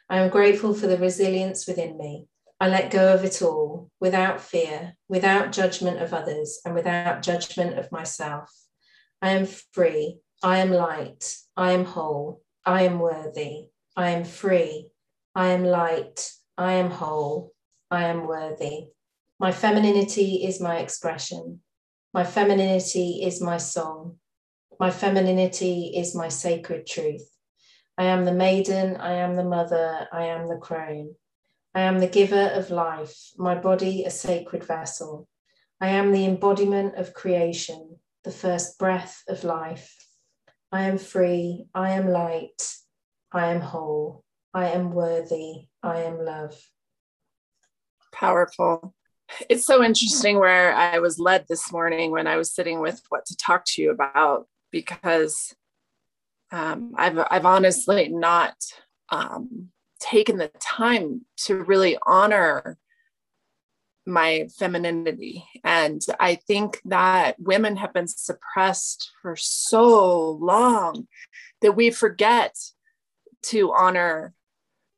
I 0.09 0.19
am 0.19 0.29
grateful 0.29 0.73
for 0.73 0.87
the 0.87 0.97
resilience 0.97 1.67
within 1.67 1.97
me. 1.97 2.27
I 2.65 2.67
let 2.67 2.89
go 2.89 3.13
of 3.13 3.23
it 3.23 3.43
all 3.43 3.91
without 4.01 4.41
fear, 4.41 4.97
without 5.07 5.51
judgment 5.51 6.01
of 6.01 6.15
others, 6.15 6.61
and 6.65 6.73
without 6.73 7.21
judgment 7.21 7.77
of 7.77 7.91
myself. 7.91 8.49
I 9.21 9.33
am 9.33 9.45
free. 9.45 10.17
I 10.41 10.57
am 10.57 10.71
light. 10.71 11.31
I 11.55 11.73
am 11.73 11.85
whole. 11.85 12.41
I 12.65 12.81
am 12.81 12.97
worthy. 12.97 13.67
I 13.95 14.09
am 14.09 14.23
free. 14.23 14.87
I 15.35 15.49
am 15.49 15.63
light. 15.63 16.31
I 16.57 16.73
am 16.73 16.89
whole. 16.89 17.53
I 17.91 18.05
am 18.05 18.25
worthy. 18.25 18.87
My 19.39 19.51
femininity 19.51 20.43
is 20.43 20.59
my 20.59 20.77
expression. 20.77 21.61
My 22.15 22.23
femininity 22.23 23.21
is 23.21 23.43
my 23.43 23.57
song. 23.57 24.17
My 24.79 24.89
femininity 24.89 25.93
is 25.95 26.15
my 26.15 26.29
sacred 26.29 26.87
truth. 26.87 27.29
I 27.95 28.05
am 28.05 28.25
the 28.25 28.33
maiden. 28.33 28.95
I 28.95 29.11
am 29.17 29.35
the 29.35 29.43
mother. 29.43 30.07
I 30.11 30.25
am 30.25 30.47
the 30.47 30.57
crone. 30.57 31.13
I 31.75 31.81
am 31.81 31.99
the 31.99 32.07
giver 32.07 32.51
of 32.53 32.71
life, 32.71 33.31
my 33.37 33.53
body 33.53 34.05
a 34.05 34.09
sacred 34.09 34.63
vessel. 34.63 35.27
I 35.81 35.89
am 35.89 36.13
the 36.13 36.23
embodiment 36.23 36.95
of 36.95 37.13
creation, 37.13 37.97
the 38.23 38.31
first 38.31 38.79
breath 38.79 39.21
of 39.27 39.43
life. 39.43 39.93
I 40.71 40.83
am 40.83 40.97
free, 40.97 41.65
I 41.75 41.91
am 41.91 42.07
light, 42.07 42.75
I 43.33 43.47
am 43.47 43.59
whole, 43.59 44.23
I 44.53 44.69
am 44.69 44.93
worthy, 44.93 45.67
I 45.83 46.03
am 46.03 46.23
love. 46.23 46.57
Powerful. 48.13 48.95
It's 49.49 49.65
so 49.65 49.83
interesting 49.83 50.39
where 50.39 50.73
I 50.73 50.99
was 50.99 51.19
led 51.19 51.43
this 51.49 51.73
morning 51.73 52.11
when 52.11 52.25
I 52.25 52.37
was 52.37 52.53
sitting 52.53 52.79
with 52.79 53.01
what 53.09 53.25
to 53.25 53.35
talk 53.35 53.65
to 53.65 53.81
you 53.81 53.91
about 53.91 54.47
because 54.71 55.53
um, 56.53 56.93
I've 56.95 57.19
I've 57.29 57.45
honestly 57.45 58.07
not 58.07 58.55
um, 59.09 59.71
taken 60.05 60.37
the 60.37 60.51
time 60.59 61.25
to 61.37 61.63
really 61.63 61.97
honor 62.05 62.77
my 64.05 64.47
femininity. 64.57 65.45
And 65.63 66.01
I 66.19 66.35
think 66.35 66.79
that 66.85 67.39
women 67.39 67.75
have 67.77 67.93
been 67.93 68.07
suppressed 68.07 69.11
for 69.21 69.35
so 69.35 70.31
long 70.31 71.07
that 71.61 71.75
we 71.75 71.89
forget 71.89 72.55
to 73.47 73.73
honor 73.73 74.33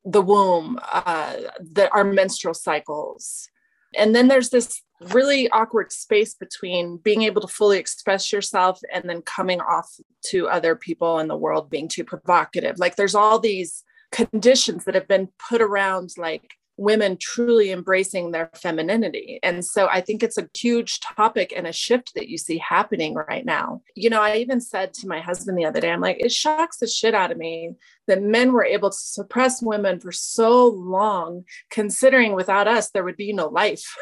the 0.04 0.22
womb, 0.22 0.80
uh, 0.91 1.36
the, 1.60 1.89
our 1.91 2.04
menstrual 2.04 2.54
cycles. 2.54 3.50
And 3.96 4.13
then 4.13 4.28
there's 4.28 4.50
this 4.50 4.82
really 5.13 5.50
awkward 5.52 5.91
space 5.91 6.34
between 6.34 6.98
being 6.98 7.22
able 7.22 7.41
to 7.41 7.48
fully 7.48 7.78
express 7.78 8.34
yourself 8.34 8.80
and 8.93 9.08
then 9.08 9.22
coming 9.22 9.62
off 9.62 9.89
to 10.26 10.50
other 10.50 10.76
people 10.76 11.20
in 11.20 11.28
the 11.28 11.38
world 11.38 11.70
being 11.70 11.88
too 11.88 12.04
provocative. 12.04 12.80
Like 12.80 12.96
there's 12.96 13.15
all 13.15 13.39
these 13.39 13.84
conditions 14.12 14.86
that 14.86 14.96
have 14.96 15.08
been 15.08 15.30
put 15.50 15.62
around 15.62 16.12
like 16.17 16.54
women 16.78 17.17
truly 17.20 17.72
embracing 17.72 18.32
their 18.32 18.52
femininity. 18.54 19.39
And 19.41 19.65
so 19.65 19.88
I 19.91 20.00
think 20.00 20.22
it's 20.22 20.38
a 20.38 20.48
huge 20.56 21.00
topic 21.00 21.52
and 21.56 21.65
a 21.65 21.74
shift 21.74 22.13
that 22.13 22.30
you 22.30 22.38
see 22.38 22.60
happening 22.60 23.15
right 23.15 23.43
now. 23.43 23.82
You 23.96 24.12
know, 24.12 24.22
I 24.22 24.38
even 24.38 24.62
said 24.62 24.93
to 24.96 25.08
my 25.08 25.20
husband 25.20 25.58
the 25.58 25.65
other 25.65 25.82
day, 25.82 25.89
I'm 25.91 26.02
like, 26.02 26.17
it 26.20 26.32
shocks 26.32 26.78
the 26.78 26.88
shit 26.88 27.15
out 27.15 27.32
of 27.32 27.38
me 27.38 27.72
that 28.08 28.22
men 28.22 28.54
were 28.54 28.63
able 28.63 28.91
to 28.91 28.98
suppress 28.98 29.62
women 29.62 30.00
for 30.00 30.12
so 30.12 30.67
long, 30.67 31.46
considering 31.72 32.34
without 32.34 32.67
us, 32.67 32.91
there 32.91 33.04
would 33.04 33.17
be 33.17 33.34
no 33.34 33.48
life. 33.48 33.96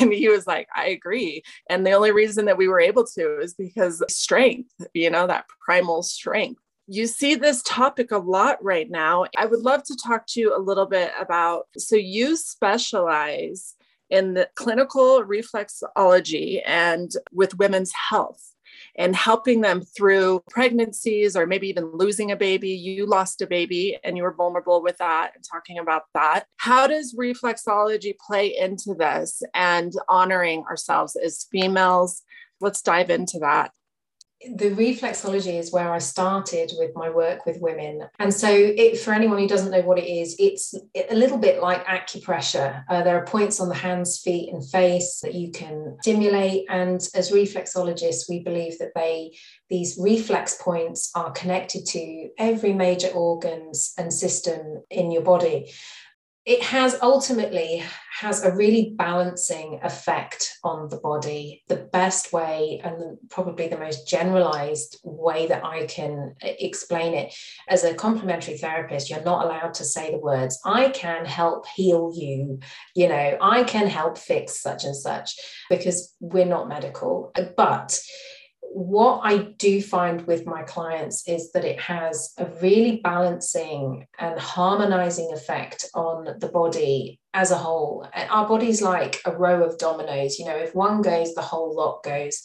and 0.00 0.12
he 0.12 0.28
was 0.28 0.46
like 0.46 0.66
i 0.74 0.86
agree 0.86 1.42
and 1.68 1.86
the 1.86 1.92
only 1.92 2.10
reason 2.10 2.46
that 2.46 2.56
we 2.56 2.66
were 2.66 2.80
able 2.80 3.06
to 3.06 3.38
is 3.40 3.54
because 3.54 4.02
strength 4.08 4.72
you 4.94 5.10
know 5.10 5.26
that 5.26 5.44
primal 5.64 6.02
strength 6.02 6.61
you 6.86 7.06
see 7.06 7.34
this 7.34 7.62
topic 7.62 8.10
a 8.10 8.18
lot 8.18 8.62
right 8.62 8.90
now. 8.90 9.26
I 9.36 9.46
would 9.46 9.60
love 9.60 9.82
to 9.84 9.96
talk 9.96 10.26
to 10.28 10.40
you 10.40 10.56
a 10.56 10.58
little 10.58 10.86
bit 10.86 11.12
about 11.18 11.68
so 11.78 11.96
you 11.96 12.36
specialize 12.36 13.74
in 14.10 14.34
the 14.34 14.48
clinical 14.56 15.24
reflexology 15.24 16.60
and 16.66 17.10
with 17.32 17.58
women's 17.58 17.92
health 18.10 18.52
and 18.96 19.16
helping 19.16 19.62
them 19.62 19.80
through 19.80 20.42
pregnancies 20.50 21.34
or 21.34 21.46
maybe 21.46 21.68
even 21.68 21.92
losing 21.92 22.30
a 22.30 22.36
baby. 22.36 22.70
You 22.70 23.06
lost 23.06 23.40
a 23.40 23.46
baby 23.46 23.98
and 24.04 24.16
you 24.16 24.22
were 24.22 24.34
vulnerable 24.34 24.82
with 24.82 24.98
that 24.98 25.32
and 25.34 25.42
talking 25.42 25.78
about 25.78 26.04
that. 26.14 26.46
How 26.58 26.86
does 26.86 27.14
reflexology 27.14 28.14
play 28.18 28.54
into 28.56 28.94
this 28.94 29.42
and 29.54 29.92
honoring 30.08 30.64
ourselves 30.64 31.16
as 31.16 31.46
females? 31.50 32.22
Let's 32.60 32.82
dive 32.82 33.08
into 33.08 33.38
that 33.38 33.72
the 34.54 34.70
reflexology 34.70 35.58
is 35.58 35.72
where 35.72 35.92
I 35.92 35.98
started 35.98 36.72
with 36.78 36.94
my 36.94 37.08
work 37.10 37.46
with 37.46 37.60
women. 37.60 38.08
And 38.18 38.32
so, 38.32 38.48
it, 38.50 38.98
for 38.98 39.12
anyone 39.12 39.38
who 39.38 39.48
doesn't 39.48 39.70
know 39.70 39.82
what 39.82 39.98
it 39.98 40.06
is, 40.08 40.36
it's 40.38 40.74
a 41.10 41.14
little 41.14 41.38
bit 41.38 41.60
like 41.60 41.84
acupressure. 41.86 42.84
Uh, 42.88 43.02
there 43.02 43.16
are 43.16 43.26
points 43.26 43.60
on 43.60 43.68
the 43.68 43.74
hands, 43.74 44.20
feet, 44.20 44.52
and 44.52 44.68
face 44.68 45.20
that 45.22 45.34
you 45.34 45.50
can 45.50 45.96
stimulate. 46.00 46.66
And 46.68 47.00
as 47.14 47.30
reflexologists, 47.30 48.28
we 48.28 48.40
believe 48.40 48.78
that 48.78 48.92
they 48.94 49.36
these 49.68 49.96
reflex 49.98 50.58
points 50.60 51.10
are 51.14 51.30
connected 51.30 51.86
to 51.86 52.28
every 52.38 52.74
major 52.74 53.08
organs 53.08 53.94
and 53.96 54.12
system 54.12 54.82
in 54.90 55.10
your 55.10 55.22
body 55.22 55.72
it 56.44 56.62
has 56.62 56.98
ultimately 57.02 57.82
has 58.20 58.44
a 58.44 58.54
really 58.54 58.94
balancing 58.96 59.80
effect 59.82 60.58
on 60.64 60.88
the 60.88 60.98
body. 60.98 61.62
The 61.68 61.88
best 61.92 62.32
way 62.32 62.80
and 62.84 63.18
probably 63.30 63.68
the 63.68 63.78
most 63.78 64.06
generalized 64.06 65.00
way 65.04 65.46
that 65.46 65.64
i 65.64 65.86
can 65.86 66.34
explain 66.42 67.14
it 67.14 67.34
as 67.68 67.84
a 67.84 67.94
complementary 67.94 68.56
therapist 68.56 69.08
you're 69.10 69.22
not 69.22 69.44
allowed 69.44 69.74
to 69.74 69.84
say 69.84 70.10
the 70.10 70.18
words 70.18 70.58
i 70.64 70.88
can 70.90 71.24
help 71.24 71.66
heal 71.68 72.12
you 72.14 72.58
you 72.94 73.08
know 73.08 73.38
i 73.40 73.62
can 73.64 73.86
help 73.86 74.18
fix 74.18 74.60
such 74.60 74.84
and 74.84 74.96
such 74.96 75.34
because 75.70 76.14
we're 76.20 76.44
not 76.44 76.68
medical. 76.68 77.32
But 77.56 77.98
what 78.74 79.20
I 79.22 79.38
do 79.58 79.82
find 79.82 80.26
with 80.26 80.46
my 80.46 80.62
clients 80.62 81.28
is 81.28 81.52
that 81.52 81.64
it 81.64 81.78
has 81.80 82.32
a 82.38 82.46
really 82.62 83.00
balancing 83.02 84.06
and 84.18 84.38
harmonizing 84.40 85.30
effect 85.32 85.86
on 85.94 86.38
the 86.38 86.48
body 86.48 87.20
as 87.34 87.50
a 87.50 87.58
whole. 87.58 88.08
Our 88.14 88.48
body's 88.48 88.80
like 88.80 89.20
a 89.24 89.36
row 89.36 89.62
of 89.64 89.78
dominoes. 89.78 90.38
You 90.38 90.46
know, 90.46 90.56
if 90.56 90.74
one 90.74 91.02
goes, 91.02 91.34
the 91.34 91.42
whole 91.42 91.74
lot 91.74 92.02
goes. 92.02 92.42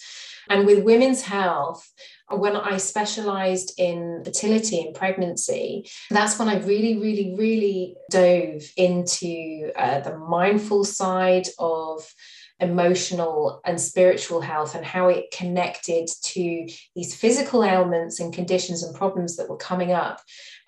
And 0.49 0.65
with 0.65 0.83
women's 0.83 1.21
health, 1.21 1.89
when 2.29 2.55
I 2.55 2.77
specialized 2.77 3.73
in 3.77 4.21
fertility 4.23 4.81
and 4.81 4.93
pregnancy, 4.93 5.89
that's 6.09 6.37
when 6.37 6.49
I 6.49 6.57
really, 6.59 6.97
really, 6.97 7.35
really 7.37 7.95
dove 8.11 8.63
into 8.75 9.71
uh, 9.75 10.01
the 10.01 10.17
mindful 10.17 10.83
side 10.83 11.47
of 11.57 12.13
emotional 12.59 13.61
and 13.65 13.79
spiritual 13.79 14.41
health 14.41 14.73
and 14.73 14.85
how 14.85 15.09
it 15.09 15.31
connected 15.31 16.07
to 16.23 16.67
these 16.95 17.15
physical 17.15 17.63
ailments 17.63 18.19
and 18.19 18.33
conditions 18.33 18.83
and 18.83 18.95
problems 18.95 19.37
that 19.37 19.49
were 19.49 19.57
coming 19.57 19.91
up, 19.91 20.21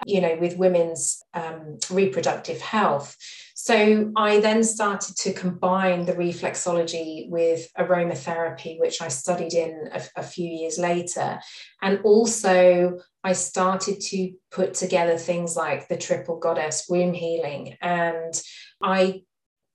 you 0.05 0.21
know, 0.21 0.37
with 0.39 0.57
women's 0.57 1.23
um, 1.33 1.79
reproductive 1.89 2.61
health. 2.61 3.15
So 3.55 4.13
I 4.15 4.39
then 4.39 4.63
started 4.63 5.17
to 5.17 5.33
combine 5.33 6.05
the 6.05 6.13
reflexology 6.13 7.29
with 7.29 7.67
aromatherapy, 7.77 8.79
which 8.79 9.01
I 9.01 9.09
studied 9.09 9.53
in 9.53 9.89
a, 9.91 10.01
a, 10.15 10.23
few 10.23 10.49
years 10.49 10.79
later. 10.79 11.41
And 11.81 11.99
also, 12.03 12.99
I 13.21 13.33
started 13.33 13.99
to 13.99 14.31
put 14.49 14.75
together 14.75 15.17
things 15.17 15.57
like 15.57 15.89
the 15.89 15.97
triple 15.97 16.39
goddess 16.39 16.85
womb 16.87 17.13
healing. 17.13 17.75
And 17.81 18.33
I 18.81 19.23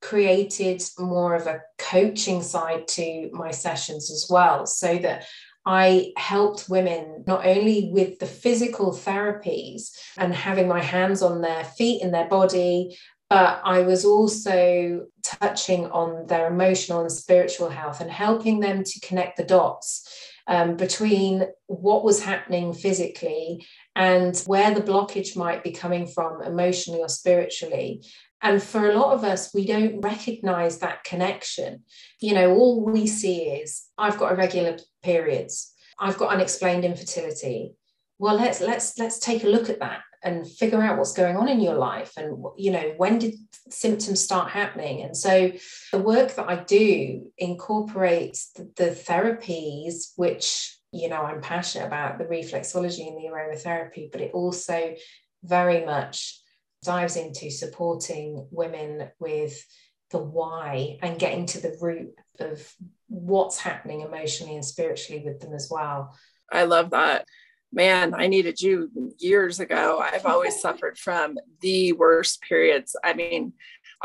created 0.05 0.83
more 0.99 1.35
of 1.35 1.47
a 1.47 1.63
coaching 1.79 2.43
side 2.43 2.87
to 2.87 3.31
my 3.33 3.51
sessions 3.51 4.11
as 4.11 4.27
well, 4.29 4.67
so 4.67 4.99
that 4.99 5.25
I 5.67 6.13
helped 6.19 6.69
women 6.69 7.25
not 7.27 7.47
only 7.47 7.89
with 7.91 8.19
the 8.19 8.27
physical 8.27 8.93
therapies 8.93 9.93
and 10.19 10.35
having 10.35 10.69
my 10.69 10.83
hands 10.83 11.23
on 11.23 11.41
their 11.41 11.65
feet 11.65 12.03
and 12.03 12.13
their 12.13 12.29
body, 12.29 12.99
but 13.31 13.63
I 13.65 13.81
was 13.81 14.05
also 14.05 15.07
touching 15.23 15.87
on 15.87 16.27
their 16.27 16.49
emotional 16.49 17.01
and 17.01 17.11
spiritual 17.11 17.71
health 17.71 18.03
and 18.03 18.11
helping 18.11 18.61
them 18.61 18.85
to 18.85 19.01
connect 19.01 19.39
the 19.39 19.45
dots 19.45 20.07
um, 20.47 20.77
between 20.77 21.47
what 21.67 22.05
was 22.05 22.23
happening 22.23 22.75
physically 22.75 23.67
and 23.97 24.37
where 24.47 24.75
the 24.75 24.83
blockage 24.83 25.37
might 25.37 25.65
be 25.65 25.73
coming 25.73 26.07
from 26.07 26.43
emotionally 26.43 27.01
or 27.01 27.09
spiritually. 27.09 28.03
And 28.45 28.63
for 28.63 28.91
a 28.91 28.95
lot 28.95 29.15
of 29.15 29.25
us, 29.25 29.55
we 29.55 29.67
don't 29.67 30.03
recognize 30.03 30.79
that 30.79 31.03
connection. 31.03 31.83
You 32.21 32.35
know, 32.35 32.53
all 32.53 32.85
we 32.85 33.07
see 33.07 33.45
is 33.45 33.87
I've 33.97 34.19
got 34.19 34.33
irregular 34.33 34.77
periods, 35.03 35.73
I've 35.99 36.19
got 36.19 36.35
unexplained 36.35 36.85
infertility. 36.85 37.73
Well, 38.19 38.37
let's 38.37 38.61
let's 38.61 38.99
let's 38.99 39.19
take 39.19 39.45
a 39.45 39.49
look 39.49 39.71
at 39.71 39.81
that 39.81 40.03
and 40.23 40.47
figure 40.47 40.83
out 40.83 40.99
what's 40.99 41.15
going 41.15 41.37
on 41.37 41.49
in 41.49 41.61
your 41.61 41.75
life 41.75 42.13
and 42.17 42.45
you 42.57 42.71
know 42.71 42.95
when 42.97 43.19
did 43.19 43.35
symptoms 43.69 44.23
start 44.23 44.51
happening 44.51 45.03
and 45.03 45.15
so 45.15 45.53
the 45.93 45.99
work 45.99 46.35
that 46.35 46.49
i 46.49 46.57
do 46.57 47.31
incorporates 47.37 48.51
the, 48.53 48.71
the 48.77 48.91
therapies 48.91 50.13
which 50.17 50.79
you 50.93 51.11
know 51.11 51.21
i'm 51.21 51.43
passionate 51.43 51.87
about 51.87 52.17
the 52.17 52.25
reflexology 52.25 53.07
and 53.07 53.19
the 53.19 53.29
aromatherapy 53.29 54.11
but 54.11 54.23
it 54.23 54.33
also 54.33 54.95
very 55.43 55.85
much 55.85 56.41
dives 56.85 57.17
into 57.17 57.51
supporting 57.51 58.47
women 58.51 59.09
with 59.19 59.65
the 60.11 60.19
why 60.19 60.99
and 61.03 61.19
getting 61.19 61.47
to 61.47 61.61
the 61.61 61.77
root 61.81 62.15
of 62.39 62.75
what's 63.09 63.59
happening 63.59 64.03
emotionally 64.03 64.55
and 64.55 64.65
spiritually 64.65 65.23
with 65.25 65.41
them 65.41 65.55
as 65.55 65.69
well 65.71 66.17
i 66.53 66.65
love 66.65 66.91
that 66.91 67.27
man, 67.75 68.15
I 68.15 68.29
needed 68.29 68.61
you 68.61 68.91
years 69.19 69.61
ago. 69.61 69.99
I've 70.01 70.27
always 70.27 70.61
suffered 70.61 70.97
from 70.97 71.37
the 71.61 71.93
worst 71.93 72.41
periods. 72.43 72.97
I 73.05 73.13
mean, 73.15 73.53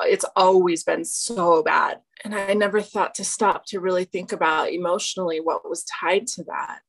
it's 0.01 0.25
always 0.35 0.83
been 0.83 1.05
so 1.05 1.63
bad. 1.63 1.99
And 2.23 2.35
I 2.35 2.53
never 2.53 2.81
thought 2.81 3.15
to 3.15 3.23
stop 3.23 3.65
to 3.67 3.79
really 3.79 4.05
think 4.05 4.31
about 4.31 4.71
emotionally 4.71 5.39
what 5.39 5.69
was 5.69 5.85
tied 5.85 6.27
to 6.27 6.43
that. 6.45 6.79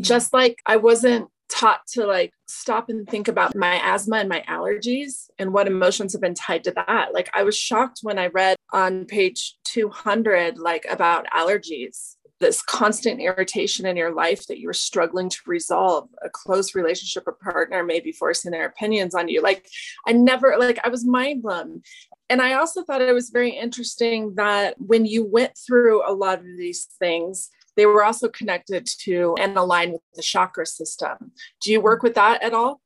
Just 0.00 0.32
like 0.32 0.58
I 0.66 0.76
wasn't 0.76 1.28
taught 1.50 1.86
to 1.88 2.06
like 2.06 2.32
stop 2.46 2.88
and 2.88 3.08
think 3.08 3.28
about 3.28 3.54
my 3.54 3.80
asthma 3.82 4.16
and 4.16 4.28
my 4.28 4.42
allergies 4.48 5.28
and 5.38 5.52
what 5.52 5.66
emotions 5.66 6.12
have 6.12 6.22
been 6.22 6.34
tied 6.34 6.64
to 6.64 6.72
that. 6.72 7.12
Like 7.12 7.30
I 7.34 7.42
was 7.42 7.56
shocked 7.56 8.00
when 8.02 8.18
I 8.18 8.28
read 8.28 8.56
on 8.72 9.04
page 9.04 9.56
200 9.64 10.58
like 10.58 10.86
about 10.88 11.26
allergies 11.34 12.16
this 12.40 12.62
constant 12.62 13.20
irritation 13.20 13.84
in 13.84 13.96
your 13.96 14.14
life 14.14 14.46
that 14.46 14.58
you're 14.58 14.72
struggling 14.72 15.28
to 15.28 15.38
resolve 15.46 16.08
a 16.24 16.30
close 16.30 16.74
relationship 16.74 17.22
or 17.26 17.34
partner 17.34 17.84
may 17.84 18.00
be 18.00 18.12
forcing 18.12 18.50
their 18.50 18.64
opinions 18.64 19.14
on 19.14 19.28
you 19.28 19.42
like 19.42 19.68
i 20.06 20.12
never 20.12 20.56
like 20.58 20.78
i 20.82 20.88
was 20.88 21.04
mind 21.04 21.42
blown 21.42 21.82
and 22.30 22.40
i 22.40 22.54
also 22.54 22.82
thought 22.82 23.02
it 23.02 23.12
was 23.12 23.30
very 23.30 23.50
interesting 23.50 24.34
that 24.34 24.74
when 24.78 25.04
you 25.04 25.24
went 25.24 25.52
through 25.66 26.02
a 26.10 26.12
lot 26.12 26.38
of 26.38 26.44
these 26.56 26.88
things 26.98 27.50
they 27.76 27.86
were 27.86 28.04
also 28.04 28.28
connected 28.28 28.86
to 28.86 29.34
and 29.38 29.56
aligned 29.56 29.92
with 29.92 30.02
the 30.14 30.22
chakra 30.22 30.66
system 30.66 31.32
do 31.60 31.72
you 31.72 31.80
work 31.80 32.02
with 32.02 32.14
that 32.14 32.42
at 32.42 32.54
all 32.54 32.80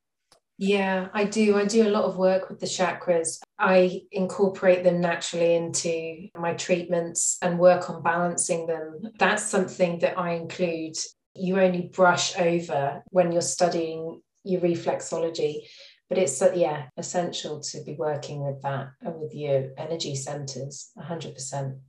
yeah, 0.56 1.08
I 1.12 1.24
do. 1.24 1.56
I 1.56 1.64
do 1.64 1.88
a 1.88 1.90
lot 1.90 2.04
of 2.04 2.16
work 2.16 2.48
with 2.48 2.60
the 2.60 2.66
chakras. 2.66 3.40
I 3.58 4.02
incorporate 4.12 4.84
them 4.84 5.00
naturally 5.00 5.56
into 5.56 6.28
my 6.38 6.54
treatments 6.54 7.38
and 7.42 7.58
work 7.58 7.90
on 7.90 8.02
balancing 8.02 8.66
them. 8.66 9.00
That's 9.18 9.44
something 9.44 9.98
that 10.00 10.16
I 10.18 10.34
include. 10.34 10.96
You 11.34 11.58
only 11.58 11.90
brush 11.92 12.38
over 12.38 13.02
when 13.10 13.32
you're 13.32 13.42
studying 13.42 14.20
your 14.44 14.60
reflexology, 14.60 15.62
but 16.08 16.18
it's 16.18 16.40
uh, 16.40 16.52
yeah 16.54 16.84
essential 16.96 17.60
to 17.60 17.82
be 17.82 17.96
working 17.98 18.44
with 18.44 18.62
that 18.62 18.90
and 19.00 19.18
with 19.18 19.34
your 19.34 19.70
energy 19.76 20.14
centers 20.14 20.90
100%. 20.96 21.80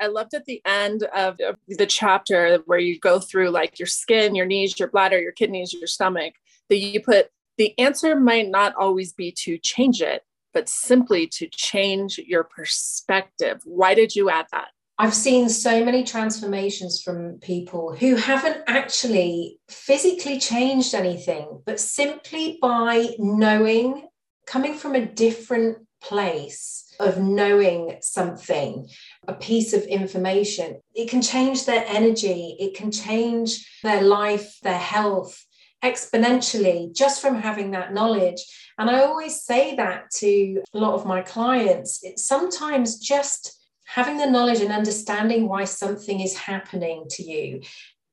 I 0.00 0.06
loved 0.08 0.34
at 0.34 0.44
the 0.44 0.60
end 0.64 1.04
of 1.14 1.38
the 1.68 1.86
chapter 1.86 2.58
where 2.66 2.78
you 2.78 2.98
go 2.98 3.18
through 3.18 3.50
like 3.50 3.78
your 3.78 3.86
skin, 3.86 4.34
your 4.34 4.46
knees, 4.46 4.78
your 4.78 4.88
bladder, 4.88 5.20
your 5.20 5.32
kidneys, 5.32 5.72
your 5.72 5.86
stomach, 5.86 6.34
that 6.68 6.78
you 6.78 7.00
put 7.00 7.30
the 7.56 7.78
answer 7.78 8.18
might 8.18 8.48
not 8.48 8.74
always 8.76 9.12
be 9.12 9.32
to 9.32 9.58
change 9.58 10.02
it, 10.02 10.22
but 10.52 10.68
simply 10.68 11.26
to 11.28 11.48
change 11.48 12.18
your 12.18 12.44
perspective. 12.44 13.60
Why 13.64 13.94
did 13.94 14.16
you 14.16 14.30
add 14.30 14.46
that? 14.52 14.68
I've 14.96 15.14
seen 15.14 15.48
so 15.48 15.84
many 15.84 16.04
transformations 16.04 17.02
from 17.02 17.38
people 17.40 17.96
who 17.96 18.14
haven't 18.14 18.62
actually 18.68 19.58
physically 19.68 20.38
changed 20.38 20.94
anything, 20.94 21.62
but 21.66 21.80
simply 21.80 22.58
by 22.62 23.08
knowing, 23.18 24.06
coming 24.46 24.74
from 24.74 24.94
a 24.94 25.04
different 25.04 25.78
place 26.08 26.92
of 27.00 27.18
knowing 27.18 27.96
something, 28.00 28.88
a 29.26 29.34
piece 29.34 29.72
of 29.72 29.82
information, 29.84 30.80
it 30.94 31.08
can 31.08 31.22
change 31.22 31.66
their 31.66 31.84
energy, 31.88 32.56
it 32.60 32.76
can 32.76 32.90
change 32.90 33.80
their 33.82 34.02
life, 34.02 34.56
their 34.62 34.78
health, 34.78 35.44
exponentially 35.82 36.94
just 36.94 37.20
from 37.20 37.34
having 37.34 37.72
that 37.72 37.92
knowledge. 37.92 38.42
And 38.78 38.88
I 38.88 39.00
always 39.00 39.42
say 39.42 39.76
that 39.76 40.10
to 40.16 40.62
a 40.72 40.78
lot 40.78 40.94
of 40.94 41.06
my 41.06 41.20
clients. 41.22 42.00
It's 42.02 42.26
sometimes 42.26 42.98
just 42.98 43.60
having 43.84 44.16
the 44.16 44.30
knowledge 44.30 44.60
and 44.60 44.72
understanding 44.72 45.48
why 45.48 45.64
something 45.64 46.20
is 46.20 46.36
happening 46.36 47.04
to 47.10 47.22
you. 47.22 47.60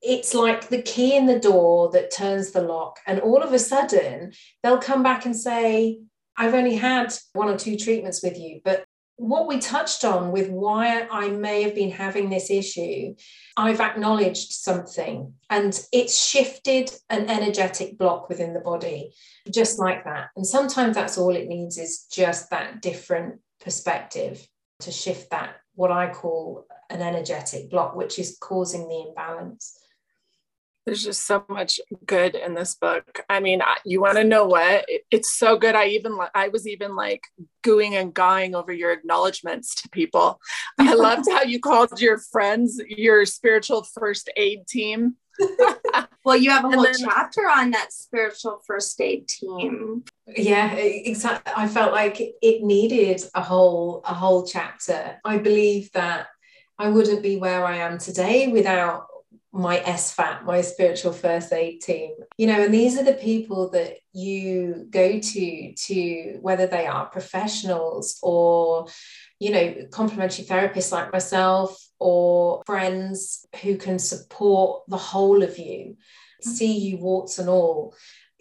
It's 0.01 0.33
like 0.33 0.67
the 0.67 0.81
key 0.81 1.15
in 1.15 1.27
the 1.27 1.39
door 1.39 1.91
that 1.91 2.11
turns 2.11 2.51
the 2.51 2.61
lock. 2.61 2.99
And 3.07 3.19
all 3.19 3.41
of 3.41 3.53
a 3.53 3.59
sudden, 3.59 4.33
they'll 4.61 4.79
come 4.79 5.03
back 5.03 5.25
and 5.25 5.35
say, 5.35 5.99
I've 6.37 6.53
only 6.53 6.75
had 6.75 7.13
one 7.33 7.49
or 7.49 7.57
two 7.57 7.77
treatments 7.77 8.23
with 8.23 8.37
you, 8.37 8.61
but 8.63 8.85
what 9.21 9.47
we 9.47 9.59
touched 9.59 10.03
on 10.03 10.31
with 10.31 10.49
why 10.49 11.07
I 11.11 11.29
may 11.29 11.61
have 11.61 11.75
been 11.75 11.91
having 11.91 12.29
this 12.29 12.49
issue, 12.49 13.13
I've 13.55 13.79
acknowledged 13.79 14.51
something 14.51 15.33
and 15.47 15.79
it's 15.93 16.19
shifted 16.19 16.91
an 17.09 17.29
energetic 17.29 17.99
block 17.99 18.29
within 18.29 18.55
the 18.55 18.61
body, 18.61 19.13
just 19.51 19.77
like 19.77 20.05
that. 20.05 20.29
And 20.35 20.45
sometimes 20.45 20.95
that's 20.95 21.19
all 21.19 21.35
it 21.35 21.47
needs 21.47 21.77
is 21.77 22.07
just 22.11 22.49
that 22.49 22.81
different 22.81 23.39
perspective 23.59 24.45
to 24.79 24.91
shift 24.91 25.29
that, 25.29 25.57
what 25.75 25.91
I 25.91 26.11
call 26.11 26.65
an 26.89 27.01
energetic 27.01 27.69
block, 27.69 27.95
which 27.95 28.17
is 28.17 28.39
causing 28.41 28.87
the 28.87 29.05
imbalance 29.09 29.77
there's 30.85 31.03
just 31.03 31.25
so 31.27 31.43
much 31.47 31.79
good 32.05 32.35
in 32.35 32.55
this 32.55 32.75
book. 32.75 33.23
I 33.29 33.39
mean, 33.39 33.61
you 33.85 34.01
want 34.01 34.17
to 34.17 34.23
know 34.23 34.45
what? 34.45 34.85
It's 35.11 35.31
so 35.31 35.57
good. 35.57 35.75
I 35.75 35.87
even 35.87 36.17
I 36.33 36.47
was 36.47 36.67
even 36.67 36.95
like 36.95 37.23
gooing 37.63 37.93
and 37.93 38.13
gawing 38.13 38.55
over 38.55 38.73
your 38.73 38.91
acknowledgments 38.91 39.75
to 39.75 39.89
people. 39.89 40.39
I 40.79 40.93
loved 40.95 41.29
how 41.29 41.43
you 41.43 41.59
called 41.59 42.01
your 42.01 42.17
friends 42.17 42.81
your 42.87 43.25
spiritual 43.25 43.83
first 43.83 44.29
aid 44.35 44.67
team. 44.67 45.17
well, 46.25 46.35
you 46.35 46.49
have 46.49 46.65
a 46.65 46.69
whole 46.69 46.83
then, 46.83 46.93
chapter 46.99 47.41
on 47.41 47.71
that 47.71 47.93
spiritual 47.93 48.61
first 48.65 48.99
aid 48.99 49.27
team. 49.27 50.03
Yeah, 50.27 50.73
exactly. 50.73 51.53
I 51.55 51.67
felt 51.67 51.93
like 51.93 52.19
it 52.19 52.63
needed 52.63 53.21
a 53.35 53.41
whole 53.41 54.01
a 54.05 54.13
whole 54.13 54.45
chapter. 54.45 55.19
I 55.23 55.37
believe 55.37 55.91
that 55.93 56.27
I 56.79 56.89
wouldn't 56.89 57.21
be 57.21 57.37
where 57.37 57.65
I 57.65 57.77
am 57.77 57.99
today 57.99 58.47
without 58.47 59.05
my 59.53 59.79
SFAT, 59.79 60.43
my 60.45 60.61
spiritual 60.61 61.11
first 61.11 61.51
aid 61.51 61.81
team. 61.81 62.11
You 62.37 62.47
know, 62.47 62.63
and 62.63 62.73
these 62.73 62.97
are 62.97 63.03
the 63.03 63.13
people 63.13 63.69
that 63.71 63.97
you 64.13 64.87
go 64.89 65.19
to 65.19 65.73
to 65.73 66.37
whether 66.41 66.67
they 66.67 66.87
are 66.87 67.05
professionals 67.07 68.17
or 68.21 68.87
you 69.39 69.51
know 69.51 69.75
complementary 69.91 70.45
therapists 70.45 70.91
like 70.91 71.11
myself 71.11 71.77
or 71.99 72.63
friends 72.65 73.45
who 73.61 73.77
can 73.77 73.99
support 73.99 74.83
the 74.87 74.97
whole 74.97 75.43
of 75.43 75.57
you. 75.57 75.97
Mm. 76.45 76.51
See 76.51 76.77
you 76.77 76.97
warts 76.97 77.37
and 77.37 77.49
all 77.49 77.95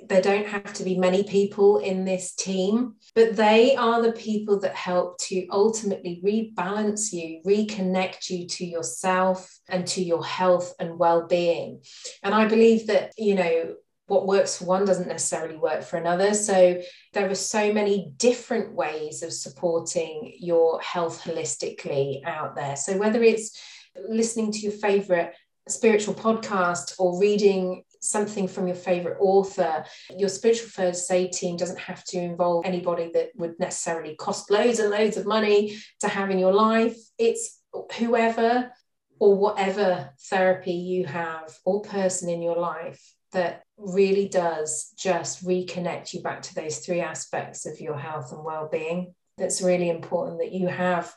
there 0.08 0.22
don't 0.22 0.46
have 0.46 0.72
to 0.74 0.84
be 0.84 0.98
many 0.98 1.24
people 1.24 1.78
in 1.78 2.04
this 2.04 2.34
team, 2.34 2.94
but 3.14 3.36
they 3.36 3.76
are 3.76 4.02
the 4.02 4.12
people 4.12 4.60
that 4.60 4.74
help 4.74 5.18
to 5.18 5.46
ultimately 5.50 6.20
rebalance 6.24 7.12
you, 7.12 7.40
reconnect 7.46 8.30
you 8.30 8.46
to 8.46 8.64
yourself 8.64 9.58
and 9.68 9.86
to 9.88 10.02
your 10.02 10.24
health 10.24 10.74
and 10.78 10.98
well 10.98 11.26
being. 11.26 11.82
And 12.22 12.34
I 12.34 12.46
believe 12.46 12.86
that, 12.88 13.12
you 13.18 13.34
know, 13.34 13.74
what 14.06 14.26
works 14.26 14.58
for 14.58 14.64
one 14.64 14.84
doesn't 14.84 15.06
necessarily 15.06 15.56
work 15.56 15.84
for 15.84 15.96
another. 15.96 16.34
So 16.34 16.82
there 17.12 17.30
are 17.30 17.34
so 17.34 17.72
many 17.72 18.12
different 18.16 18.74
ways 18.74 19.22
of 19.22 19.32
supporting 19.32 20.34
your 20.38 20.80
health 20.80 21.22
holistically 21.22 22.24
out 22.24 22.56
there. 22.56 22.74
So 22.74 22.96
whether 22.96 23.22
it's 23.22 23.60
listening 24.08 24.50
to 24.52 24.58
your 24.58 24.72
favorite 24.72 25.32
spiritual 25.68 26.14
podcast 26.14 26.94
or 26.98 27.20
reading 27.20 27.84
something 28.00 28.48
from 28.48 28.66
your 28.66 28.76
favorite 28.76 29.18
author. 29.20 29.84
Your 30.16 30.28
spiritual 30.28 30.68
first 30.68 31.10
aid 31.10 31.32
team 31.32 31.56
doesn't 31.56 31.78
have 31.78 32.04
to 32.06 32.18
involve 32.18 32.64
anybody 32.64 33.10
that 33.14 33.30
would 33.36 33.58
necessarily 33.58 34.16
cost 34.16 34.50
loads 34.50 34.78
and 34.78 34.90
loads 34.90 35.16
of 35.16 35.26
money 35.26 35.78
to 36.00 36.08
have 36.08 36.30
in 36.30 36.38
your 36.38 36.52
life. 36.52 36.96
It's 37.18 37.60
whoever 37.98 38.72
or 39.18 39.36
whatever 39.36 40.10
therapy 40.28 40.72
you 40.72 41.04
have 41.06 41.56
or 41.64 41.82
person 41.82 42.28
in 42.28 42.42
your 42.42 42.56
life 42.56 43.14
that 43.32 43.62
really 43.76 44.28
does 44.28 44.92
just 44.98 45.46
reconnect 45.46 46.12
you 46.12 46.22
back 46.22 46.42
to 46.42 46.54
those 46.54 46.78
three 46.78 47.00
aspects 47.00 47.66
of 47.66 47.80
your 47.80 47.96
health 47.96 48.32
and 48.32 48.44
well-being 48.44 49.14
that's 49.38 49.62
really 49.62 49.88
important 49.88 50.38
that 50.38 50.52
you 50.52 50.66
have 50.66 51.14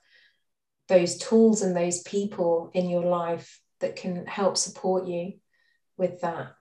those 0.88 1.18
tools 1.18 1.62
and 1.62 1.76
those 1.76 2.04
people 2.04 2.70
in 2.74 2.90
your 2.90 3.04
life 3.04 3.60
that 3.80 3.96
can 3.96 4.26
help 4.28 4.58
support 4.58 5.08
you 5.08 5.34
with 5.98 6.22
that 6.22 6.54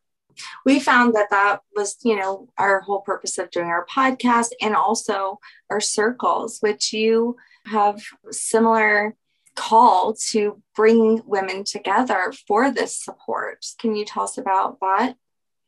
we 0.65 0.81
found 0.81 1.15
that 1.15 1.31
that 1.31 1.61
was 1.75 1.97
you 2.03 2.17
know 2.17 2.49
our 2.59 2.81
whole 2.81 3.01
purpose 3.01 3.39
of 3.39 3.51
doing 3.51 3.67
our 3.67 3.87
podcast 3.87 4.51
and 4.61 4.75
also 4.75 5.39
our 5.71 5.81
circles 5.81 6.59
which 6.61 6.93
you 6.93 7.37
have 7.67 8.03
similar 8.31 9.15
call 9.55 10.15
to 10.15 10.63
bring 10.75 11.21
women 11.27 11.63
together 11.65 12.33
for 12.49 12.71
this 12.71 12.97
support. 12.97 13.65
Can 13.79 13.95
you 13.95 14.05
tell 14.05 14.25
us 14.25 14.39
about 14.39 14.79
that? 14.81 15.17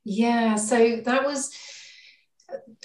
Yeah 0.04 0.56
so 0.56 1.00
that 1.04 1.24
was 1.24 1.54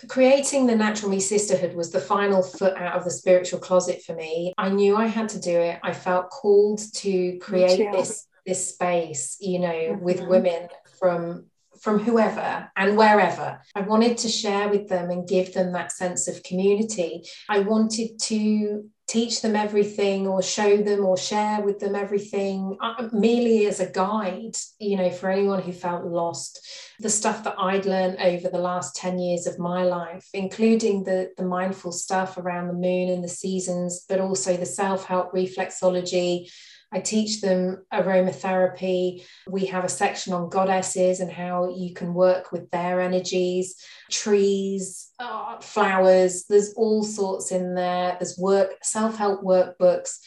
creating 0.07 0.65
the 0.65 0.75
natural 0.75 1.11
me 1.11 1.19
sisterhood 1.19 1.75
was 1.75 1.91
the 1.91 1.99
final 1.99 2.41
foot 2.41 2.75
out 2.77 2.95
of 2.95 3.03
the 3.03 3.11
spiritual 3.11 3.59
closet 3.59 4.01
for 4.03 4.15
me. 4.15 4.53
I 4.57 4.69
knew 4.69 4.95
i 4.95 5.07
had 5.07 5.29
to 5.29 5.39
do 5.39 5.57
it. 5.57 5.79
I 5.83 5.93
felt 5.93 6.29
called 6.29 6.81
to 6.95 7.37
create 7.39 7.91
this 7.91 8.25
this 8.45 8.69
space 8.69 9.37
you 9.39 9.59
know 9.59 9.67
mm-hmm. 9.67 10.03
with 10.03 10.21
women 10.21 10.69
from 10.97 11.45
from 11.81 11.99
whoever 11.99 12.69
and 12.75 12.97
wherever. 12.97 13.61
I 13.75 13.81
wanted 13.81 14.17
to 14.19 14.29
share 14.29 14.69
with 14.69 14.87
them 14.87 15.09
and 15.09 15.27
give 15.27 15.53
them 15.53 15.71
that 15.73 15.91
sense 15.91 16.27
of 16.27 16.43
community. 16.43 17.23
I 17.47 17.59
wanted 17.59 18.19
to 18.19 18.89
teach 19.09 19.41
them 19.41 19.55
everything 19.55 20.27
or 20.27 20.39
show 20.43 20.77
them 20.77 21.03
or 21.03 21.17
share 21.17 21.61
with 21.61 21.79
them 21.79 21.95
everything 21.95 22.77
uh, 22.79 23.09
merely 23.11 23.65
as 23.65 23.79
a 23.79 23.89
guide 23.89 24.55
you 24.77 24.95
know 24.95 25.09
for 25.09 25.31
anyone 25.31 25.59
who 25.59 25.73
felt 25.73 26.05
lost 26.05 26.61
the 26.99 27.09
stuff 27.09 27.43
that 27.43 27.55
i'd 27.57 27.87
learned 27.87 28.19
over 28.19 28.49
the 28.49 28.59
last 28.59 28.95
10 28.95 29.17
years 29.17 29.47
of 29.47 29.57
my 29.57 29.83
life 29.83 30.29
including 30.35 31.03
the 31.05 31.31
the 31.37 31.43
mindful 31.43 31.91
stuff 31.91 32.37
around 32.37 32.67
the 32.67 32.73
moon 32.73 33.09
and 33.09 33.23
the 33.23 33.29
seasons 33.29 34.05
but 34.07 34.19
also 34.19 34.55
the 34.55 34.65
self-help 34.65 35.33
reflexology 35.33 36.47
I 36.91 36.99
teach 36.99 37.41
them 37.41 37.85
aromatherapy. 37.93 39.23
We 39.47 39.67
have 39.67 39.83
a 39.83 39.89
section 39.89 40.33
on 40.33 40.49
goddesses 40.49 41.19
and 41.19 41.31
how 41.31 41.69
you 41.75 41.93
can 41.93 42.13
work 42.13 42.51
with 42.51 42.69
their 42.71 42.99
energies, 42.99 43.75
trees, 44.09 45.11
uh, 45.19 45.59
flowers. 45.59 46.45
There's 46.49 46.73
all 46.73 47.03
sorts 47.03 47.51
in 47.51 47.75
there. 47.75 48.17
There's 48.19 48.37
work, 48.37 48.71
self 48.81 49.17
help 49.17 49.43
workbooks. 49.43 50.17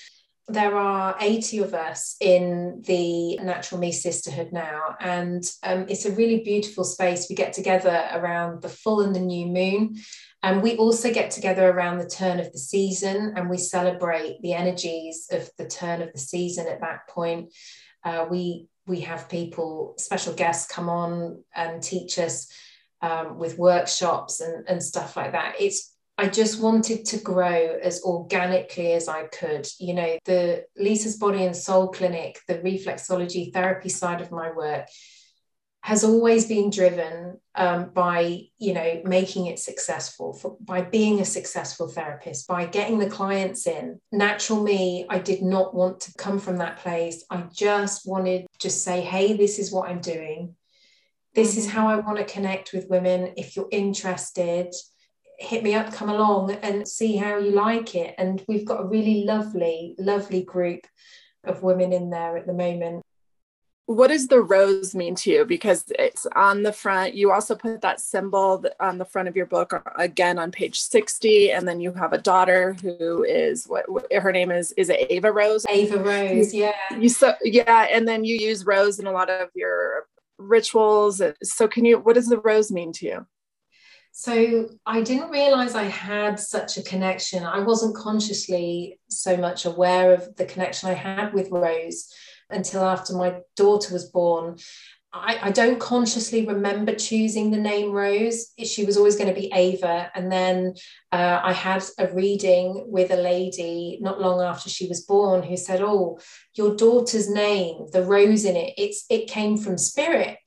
There 0.48 0.76
are 0.76 1.16
80 1.20 1.58
of 1.58 1.74
us 1.74 2.16
in 2.20 2.82
the 2.84 3.36
Natural 3.36 3.80
Me 3.80 3.92
Sisterhood 3.92 4.52
now, 4.52 4.96
and 5.00 5.42
um, 5.62 5.86
it's 5.88 6.04
a 6.04 6.12
really 6.12 6.40
beautiful 6.40 6.84
space. 6.84 7.26
We 7.30 7.36
get 7.36 7.52
together 7.52 8.08
around 8.12 8.60
the 8.60 8.68
full 8.68 9.00
and 9.02 9.14
the 9.14 9.20
new 9.20 9.46
moon, 9.46 9.96
and 10.42 10.62
we 10.62 10.76
also 10.76 11.12
get 11.12 11.30
together 11.30 11.68
around 11.68 11.98
the 11.98 12.08
turn 12.08 12.40
of 12.40 12.50
the 12.52 12.58
season 12.58 13.34
and 13.36 13.48
we 13.48 13.58
celebrate 13.58 14.40
the 14.42 14.54
energies 14.54 15.28
of 15.30 15.48
the 15.56 15.66
turn 15.66 16.02
of 16.02 16.12
the 16.12 16.18
season 16.18 16.66
at 16.66 16.80
that 16.80 17.08
point. 17.08 17.52
Uh, 18.04 18.26
we 18.28 18.66
we 18.84 19.00
have 19.00 19.28
people, 19.28 19.94
special 19.98 20.34
guests 20.34 20.72
come 20.72 20.88
on 20.88 21.44
and 21.54 21.80
teach 21.80 22.18
us 22.18 22.48
um, 23.00 23.38
with 23.38 23.56
workshops 23.56 24.40
and, 24.40 24.66
and 24.68 24.82
stuff 24.82 25.16
like 25.16 25.32
that. 25.32 25.54
It's 25.60 25.94
I 26.18 26.28
just 26.28 26.60
wanted 26.60 27.04
to 27.06 27.18
grow 27.18 27.78
as 27.82 28.02
organically 28.02 28.92
as 28.92 29.08
I 29.08 29.24
could. 29.24 29.66
You 29.78 29.94
know, 29.94 30.18
the 30.24 30.64
Lisa's 30.76 31.16
Body 31.16 31.44
and 31.44 31.56
Soul 31.56 31.88
Clinic, 31.88 32.38
the 32.48 32.58
reflexology 32.58 33.52
therapy 33.52 33.88
side 33.88 34.20
of 34.20 34.32
my 34.32 34.50
work 34.50 34.88
has 35.82 36.04
always 36.04 36.46
been 36.46 36.70
driven 36.70 37.38
um, 37.56 37.90
by 37.92 38.40
you 38.58 38.72
know 38.72 39.02
making 39.04 39.46
it 39.46 39.58
successful 39.58 40.32
for, 40.32 40.56
by 40.60 40.80
being 40.80 41.20
a 41.20 41.24
successful 41.24 41.88
therapist 41.88 42.48
by 42.48 42.64
getting 42.64 42.98
the 42.98 43.10
clients 43.10 43.66
in. 43.66 44.00
Natural 44.10 44.62
me 44.62 45.06
i 45.10 45.18
did 45.18 45.42
not 45.42 45.74
want 45.74 46.00
to 46.00 46.14
come 46.14 46.38
from 46.38 46.56
that 46.58 46.78
place. 46.78 47.24
I 47.30 47.44
just 47.52 48.06
wanted 48.06 48.46
to 48.60 48.70
say 48.70 49.00
hey 49.00 49.36
this 49.36 49.58
is 49.58 49.70
what 49.72 49.90
i'm 49.90 50.00
doing. 50.00 50.54
This 51.34 51.56
is 51.56 51.66
mm-hmm. 51.66 51.76
how 51.76 51.88
i 51.88 51.96
want 51.96 52.18
to 52.18 52.32
connect 52.32 52.72
with 52.72 52.88
women. 52.88 53.34
If 53.36 53.56
you're 53.56 53.68
interested 53.70 54.72
hit 55.38 55.64
me 55.64 55.74
up 55.74 55.92
come 55.92 56.08
along 56.08 56.52
and 56.62 56.86
see 56.86 57.16
how 57.16 57.36
you 57.38 57.50
like 57.50 57.96
it. 57.96 58.14
And 58.16 58.44
we've 58.46 58.64
got 58.64 58.82
a 58.82 58.86
really 58.86 59.24
lovely 59.24 59.96
lovely 59.98 60.44
group 60.44 60.86
of 61.42 61.64
women 61.64 61.92
in 61.92 62.10
there 62.10 62.36
at 62.36 62.46
the 62.46 62.52
moment 62.52 63.02
what 63.86 64.08
does 64.08 64.28
the 64.28 64.40
rose 64.40 64.94
mean 64.94 65.14
to 65.16 65.30
you? 65.30 65.44
Because 65.44 65.84
it's 65.98 66.26
on 66.34 66.62
the 66.62 66.72
front 66.72 67.14
you 67.14 67.32
also 67.32 67.54
put 67.54 67.80
that 67.80 68.00
symbol 68.00 68.64
on 68.80 68.98
the 68.98 69.04
front 69.04 69.28
of 69.28 69.36
your 69.36 69.46
book 69.46 69.72
uh, 69.72 69.80
again 69.96 70.38
on 70.38 70.52
page 70.52 70.80
60 70.80 71.50
and 71.52 71.66
then 71.66 71.80
you 71.80 71.92
have 71.92 72.12
a 72.12 72.18
daughter 72.18 72.74
who 72.74 73.24
is 73.24 73.66
what, 73.66 73.86
her 74.12 74.32
name 74.32 74.50
is 74.50 74.72
is 74.72 74.88
it 74.88 75.06
ava 75.10 75.32
rose? 75.32 75.66
Ava 75.68 75.98
rose 75.98 76.54
yeah. 76.54 76.72
you 76.98 77.08
so 77.08 77.34
yeah 77.42 77.86
and 77.90 78.06
then 78.06 78.24
you 78.24 78.36
use 78.36 78.64
rose 78.64 78.98
in 78.98 79.06
a 79.06 79.12
lot 79.12 79.30
of 79.30 79.48
your 79.54 80.06
rituals 80.38 81.20
so 81.42 81.68
can 81.68 81.84
you 81.84 81.98
what 81.98 82.14
does 82.14 82.28
the 82.28 82.38
rose 82.38 82.70
mean 82.70 82.92
to 82.92 83.06
you? 83.06 83.26
So 84.14 84.68
I 84.84 85.00
didn't 85.00 85.30
realize 85.30 85.74
I 85.74 85.84
had 85.84 86.38
such 86.38 86.76
a 86.76 86.82
connection. 86.82 87.44
I 87.44 87.60
wasn't 87.60 87.96
consciously 87.96 89.00
so 89.08 89.38
much 89.38 89.64
aware 89.64 90.12
of 90.12 90.36
the 90.36 90.44
connection 90.44 90.90
I 90.90 90.92
had 90.92 91.32
with 91.32 91.50
Rose 91.50 92.12
until 92.52 92.82
after 92.82 93.14
my 93.14 93.40
daughter 93.56 93.92
was 93.92 94.10
born. 94.10 94.58
I, 95.14 95.38
I, 95.42 95.50
don't 95.50 95.78
consciously 95.78 96.46
remember 96.46 96.94
choosing 96.94 97.50
the 97.50 97.58
name 97.58 97.92
Rose. 97.92 98.52
She 98.64 98.86
was 98.86 98.96
always 98.96 99.16
going 99.16 99.28
to 99.28 99.38
be 99.38 99.52
Ava. 99.52 100.10
And 100.14 100.32
then 100.32 100.74
uh, 101.10 101.40
I 101.42 101.52
had 101.52 101.84
a 101.98 102.08
reading 102.14 102.86
with 102.86 103.10
a 103.10 103.16
lady 103.16 103.98
not 104.00 104.22
long 104.22 104.40
after 104.40 104.70
she 104.70 104.88
was 104.88 105.02
born 105.02 105.42
who 105.42 105.56
said, 105.58 105.82
"Oh, 105.82 106.18
your 106.54 106.74
daughter's 106.76 107.28
name, 107.28 107.88
the 107.92 108.02
rose 108.02 108.46
in 108.46 108.56
it, 108.56 108.72
it's 108.78 109.04
it 109.10 109.28
came 109.28 109.58
from 109.58 109.76
spirit." 109.76 110.38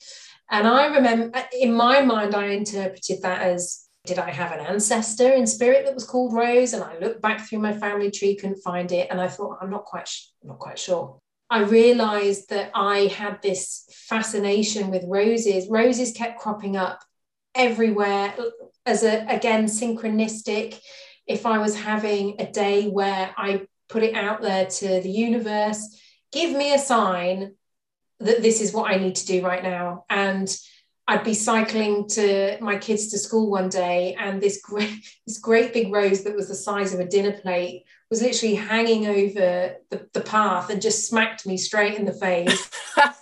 And 0.49 0.67
I 0.67 0.87
remember, 0.87 1.43
in 1.59 1.73
my 1.73 2.01
mind, 2.01 2.33
I 2.33 2.47
interpreted 2.47 3.21
that 3.21 3.41
as 3.41 3.85
did 4.05 4.19
I 4.19 4.31
have 4.31 4.51
an 4.51 4.65
ancestor 4.65 5.33
in 5.33 5.47
spirit 5.47 5.85
that 5.85 5.95
was 5.95 6.05
called 6.05 6.33
Rose? 6.33 6.73
And 6.73 6.83
I 6.83 6.97
looked 6.99 7.21
back 7.21 7.41
through 7.41 7.59
my 7.59 7.73
family 7.73 8.11
tree, 8.11 8.35
couldn't 8.35 8.61
find 8.63 8.91
it, 8.91 9.07
and 9.09 9.19
I 9.19 9.27
thought 9.27 9.57
I'm 9.61 9.71
not 9.71 9.85
quite, 9.85 10.07
sh- 10.07 10.27
not 10.43 10.59
quite 10.59 10.77
sure. 10.77 11.19
I 11.49 11.61
realized 11.61 12.49
that 12.49 12.71
I 12.73 13.07
had 13.07 13.41
this 13.41 13.85
fascination 13.91 14.89
with 14.89 15.03
roses. 15.05 15.67
Roses 15.69 16.11
kept 16.11 16.39
cropping 16.39 16.75
up 16.75 17.03
everywhere 17.53 18.33
as 18.85 19.03
a, 19.03 19.25
again, 19.27 19.65
synchronistic. 19.65 20.79
If 21.27 21.45
I 21.45 21.59
was 21.59 21.75
having 21.75 22.35
a 22.39 22.51
day 22.51 22.87
where 22.87 23.33
I 23.37 23.67
put 23.89 24.03
it 24.03 24.15
out 24.15 24.41
there 24.41 24.65
to 24.65 25.01
the 25.01 25.09
universe, 25.09 25.99
give 26.31 26.55
me 26.55 26.73
a 26.73 26.79
sign 26.79 27.53
that 28.19 28.41
this 28.41 28.61
is 28.61 28.73
what 28.73 28.91
I 28.91 28.97
need 28.97 29.15
to 29.15 29.25
do 29.25 29.45
right 29.45 29.63
now. 29.63 30.05
And 30.09 30.55
I'd 31.07 31.23
be 31.23 31.35
cycling 31.35 32.07
to 32.09 32.57
my 32.61 32.77
kids 32.77 33.09
to 33.09 33.19
school 33.19 33.51
one 33.51 33.69
day, 33.69 34.15
and 34.19 34.41
this 34.41 34.61
great, 34.61 35.05
this 35.27 35.37
great 35.37 35.73
big 35.73 35.93
rose 35.93 36.23
that 36.23 36.35
was 36.35 36.47
the 36.47 36.55
size 36.55 36.93
of 36.93 36.99
a 36.99 37.07
dinner 37.07 37.33
plate 37.33 37.85
was 38.09 38.21
literally 38.21 38.55
hanging 38.55 39.07
over 39.07 39.75
the, 39.89 40.07
the 40.13 40.21
path 40.21 40.69
and 40.69 40.81
just 40.81 41.07
smacked 41.07 41.45
me 41.45 41.57
straight 41.57 41.95
in 41.95 42.05
the 42.05 42.13
face. 42.13 42.69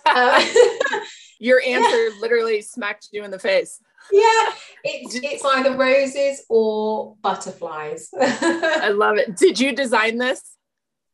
uh, 0.06 0.44
Your 1.38 1.60
answer 1.60 2.08
yeah. 2.08 2.20
literally 2.20 2.62
smacked 2.62 3.08
you 3.12 3.24
in 3.24 3.30
the 3.30 3.38
face. 3.38 3.80
Yeah, 4.12 4.52
it's, 4.84 5.14
it's 5.14 5.44
either 5.44 5.76
roses 5.76 6.44
or 6.48 7.16
butterflies. 7.22 8.10
I 8.18 8.88
love 8.94 9.16
it. 9.16 9.36
Did 9.36 9.58
you 9.58 9.74
design 9.74 10.18
this? 10.18 10.56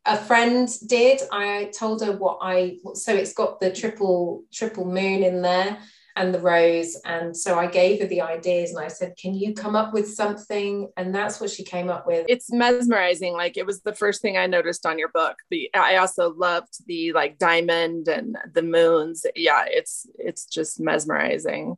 A 0.06 0.16
friend 0.16 0.68
did. 0.86 1.20
I 1.30 1.70
told 1.76 2.02
her 2.02 2.12
what 2.12 2.38
I 2.42 2.78
so 2.94 3.14
it's 3.14 3.32
got 3.32 3.60
the 3.60 3.70
triple 3.70 4.44
triple 4.52 4.86
moon 4.86 5.22
in 5.22 5.42
there 5.42 5.78
and 6.16 6.34
the 6.34 6.40
rose. 6.40 6.96
And 7.04 7.36
so 7.36 7.58
I 7.58 7.66
gave 7.66 8.00
her 8.00 8.06
the 8.06 8.20
ideas 8.20 8.70
and 8.70 8.84
I 8.84 8.88
said, 8.88 9.14
Can 9.16 9.34
you 9.34 9.54
come 9.54 9.76
up 9.76 9.92
with 9.92 10.12
something? 10.12 10.90
And 10.96 11.14
that's 11.14 11.40
what 11.40 11.50
she 11.50 11.64
came 11.64 11.88
up 11.88 12.06
with. 12.06 12.26
It's 12.28 12.52
mesmerizing. 12.52 13.34
Like 13.34 13.56
it 13.56 13.66
was 13.66 13.82
the 13.82 13.94
first 13.94 14.22
thing 14.22 14.36
I 14.36 14.46
noticed 14.46 14.86
on 14.86 14.98
your 14.98 15.08
book. 15.08 15.36
The 15.50 15.70
I 15.74 15.96
also 15.96 16.34
loved 16.34 16.86
the 16.86 17.12
like 17.12 17.38
diamond 17.38 18.08
and 18.08 18.36
the 18.52 18.62
moons. 18.62 19.24
Yeah, 19.34 19.64
it's 19.66 20.06
it's 20.18 20.46
just 20.46 20.80
mesmerizing. 20.80 21.76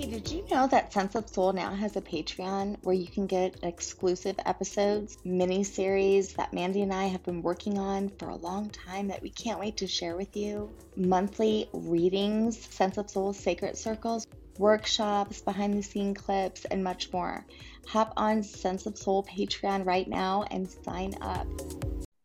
Hey, 0.00 0.06
did 0.06 0.30
you 0.30 0.46
know 0.50 0.66
that 0.68 0.94
Sense 0.94 1.14
of 1.14 1.28
Soul 1.28 1.52
now 1.52 1.74
has 1.74 1.94
a 1.94 2.00
Patreon 2.00 2.78
where 2.84 2.94
you 2.94 3.06
can 3.06 3.26
get 3.26 3.62
exclusive 3.62 4.34
episodes, 4.46 5.18
mini 5.24 5.62
series 5.62 6.32
that 6.32 6.54
Mandy 6.54 6.80
and 6.80 6.90
I 6.90 7.04
have 7.04 7.22
been 7.22 7.42
working 7.42 7.76
on 7.76 8.08
for 8.08 8.30
a 8.30 8.36
long 8.36 8.70
time 8.70 9.08
that 9.08 9.20
we 9.20 9.28
can't 9.28 9.60
wait 9.60 9.76
to 9.76 9.86
share 9.86 10.16
with 10.16 10.34
you? 10.34 10.70
Monthly 10.96 11.68
readings, 11.74 12.58
Sense 12.58 12.96
of 12.96 13.10
Soul 13.10 13.34
Sacred 13.34 13.76
Circles, 13.76 14.26
workshops, 14.56 15.42
behind 15.42 15.74
the 15.74 15.82
scene 15.82 16.14
clips, 16.14 16.64
and 16.64 16.82
much 16.82 17.12
more. 17.12 17.44
Hop 17.88 18.14
on 18.16 18.42
Sense 18.42 18.86
of 18.86 18.96
Soul 18.96 19.24
Patreon 19.24 19.84
right 19.84 20.08
now 20.08 20.46
and 20.50 20.66
sign 20.82 21.14
up. 21.20 21.46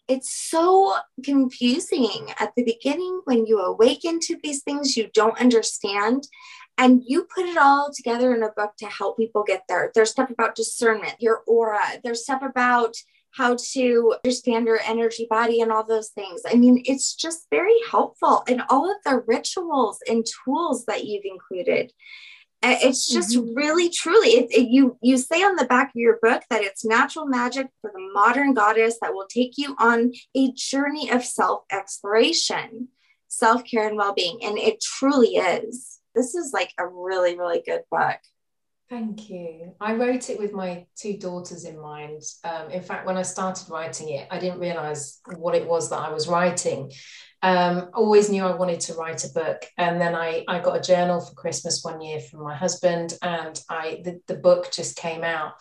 It's 0.07 0.31
so 0.31 0.93
confusing 1.23 2.27
at 2.39 2.53
the 2.55 2.63
beginning 2.63 3.21
when 3.25 3.47
you 3.47 3.59
awaken 3.59 4.19
to 4.21 4.37
these 4.43 4.61
things 4.61 4.95
you 4.95 5.09
don't 5.13 5.41
understand 5.41 6.27
and 6.77 7.01
you 7.05 7.27
put 7.33 7.45
it 7.45 7.57
all 7.57 7.91
together 7.95 8.35
in 8.35 8.43
a 8.43 8.51
book 8.51 8.73
to 8.79 8.85
help 8.85 9.17
people 9.17 9.43
get 9.43 9.63
there. 9.69 9.91
There's 9.95 10.11
stuff 10.11 10.29
about 10.29 10.55
discernment, 10.55 11.15
your 11.19 11.41
aura, 11.47 11.79
there's 12.03 12.23
stuff 12.23 12.41
about 12.41 12.95
how 13.31 13.57
to 13.73 14.15
understand 14.23 14.65
your 14.65 14.79
energy 14.85 15.27
body 15.29 15.61
and 15.61 15.71
all 15.71 15.85
those 15.85 16.09
things. 16.09 16.41
I 16.47 16.55
mean, 16.55 16.81
it's 16.85 17.15
just 17.15 17.47
very 17.51 17.75
helpful. 17.89 18.43
And 18.47 18.63
all 18.69 18.89
of 18.89 18.97
the 19.05 19.23
rituals 19.27 19.99
and 20.09 20.25
tools 20.45 20.85
that 20.85 21.05
you've 21.05 21.25
included. 21.25 21.91
It's 22.67 23.07
just 23.07 23.37
mm-hmm. 23.37 23.53
really, 23.53 23.89
truly, 23.89 24.29
it, 24.29 24.51
it, 24.51 24.69
you 24.69 24.97
you 24.99 25.17
say 25.17 25.43
on 25.43 25.55
the 25.55 25.65
back 25.65 25.89
of 25.89 25.95
your 25.97 26.17
book 26.19 26.41
that 26.49 26.63
it's 26.63 26.83
natural 26.83 27.27
magic 27.27 27.67
for 27.79 27.91
the 27.93 28.09
modern 28.11 28.55
goddess 28.55 28.97
that 29.01 29.13
will 29.13 29.27
take 29.29 29.55
you 29.55 29.75
on 29.77 30.13
a 30.35 30.51
journey 30.53 31.11
of 31.11 31.23
self 31.23 31.63
exploration, 31.71 32.87
self 33.27 33.63
care, 33.65 33.87
and 33.87 33.97
well 33.97 34.15
being, 34.15 34.39
and 34.41 34.57
it 34.57 34.81
truly 34.81 35.35
is 35.35 35.94
this 36.15 36.35
is 36.35 36.51
like 36.53 36.71
a 36.79 36.87
really, 36.87 37.37
really 37.37 37.61
good 37.65 37.81
book. 37.91 38.17
Thank 38.89 39.29
you. 39.31 39.73
I 39.81 39.95
wrote 39.95 40.29
it 40.29 40.37
with 40.37 40.53
my 40.53 40.85
two 40.95 41.17
daughters 41.17 41.65
in 41.65 41.79
mind. 41.79 42.21
Um, 42.43 42.69
in 42.69 42.83
fact, 42.83 43.07
when 43.07 43.17
I 43.17 43.23
started 43.23 43.67
writing 43.69 44.09
it, 44.09 44.27
I 44.29 44.37
didn't 44.37 44.59
realize 44.59 45.21
what 45.37 45.55
it 45.55 45.67
was 45.67 45.89
that 45.89 45.99
I 45.99 46.11
was 46.11 46.27
writing. 46.27 46.91
Um, 47.41 47.89
always 47.93 48.29
knew 48.29 48.43
I 48.43 48.55
wanted 48.55 48.79
to 48.81 48.93
write 48.93 49.23
a 49.23 49.33
book, 49.33 49.65
and 49.77 49.99
then 49.99 50.15
I, 50.15 50.43
I 50.47 50.59
got 50.59 50.77
a 50.77 50.81
journal 50.81 51.19
for 51.19 51.33
Christmas 51.33 51.83
one 51.83 51.99
year 51.99 52.19
from 52.19 52.43
my 52.43 52.55
husband, 52.55 53.17
and 53.21 53.59
I 53.69 54.01
the, 54.03 54.21
the 54.27 54.35
book 54.35 54.71
just 54.71 54.97
came 54.97 55.23
out 55.23 55.53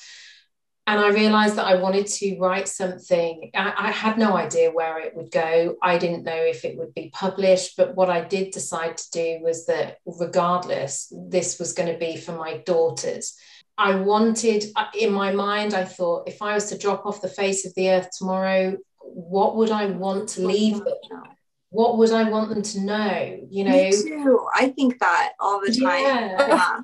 and 0.87 1.01
I 1.01 1.09
realized 1.09 1.57
that 1.57 1.67
I 1.67 1.77
wanted 1.77 2.07
to 2.07 2.37
write 2.39 2.69
something. 2.69 3.51
I, 3.55 3.73
I, 3.77 3.91
had 3.91 4.19
no 4.19 4.37
idea 4.37 4.71
where 4.71 5.01
it 5.01 5.17
would 5.17 5.31
go. 5.31 5.77
I 5.83 5.97
didn't 5.97 6.25
know 6.25 6.37
if 6.37 6.65
it 6.65 6.77
would 6.77 6.93
be 6.93 7.11
published, 7.15 7.79
but 7.79 7.97
what 7.97 8.11
I 8.11 8.21
did 8.21 8.51
decide 8.51 8.99
to 8.99 9.11
do 9.11 9.39
was 9.43 9.65
that, 9.67 9.99
regardless, 10.05 11.11
this 11.31 11.59
was 11.59 11.73
going 11.73 11.91
to 11.91 11.99
be 11.99 12.19
for 12.19 12.33
my 12.33 12.59
daughters. 12.67 13.35
I 13.79 13.95
wanted, 13.95 14.65
uh, 14.77 14.87
in 14.99 15.11
my 15.13 15.33
mind, 15.33 15.73
I 15.73 15.85
thought 15.85 16.29
if 16.29 16.43
I 16.43 16.53
was 16.55 16.69
to 16.69 16.79
drop 16.79 17.07
off 17.07 17.23
the 17.23 17.29
face 17.29 17.65
of 17.65 17.75
the 17.75 17.91
earth 17.91 18.11
tomorrow, 18.17 18.77
what 18.99 19.57
would 19.57 19.71
I 19.71 19.87
want 19.87 20.29
to 20.31 20.47
leave 20.47 20.85
them? 20.85 21.23
What 21.71 21.97
would 21.97 22.13
I 22.13 22.29
want 22.29 22.51
them 22.51 22.63
to 22.63 22.81
know? 22.81 23.41
You 23.49 23.65
know, 23.65 23.73
Me 23.73 23.91
too. 23.91 24.47
I 24.55 24.69
think 24.69 25.01
that 25.01 25.33
all 25.41 25.61
the 25.61 25.73
time. 25.73 26.03
Yeah. 26.05 26.49
yeah. 26.49 26.81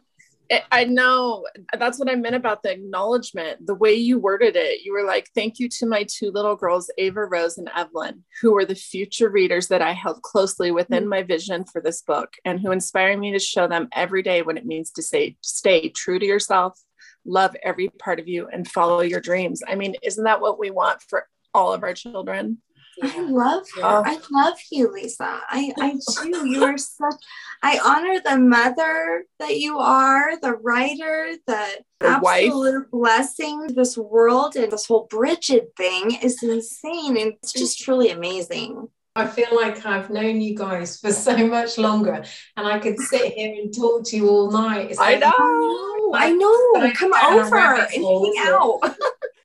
I 0.72 0.84
know 0.84 1.46
that's 1.78 1.98
what 1.98 2.10
I 2.10 2.16
meant 2.16 2.34
about 2.34 2.62
the 2.62 2.72
acknowledgement. 2.72 3.66
The 3.66 3.74
way 3.74 3.94
you 3.94 4.18
worded 4.18 4.56
it, 4.56 4.82
you 4.82 4.92
were 4.92 5.04
like, 5.04 5.28
Thank 5.34 5.58
you 5.60 5.68
to 5.68 5.86
my 5.86 6.04
two 6.04 6.30
little 6.32 6.56
girls, 6.56 6.90
Ava 6.98 7.24
Rose 7.24 7.56
and 7.56 7.70
Evelyn, 7.76 8.24
who 8.40 8.52
were 8.52 8.64
the 8.64 8.74
future 8.74 9.28
readers 9.28 9.68
that 9.68 9.82
I 9.82 9.92
held 9.92 10.22
closely 10.22 10.72
within 10.72 11.02
mm-hmm. 11.04 11.10
my 11.10 11.22
vision 11.22 11.64
for 11.64 11.80
this 11.80 12.02
book 12.02 12.34
and 12.44 12.60
who 12.60 12.72
inspire 12.72 13.16
me 13.16 13.32
to 13.32 13.38
show 13.38 13.68
them 13.68 13.88
every 13.92 14.22
day 14.22 14.42
what 14.42 14.56
it 14.56 14.66
means 14.66 14.90
to 14.92 15.02
say, 15.02 15.36
stay 15.40 15.88
true 15.88 16.18
to 16.18 16.26
yourself, 16.26 16.80
love 17.24 17.54
every 17.62 17.88
part 17.88 18.18
of 18.18 18.26
you, 18.26 18.48
and 18.52 18.66
follow 18.66 19.00
your 19.00 19.20
dreams. 19.20 19.62
I 19.66 19.76
mean, 19.76 19.94
isn't 20.02 20.24
that 20.24 20.40
what 20.40 20.58
we 20.58 20.70
want 20.70 21.00
for 21.02 21.28
all 21.54 21.72
of 21.72 21.82
our 21.82 21.94
children? 21.94 22.58
I 23.02 23.20
love 23.22 23.64
her. 23.76 23.82
Oh. 23.82 24.02
I 24.04 24.18
love 24.30 24.58
you, 24.70 24.92
Lisa. 24.92 25.40
I, 25.48 25.72
I 25.78 25.98
do. 26.22 26.48
You 26.48 26.64
are 26.64 26.78
such, 26.78 27.14
I 27.62 27.78
honor 27.84 28.20
the 28.24 28.38
mother 28.38 29.24
that 29.38 29.56
you 29.58 29.78
are, 29.78 30.38
the 30.40 30.54
writer, 30.54 31.32
the, 31.46 31.66
the 32.00 32.06
absolute 32.06 32.22
wife. 32.22 32.90
blessing. 32.90 33.66
This 33.68 33.96
world 33.96 34.56
and 34.56 34.70
this 34.72 34.86
whole 34.86 35.06
Bridget 35.10 35.72
thing 35.76 36.18
is 36.22 36.42
insane. 36.42 37.16
And 37.16 37.34
it's 37.42 37.52
just 37.52 37.80
truly 37.80 38.10
amazing. 38.10 38.88
I 39.16 39.26
feel 39.26 39.48
like 39.54 39.84
I've 39.84 40.08
known 40.08 40.40
you 40.40 40.56
guys 40.56 40.98
for 40.98 41.12
so 41.12 41.36
much 41.46 41.78
longer, 41.78 42.22
and 42.56 42.66
I 42.66 42.78
could 42.78 42.96
sit 42.98 43.32
here 43.32 43.60
and 43.60 43.74
talk 43.74 44.04
to 44.04 44.16
you 44.16 44.28
all 44.28 44.52
night. 44.52 44.90
It's 44.90 45.00
I 45.00 45.14
like, 45.14 45.20
know, 45.20 46.12
I 46.14 46.30
know. 46.30 46.92
Come 46.94 47.12
over 47.12 47.56
and 47.56 47.90
hang 47.90 48.34
out. 48.38 48.78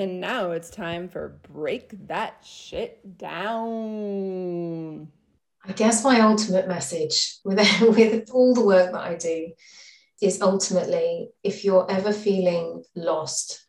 And 0.00 0.18
now 0.18 0.52
it's 0.52 0.70
time 0.70 1.10
for 1.10 1.38
break 1.52 1.90
that 2.08 2.42
shit 2.42 3.18
down. 3.18 5.08
I 5.62 5.72
guess 5.72 6.02
my 6.02 6.20
ultimate 6.20 6.66
message 6.66 7.36
with, 7.44 7.58
with 7.82 8.30
all 8.32 8.54
the 8.54 8.64
work 8.64 8.92
that 8.92 9.02
I 9.02 9.16
do 9.16 9.52
is 10.22 10.40
ultimately 10.40 11.28
if 11.44 11.66
you're 11.66 11.84
ever 11.90 12.14
feeling 12.14 12.82
lost, 12.96 13.66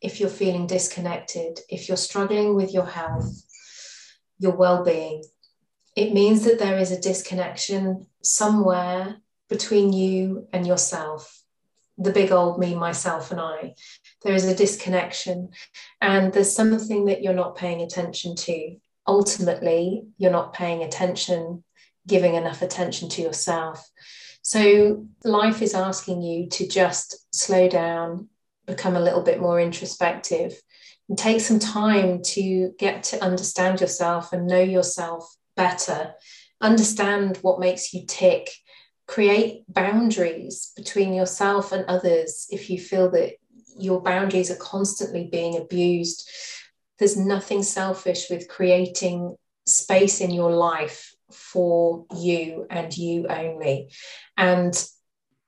if 0.00 0.20
you're 0.20 0.30
feeling 0.30 0.66
disconnected, 0.66 1.60
if 1.68 1.86
you're 1.86 1.98
struggling 1.98 2.54
with 2.54 2.72
your 2.72 2.86
health, 2.86 3.42
your 4.38 4.56
well 4.56 4.82
being, 4.84 5.22
it 5.94 6.14
means 6.14 6.44
that 6.44 6.58
there 6.58 6.78
is 6.78 6.92
a 6.92 7.00
disconnection 7.00 8.06
somewhere 8.22 9.18
between 9.50 9.92
you 9.92 10.48
and 10.50 10.66
yourself, 10.66 11.42
the 11.98 12.10
big 12.10 12.32
old 12.32 12.58
me, 12.58 12.74
myself, 12.74 13.30
and 13.30 13.38
I 13.40 13.74
there 14.24 14.34
is 14.34 14.46
a 14.46 14.54
disconnection. 14.54 15.50
And 16.00 16.32
there's 16.32 16.54
something 16.54 17.04
that 17.06 17.22
you're 17.22 17.34
not 17.34 17.56
paying 17.56 17.82
attention 17.82 18.34
to. 18.36 18.76
Ultimately 19.06 20.04
you're 20.18 20.30
not 20.30 20.54
paying 20.54 20.82
attention 20.82 21.62
giving 22.06 22.34
enough 22.34 22.62
attention 22.62 23.08
to 23.10 23.22
yourself. 23.22 23.88
So 24.42 25.06
life 25.24 25.62
is 25.62 25.74
asking 25.74 26.22
you 26.22 26.48
to 26.50 26.68
just 26.68 27.26
slow 27.34 27.68
down 27.68 28.28
become 28.66 28.96
a 28.96 29.00
little 29.00 29.22
bit 29.22 29.40
more 29.40 29.60
introspective 29.60 30.54
and 31.08 31.18
take 31.18 31.40
some 31.40 31.58
time 31.58 32.22
to 32.22 32.72
get 32.78 33.02
to 33.04 33.22
understand 33.22 33.80
yourself 33.80 34.32
and 34.32 34.46
know 34.46 34.62
yourself 34.62 35.34
better. 35.56 36.14
Understand 36.60 37.38
what 37.42 37.60
makes 37.60 37.92
you 37.92 38.06
tick. 38.06 38.50
Create 39.06 39.64
boundaries 39.68 40.72
between 40.76 41.12
yourself 41.12 41.72
and 41.72 41.84
others 41.86 42.46
if 42.50 42.70
you 42.70 42.80
feel 42.80 43.10
that 43.10 43.34
your 43.76 44.00
boundaries 44.00 44.50
are 44.50 44.56
constantly 44.56 45.28
being 45.30 45.56
abused. 45.56 46.28
There's 46.98 47.16
nothing 47.16 47.62
selfish 47.62 48.30
with 48.30 48.48
creating 48.48 49.36
space 49.66 50.20
in 50.20 50.30
your 50.30 50.52
life 50.52 51.14
for 51.32 52.06
you 52.16 52.66
and 52.70 52.96
you 52.96 53.26
only. 53.28 53.90
And 54.36 54.74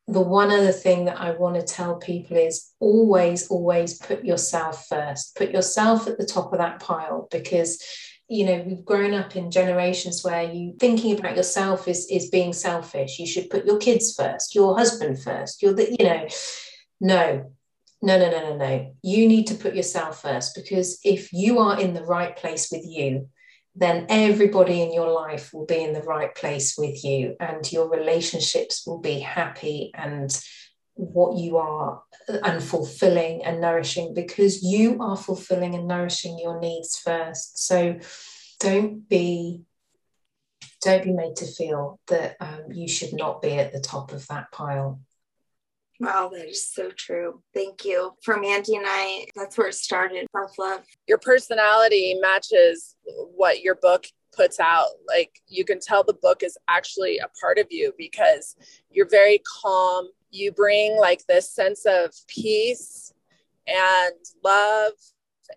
the 0.08 0.20
one 0.20 0.50
other 0.50 0.72
thing 0.72 1.06
that 1.06 1.20
I 1.20 1.32
want 1.32 1.56
to 1.56 1.62
tell 1.62 1.96
people 1.96 2.36
is 2.36 2.72
always, 2.78 3.48
always 3.48 3.98
put 3.98 4.24
yourself 4.24 4.86
first. 4.88 5.36
Put 5.36 5.50
yourself 5.50 6.06
at 6.06 6.18
the 6.18 6.26
top 6.26 6.52
of 6.52 6.58
that 6.58 6.80
pile 6.80 7.28
because 7.30 7.82
you 8.28 8.44
know 8.44 8.64
we've 8.66 8.84
grown 8.84 9.14
up 9.14 9.36
in 9.36 9.50
generations 9.50 10.24
where 10.24 10.42
you 10.42 10.74
thinking 10.80 11.16
about 11.18 11.36
yourself 11.36 11.86
is 11.86 12.08
is 12.10 12.28
being 12.28 12.52
selfish 12.52 13.20
you 13.20 13.26
should 13.26 13.48
put 13.48 13.64
your 13.64 13.78
kids 13.78 14.16
first 14.16 14.52
your 14.52 14.76
husband 14.76 15.22
first 15.22 15.62
you're 15.62 15.72
the 15.72 15.94
you 15.96 16.04
know 16.04 16.26
no 17.00 17.55
no, 18.02 18.18
no, 18.18 18.30
no, 18.30 18.50
no, 18.50 18.56
no. 18.56 18.94
You 19.02 19.26
need 19.26 19.46
to 19.48 19.54
put 19.54 19.74
yourself 19.74 20.22
first 20.22 20.54
because 20.54 20.98
if 21.02 21.32
you 21.32 21.58
are 21.58 21.80
in 21.80 21.94
the 21.94 22.04
right 22.04 22.36
place 22.36 22.70
with 22.70 22.84
you, 22.84 23.28
then 23.74 24.06
everybody 24.08 24.82
in 24.82 24.92
your 24.92 25.10
life 25.10 25.52
will 25.52 25.66
be 25.66 25.82
in 25.82 25.92
the 25.92 26.02
right 26.02 26.34
place 26.34 26.76
with 26.78 27.04
you 27.04 27.36
and 27.40 27.70
your 27.70 27.90
relationships 27.90 28.86
will 28.86 29.00
be 29.00 29.18
happy 29.18 29.90
and 29.94 30.40
what 30.94 31.36
you 31.36 31.58
are 31.58 32.02
and 32.42 32.62
fulfilling 32.62 33.44
and 33.44 33.60
nourishing 33.60 34.14
because 34.14 34.62
you 34.62 34.96
are 35.02 35.16
fulfilling 35.16 35.74
and 35.74 35.86
nourishing 35.86 36.38
your 36.38 36.58
needs 36.58 36.98
first. 36.98 37.66
So 37.66 37.98
don't 38.60 39.06
be 39.08 39.62
don't 40.82 41.04
be 41.04 41.12
made 41.12 41.36
to 41.36 41.46
feel 41.46 41.98
that 42.06 42.36
um, 42.40 42.64
you 42.70 42.88
should 42.88 43.12
not 43.12 43.42
be 43.42 43.52
at 43.52 43.72
the 43.72 43.80
top 43.80 44.12
of 44.12 44.26
that 44.28 44.50
pile 44.52 45.00
Wow, 45.98 46.30
that 46.32 46.48
is 46.48 46.66
so 46.66 46.90
true. 46.90 47.42
Thank 47.54 47.84
you. 47.84 48.12
For 48.22 48.38
Mandy 48.38 48.76
and 48.76 48.84
I, 48.86 49.26
that's 49.34 49.56
where 49.56 49.68
it 49.68 49.74
started 49.74 50.26
self 50.30 50.58
love. 50.58 50.82
Your 51.06 51.18
personality 51.18 52.16
matches 52.20 52.96
what 53.34 53.62
your 53.62 53.76
book 53.76 54.06
puts 54.34 54.60
out. 54.60 54.88
Like 55.08 55.40
you 55.48 55.64
can 55.64 55.80
tell 55.80 56.04
the 56.04 56.12
book 56.12 56.42
is 56.42 56.58
actually 56.68 57.18
a 57.18 57.28
part 57.40 57.58
of 57.58 57.66
you 57.70 57.92
because 57.96 58.56
you're 58.90 59.08
very 59.08 59.40
calm. 59.62 60.08
You 60.30 60.52
bring 60.52 60.96
like 60.98 61.24
this 61.26 61.50
sense 61.50 61.86
of 61.86 62.12
peace 62.26 63.14
and 63.66 64.14
love 64.44 64.92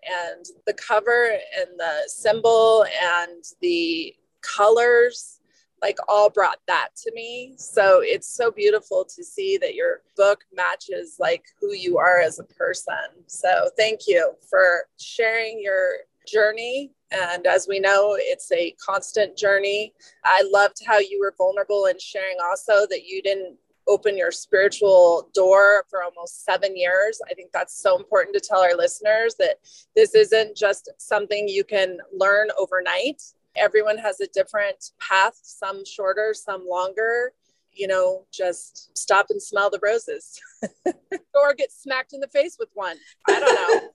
and 0.04 0.44
the 0.66 0.74
cover 0.74 1.32
and 1.58 1.68
the 1.78 2.02
symbol 2.06 2.84
and 2.84 3.44
the 3.60 4.14
colors 4.40 5.39
like 5.82 5.96
all 6.08 6.30
brought 6.30 6.58
that 6.66 6.88
to 7.04 7.12
me. 7.14 7.54
So 7.56 8.00
it's 8.02 8.28
so 8.28 8.50
beautiful 8.50 9.04
to 9.16 9.24
see 9.24 9.56
that 9.58 9.74
your 9.74 10.02
book 10.16 10.44
matches 10.52 11.16
like 11.18 11.44
who 11.60 11.72
you 11.72 11.98
are 11.98 12.20
as 12.20 12.38
a 12.38 12.44
person. 12.44 12.94
So 13.26 13.70
thank 13.76 14.00
you 14.06 14.32
for 14.48 14.84
sharing 14.98 15.60
your 15.60 15.92
journey. 16.26 16.92
And 17.10 17.46
as 17.46 17.66
we 17.68 17.80
know, 17.80 18.16
it's 18.18 18.52
a 18.52 18.74
constant 18.84 19.36
journey. 19.36 19.94
I 20.24 20.48
loved 20.52 20.82
how 20.86 20.98
you 20.98 21.18
were 21.20 21.34
vulnerable 21.36 21.86
in 21.86 21.98
sharing 21.98 22.36
also 22.42 22.86
that 22.88 23.04
you 23.04 23.22
didn't 23.22 23.56
open 23.88 24.16
your 24.16 24.30
spiritual 24.30 25.28
door 25.34 25.84
for 25.90 26.04
almost 26.04 26.44
seven 26.44 26.76
years. 26.76 27.20
I 27.28 27.34
think 27.34 27.50
that's 27.52 27.82
so 27.82 27.96
important 27.96 28.34
to 28.34 28.40
tell 28.40 28.60
our 28.60 28.76
listeners 28.76 29.34
that 29.38 29.56
this 29.96 30.14
isn't 30.14 30.56
just 30.56 30.90
something 30.98 31.48
you 31.48 31.64
can 31.64 31.98
learn 32.16 32.48
overnight 32.58 33.20
everyone 33.56 33.98
has 33.98 34.20
a 34.20 34.26
different 34.28 34.90
path, 35.00 35.38
some 35.42 35.84
shorter, 35.84 36.34
some 36.34 36.66
longer. 36.68 37.32
You 37.72 37.86
know, 37.86 38.26
just 38.32 38.96
stop 38.98 39.26
and 39.30 39.40
smell 39.40 39.70
the 39.70 39.78
roses 39.82 40.40
or 41.34 41.54
get 41.56 41.70
smacked 41.70 42.12
in 42.12 42.20
the 42.20 42.28
face 42.28 42.56
with 42.58 42.68
one. 42.74 42.96
I 43.28 43.40
don't 43.40 43.92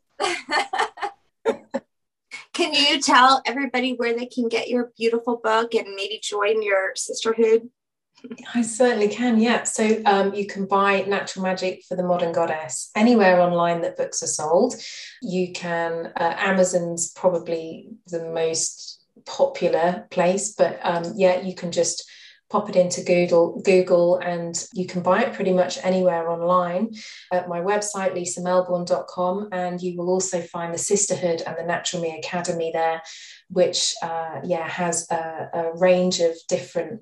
know. 1.45 1.61
can 2.53 2.73
you 2.73 3.01
tell 3.01 3.41
everybody 3.45 3.93
where 3.93 4.17
they 4.17 4.27
can 4.27 4.47
get 4.47 4.69
your 4.69 4.91
beautiful 4.97 5.41
book 5.43 5.73
and 5.73 5.93
maybe 5.95 6.19
join 6.23 6.63
your 6.63 6.93
sisterhood? 6.95 7.69
I 8.53 8.61
certainly 8.61 9.09
can, 9.09 9.39
yeah. 9.39 9.63
So 9.63 10.01
um, 10.05 10.33
you 10.33 10.47
can 10.47 10.65
buy 10.65 11.01
Natural 11.01 11.43
Magic 11.43 11.83
for 11.87 11.95
the 11.95 12.03
Modern 12.03 12.31
Goddess 12.31 12.89
anywhere 12.95 13.39
online 13.39 13.81
that 13.81 13.97
books 13.97 14.23
are 14.23 14.27
sold. 14.27 14.75
You 15.21 15.51
can, 15.51 16.13
uh, 16.15 16.33
Amazon's 16.37 17.11
probably 17.11 17.89
the 18.07 18.31
most 18.31 19.04
popular 19.25 20.07
place, 20.11 20.53
but 20.53 20.79
um, 20.83 21.13
yeah, 21.15 21.41
you 21.41 21.55
can 21.55 21.71
just 21.71 22.09
pop 22.49 22.69
it 22.69 22.75
into 22.75 23.03
Google, 23.03 23.59
Google, 23.61 24.17
and 24.17 24.55
you 24.73 24.85
can 24.85 25.01
buy 25.01 25.23
it 25.23 25.33
pretty 25.33 25.51
much 25.51 25.79
anywhere 25.83 26.29
online 26.29 26.93
at 27.31 27.49
my 27.49 27.59
website, 27.59 28.13
lisamelbourne.com. 28.13 29.49
And 29.51 29.81
you 29.81 29.97
will 29.97 30.09
also 30.09 30.41
find 30.41 30.73
the 30.73 30.77
Sisterhood 30.77 31.41
and 31.45 31.57
the 31.57 31.63
Natural 31.63 32.01
Me 32.01 32.17
Academy 32.17 32.71
there, 32.71 33.01
which 33.49 33.95
uh, 34.01 34.41
yeah 34.43 34.67
has 34.67 35.09
a, 35.09 35.49
a 35.53 35.77
range 35.77 36.19
of 36.19 36.35
different 36.47 37.01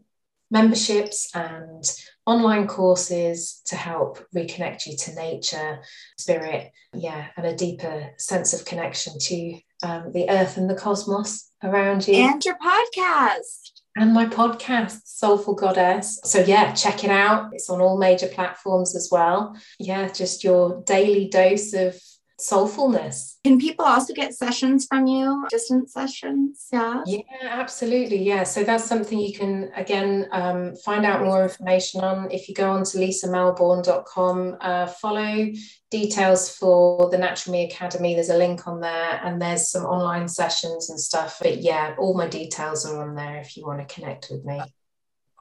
memberships 0.49 1.30
and 1.34 1.84
online 2.26 2.67
courses 2.67 3.61
to 3.65 3.76
help 3.76 4.24
reconnect 4.36 4.86
you 4.86 4.95
to 4.95 5.15
nature, 5.15 5.82
spirit, 6.17 6.71
yeah, 6.93 7.28
and 7.36 7.45
a 7.45 7.55
deeper 7.55 8.11
sense 8.17 8.53
of 8.53 8.63
connection 8.63 9.13
to 9.19 9.59
um, 9.84 10.11
the 10.11 10.29
earth 10.29 10.57
and 10.57 10.69
the 10.69 10.75
cosmos 10.75 11.51
around 11.61 12.07
you. 12.07 12.15
And 12.15 12.43
your 12.43 12.57
podcast. 12.57 13.71
And 13.95 14.11
my 14.13 14.25
podcast, 14.25 15.01
Soulful 15.05 15.53
Goddess. 15.53 16.19
So, 16.23 16.39
yeah, 16.39 16.73
check 16.73 17.03
it 17.03 17.11
out. 17.11 17.51
It's 17.53 17.69
on 17.69 17.79
all 17.79 17.97
major 17.97 18.27
platforms 18.27 18.95
as 18.95 19.09
well. 19.11 19.55
Yeah, 19.77 20.07
just 20.07 20.43
your 20.43 20.81
daily 20.84 21.27
dose 21.27 21.73
of 21.73 22.01
soulfulness. 22.43 23.37
Can 23.43 23.59
people 23.59 23.85
also 23.85 24.13
get 24.13 24.33
sessions 24.33 24.85
from 24.85 25.07
you, 25.07 25.45
distance 25.49 25.93
sessions? 25.93 26.67
Yeah. 26.71 27.01
Yeah, 27.05 27.23
absolutely. 27.41 28.23
Yeah. 28.23 28.43
So 28.43 28.63
that's 28.63 28.85
something 28.85 29.19
you 29.19 29.33
can, 29.33 29.71
again, 29.75 30.27
um, 30.31 30.75
find 30.75 31.05
out 31.05 31.23
more 31.23 31.43
information 31.43 32.01
on 32.01 32.31
if 32.31 32.47
you 32.47 32.55
go 32.55 32.71
on 32.71 32.83
to 32.85 32.97
lisamelbourne.com, 32.97 34.57
uh, 34.61 34.87
follow 34.87 35.51
details 35.89 36.55
for 36.55 37.09
the 37.09 37.17
Natural 37.17 37.53
Me 37.53 37.65
Academy. 37.65 38.15
There's 38.15 38.29
a 38.29 38.37
link 38.37 38.67
on 38.67 38.79
there 38.79 39.21
and 39.23 39.41
there's 39.41 39.69
some 39.69 39.85
online 39.85 40.27
sessions 40.27 40.89
and 40.89 40.99
stuff. 40.99 41.37
But 41.41 41.61
yeah, 41.61 41.95
all 41.97 42.15
my 42.15 42.27
details 42.27 42.85
are 42.85 43.07
on 43.07 43.15
there 43.15 43.37
if 43.37 43.55
you 43.55 43.65
want 43.65 43.87
to 43.87 43.93
connect 43.93 44.27
with 44.31 44.43
me. 44.43 44.61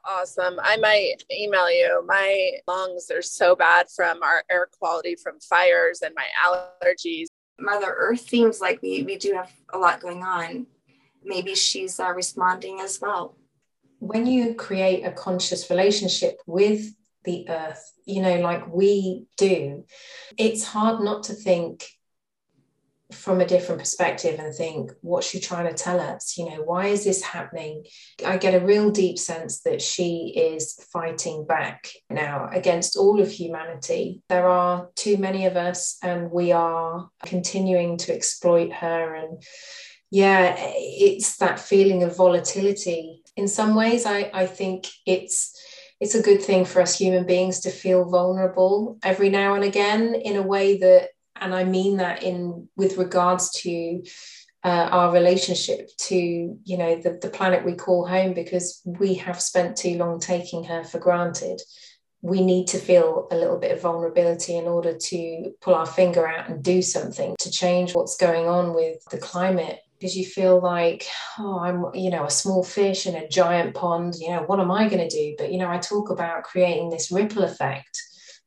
Awesome. 0.05 0.59
I 0.61 0.77
might 0.77 1.23
email 1.31 1.71
you. 1.71 2.03
My 2.05 2.51
lungs 2.67 3.09
are 3.09 3.21
so 3.21 3.55
bad 3.55 3.87
from 3.95 4.21
our 4.21 4.43
air 4.51 4.67
quality 4.77 5.15
from 5.15 5.39
fires 5.39 6.01
and 6.01 6.13
my 6.15 6.25
allergies. 6.45 7.27
Mother 7.57 7.95
Earth 7.97 8.27
seems 8.27 8.59
like 8.59 8.81
we, 8.81 9.03
we 9.03 9.17
do 9.17 9.33
have 9.33 9.51
a 9.71 9.77
lot 9.77 10.01
going 10.01 10.23
on. 10.23 10.67
Maybe 11.23 11.55
she's 11.55 11.99
uh, 11.99 12.11
responding 12.11 12.81
as 12.81 12.99
well. 13.01 13.37
When 13.99 14.25
you 14.25 14.55
create 14.55 15.05
a 15.05 15.11
conscious 15.11 15.69
relationship 15.69 16.41
with 16.45 16.93
the 17.23 17.47
earth, 17.47 17.93
you 18.05 18.21
know, 18.21 18.41
like 18.41 18.67
we 18.67 19.27
do, 19.37 19.85
it's 20.37 20.65
hard 20.65 21.01
not 21.01 21.23
to 21.23 21.33
think 21.33 21.85
from 23.13 23.41
a 23.41 23.45
different 23.45 23.79
perspective 23.79 24.39
and 24.39 24.53
think, 24.53 24.91
what's 25.01 25.27
she 25.27 25.39
trying 25.39 25.67
to 25.67 25.73
tell 25.73 25.99
us? 25.99 26.37
You 26.37 26.49
know, 26.49 26.61
why 26.63 26.87
is 26.87 27.03
this 27.03 27.21
happening? 27.21 27.85
I 28.25 28.37
get 28.37 28.61
a 28.61 28.65
real 28.65 28.91
deep 28.91 29.17
sense 29.17 29.61
that 29.61 29.81
she 29.81 30.33
is 30.35 30.73
fighting 30.91 31.45
back 31.45 31.89
now 32.09 32.49
against 32.51 32.97
all 32.97 33.21
of 33.21 33.31
humanity. 33.31 34.21
There 34.29 34.47
are 34.47 34.89
too 34.95 35.17
many 35.17 35.45
of 35.45 35.55
us, 35.55 35.97
and 36.03 36.31
we 36.31 36.51
are 36.51 37.09
continuing 37.25 37.97
to 37.99 38.13
exploit 38.13 38.73
her. 38.73 39.15
And 39.15 39.41
yeah, 40.11 40.55
it's 40.57 41.37
that 41.37 41.59
feeling 41.59 42.03
of 42.03 42.17
volatility. 42.17 43.21
In 43.35 43.47
some 43.47 43.75
ways, 43.75 44.05
I, 44.05 44.29
I 44.33 44.45
think 44.45 44.87
it's 45.05 45.59
it's 45.99 46.15
a 46.15 46.21
good 46.21 46.41
thing 46.41 46.65
for 46.65 46.81
us 46.81 46.97
human 46.97 47.25
beings 47.25 47.61
to 47.61 47.69
feel 47.69 48.03
vulnerable 48.03 48.97
every 49.03 49.29
now 49.29 49.53
and 49.53 49.63
again 49.63 50.15
in 50.15 50.35
a 50.35 50.41
way 50.41 50.77
that 50.79 51.09
and 51.35 51.53
I 51.53 51.63
mean 51.63 51.97
that 51.97 52.23
in 52.23 52.67
with 52.75 52.97
regards 52.97 53.51
to 53.61 54.03
uh, 54.63 54.87
our 54.91 55.11
relationship 55.11 55.89
to 55.97 56.15
you 56.15 56.77
know 56.77 56.95
the, 56.95 57.19
the 57.21 57.29
planet 57.29 57.65
we 57.65 57.73
call 57.73 58.07
home 58.07 58.33
because 58.33 58.81
we 58.85 59.15
have 59.15 59.41
spent 59.41 59.75
too 59.75 59.97
long 59.97 60.19
taking 60.19 60.63
her 60.63 60.83
for 60.83 60.99
granted. 60.99 61.61
We 62.21 62.41
need 62.41 62.67
to 62.67 62.77
feel 62.77 63.27
a 63.31 63.35
little 63.35 63.57
bit 63.57 63.73
of 63.73 63.81
vulnerability 63.81 64.55
in 64.55 64.65
order 64.65 64.97
to 64.97 65.53
pull 65.59 65.75
our 65.75 65.85
finger 65.85 66.25
out 66.25 66.49
and 66.49 66.63
do 66.63 66.81
something 66.81 67.35
to 67.39 67.51
change 67.51 67.93
what's 67.93 68.15
going 68.15 68.47
on 68.47 68.73
with 68.73 69.03
the 69.11 69.17
climate. 69.17 69.79
Because 69.99 70.17
you 70.17 70.25
feel 70.25 70.61
like 70.61 71.05
oh 71.39 71.59
i'm 71.59 71.85
you 71.93 72.09
know 72.09 72.25
a 72.25 72.29
small 72.29 72.61
fish 72.61 73.05
in 73.05 73.15
a 73.15 73.27
giant 73.27 73.73
pond. 73.73 74.15
You 74.19 74.31
know 74.31 74.43
what 74.43 74.59
am 74.59 74.71
i 74.71 74.87
going 74.89 75.07
to 75.07 75.15
do? 75.15 75.35
But 75.37 75.51
you 75.51 75.59
know 75.59 75.69
i 75.69 75.77
talk 75.77 76.09
about 76.09 76.43
creating 76.43 76.89
this 76.89 77.11
ripple 77.11 77.43
effect 77.43 78.01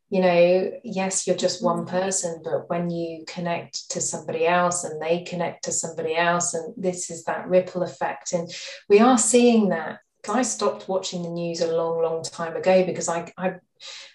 you 0.08 0.20
know, 0.20 0.70
yes, 0.84 1.26
you're 1.26 1.36
just 1.36 1.62
one 1.62 1.78
mm-hmm. 1.78 1.96
person, 1.96 2.40
but 2.44 2.68
when 2.70 2.90
you 2.90 3.24
connect 3.26 3.90
to 3.90 4.00
somebody 4.00 4.46
else 4.46 4.84
and 4.84 5.02
they 5.02 5.24
connect 5.24 5.64
to 5.64 5.72
somebody 5.72 6.14
else, 6.14 6.54
and 6.54 6.74
this 6.76 7.10
is 7.10 7.24
that 7.24 7.48
ripple 7.48 7.82
effect. 7.82 8.32
And 8.32 8.48
we 8.88 9.00
are 9.00 9.18
seeing 9.18 9.70
that. 9.70 9.98
I 10.28 10.42
stopped 10.42 10.88
watching 10.88 11.22
the 11.22 11.30
news 11.30 11.60
a 11.60 11.76
long, 11.76 12.02
long 12.02 12.22
time 12.24 12.56
ago 12.56 12.84
because 12.84 13.08
I, 13.08 13.32
I, 13.38 13.54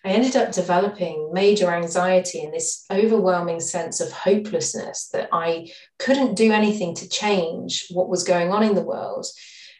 I 0.03 0.09
ended 0.09 0.35
up 0.35 0.51
developing 0.51 1.31
major 1.31 1.71
anxiety 1.71 2.41
and 2.41 2.53
this 2.53 2.85
overwhelming 2.91 3.61
sense 3.61 4.01
of 4.01 4.11
hopelessness 4.11 5.07
that 5.13 5.29
I 5.31 5.71
couldn't 5.99 6.35
do 6.35 6.51
anything 6.51 6.95
to 6.95 7.07
change 7.07 7.87
what 7.91 8.09
was 8.09 8.25
going 8.25 8.51
on 8.51 8.61
in 8.61 8.75
the 8.75 8.83
world. 8.83 9.25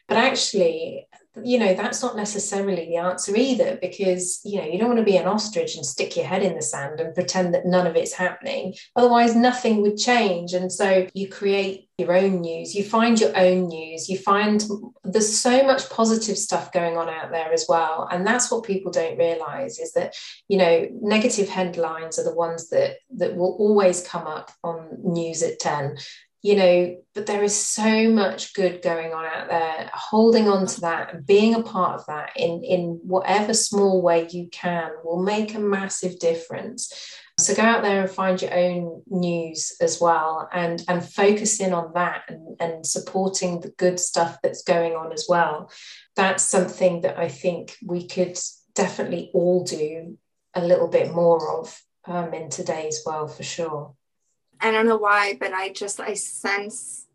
But 0.07 0.17
actually, 0.17 1.07
you 1.43 1.57
know 1.57 1.73
that's 1.73 2.01
not 2.01 2.15
necessarily 2.15 2.87
the 2.87 2.97
answer 2.97 3.35
either 3.35 3.77
because 3.81 4.41
you 4.43 4.59
know 4.59 4.65
you 4.65 4.77
don't 4.77 4.89
want 4.89 4.99
to 4.99 5.05
be 5.05 5.15
an 5.15 5.27
ostrich 5.27 5.75
and 5.75 5.85
stick 5.85 6.17
your 6.17 6.25
head 6.25 6.43
in 6.43 6.55
the 6.55 6.61
sand 6.61 6.99
and 6.99 7.13
pretend 7.13 7.53
that 7.53 7.65
none 7.65 7.87
of 7.87 7.95
it's 7.95 8.13
happening. 8.13 8.73
Otherwise 8.95 9.35
nothing 9.35 9.81
would 9.81 9.97
change. 9.97 10.53
And 10.53 10.71
so 10.71 11.07
you 11.13 11.29
create 11.29 11.87
your 11.97 12.17
own 12.17 12.41
news 12.41 12.73
you 12.73 12.83
find 12.83 13.19
your 13.19 13.37
own 13.37 13.67
news 13.67 14.09
you 14.09 14.17
find 14.17 14.63
there's 15.03 15.37
so 15.37 15.63
much 15.63 15.87
positive 15.91 16.35
stuff 16.35 16.71
going 16.71 16.97
on 16.97 17.07
out 17.07 17.31
there 17.31 17.53
as 17.53 17.65
well. 17.69 18.07
And 18.11 18.25
that's 18.25 18.51
what 18.51 18.63
people 18.63 18.91
don't 18.91 19.19
realize 19.19 19.77
is 19.79 19.93
that 19.93 20.15
you 20.47 20.57
know 20.57 20.87
negative 21.01 21.47
headlines 21.47 22.17
are 22.19 22.23
the 22.23 22.35
ones 22.35 22.69
that 22.69 22.97
that 23.17 23.35
will 23.35 23.55
always 23.59 24.05
come 24.05 24.27
up 24.27 24.51
on 24.63 24.97
news 25.03 25.43
at 25.43 25.59
10 25.59 25.97
you 26.41 26.55
know, 26.55 26.97
but 27.13 27.27
there 27.27 27.43
is 27.43 27.55
so 27.55 28.09
much 28.09 28.55
good 28.55 28.81
going 28.81 29.13
on 29.13 29.25
out 29.25 29.47
there. 29.47 29.91
Holding 29.93 30.49
on 30.49 30.65
to 30.65 30.81
that 30.81 31.25
being 31.27 31.53
a 31.53 31.61
part 31.61 31.99
of 31.99 32.05
that 32.07 32.31
in, 32.35 32.63
in 32.63 32.99
whatever 33.03 33.53
small 33.53 34.01
way 34.01 34.27
you 34.29 34.47
can 34.51 34.91
will 35.03 35.21
make 35.21 35.53
a 35.53 35.59
massive 35.59 36.17
difference. 36.19 36.91
So 37.39 37.55
go 37.55 37.61
out 37.61 37.83
there 37.83 38.01
and 38.01 38.09
find 38.09 38.41
your 38.41 38.53
own 38.53 39.03
news 39.07 39.75
as 39.81 40.01
well 40.01 40.49
and, 40.51 40.83
and 40.87 41.07
focus 41.07 41.59
in 41.59 41.73
on 41.73 41.91
that 41.93 42.23
and, 42.27 42.57
and 42.59 42.85
supporting 42.85 43.59
the 43.59 43.69
good 43.69 43.99
stuff 43.99 44.39
that's 44.41 44.63
going 44.63 44.93
on 44.93 45.11
as 45.11 45.27
well. 45.29 45.71
That's 46.15 46.43
something 46.43 47.01
that 47.01 47.17
I 47.17 47.29
think 47.29 47.77
we 47.85 48.07
could 48.07 48.37
definitely 48.73 49.31
all 49.33 49.63
do 49.63 50.17
a 50.53 50.65
little 50.65 50.87
bit 50.87 51.13
more 51.13 51.59
of 51.59 51.81
um, 52.05 52.33
in 52.33 52.49
today's 52.49 53.03
world 53.05 53.33
for 53.33 53.43
sure. 53.43 53.93
I 54.61 54.71
don't 54.71 54.85
know 54.85 54.97
why, 54.97 55.37
but 55.39 55.53
I 55.53 55.69
just 55.69 55.99
I 55.99 56.13
sense 56.13 57.07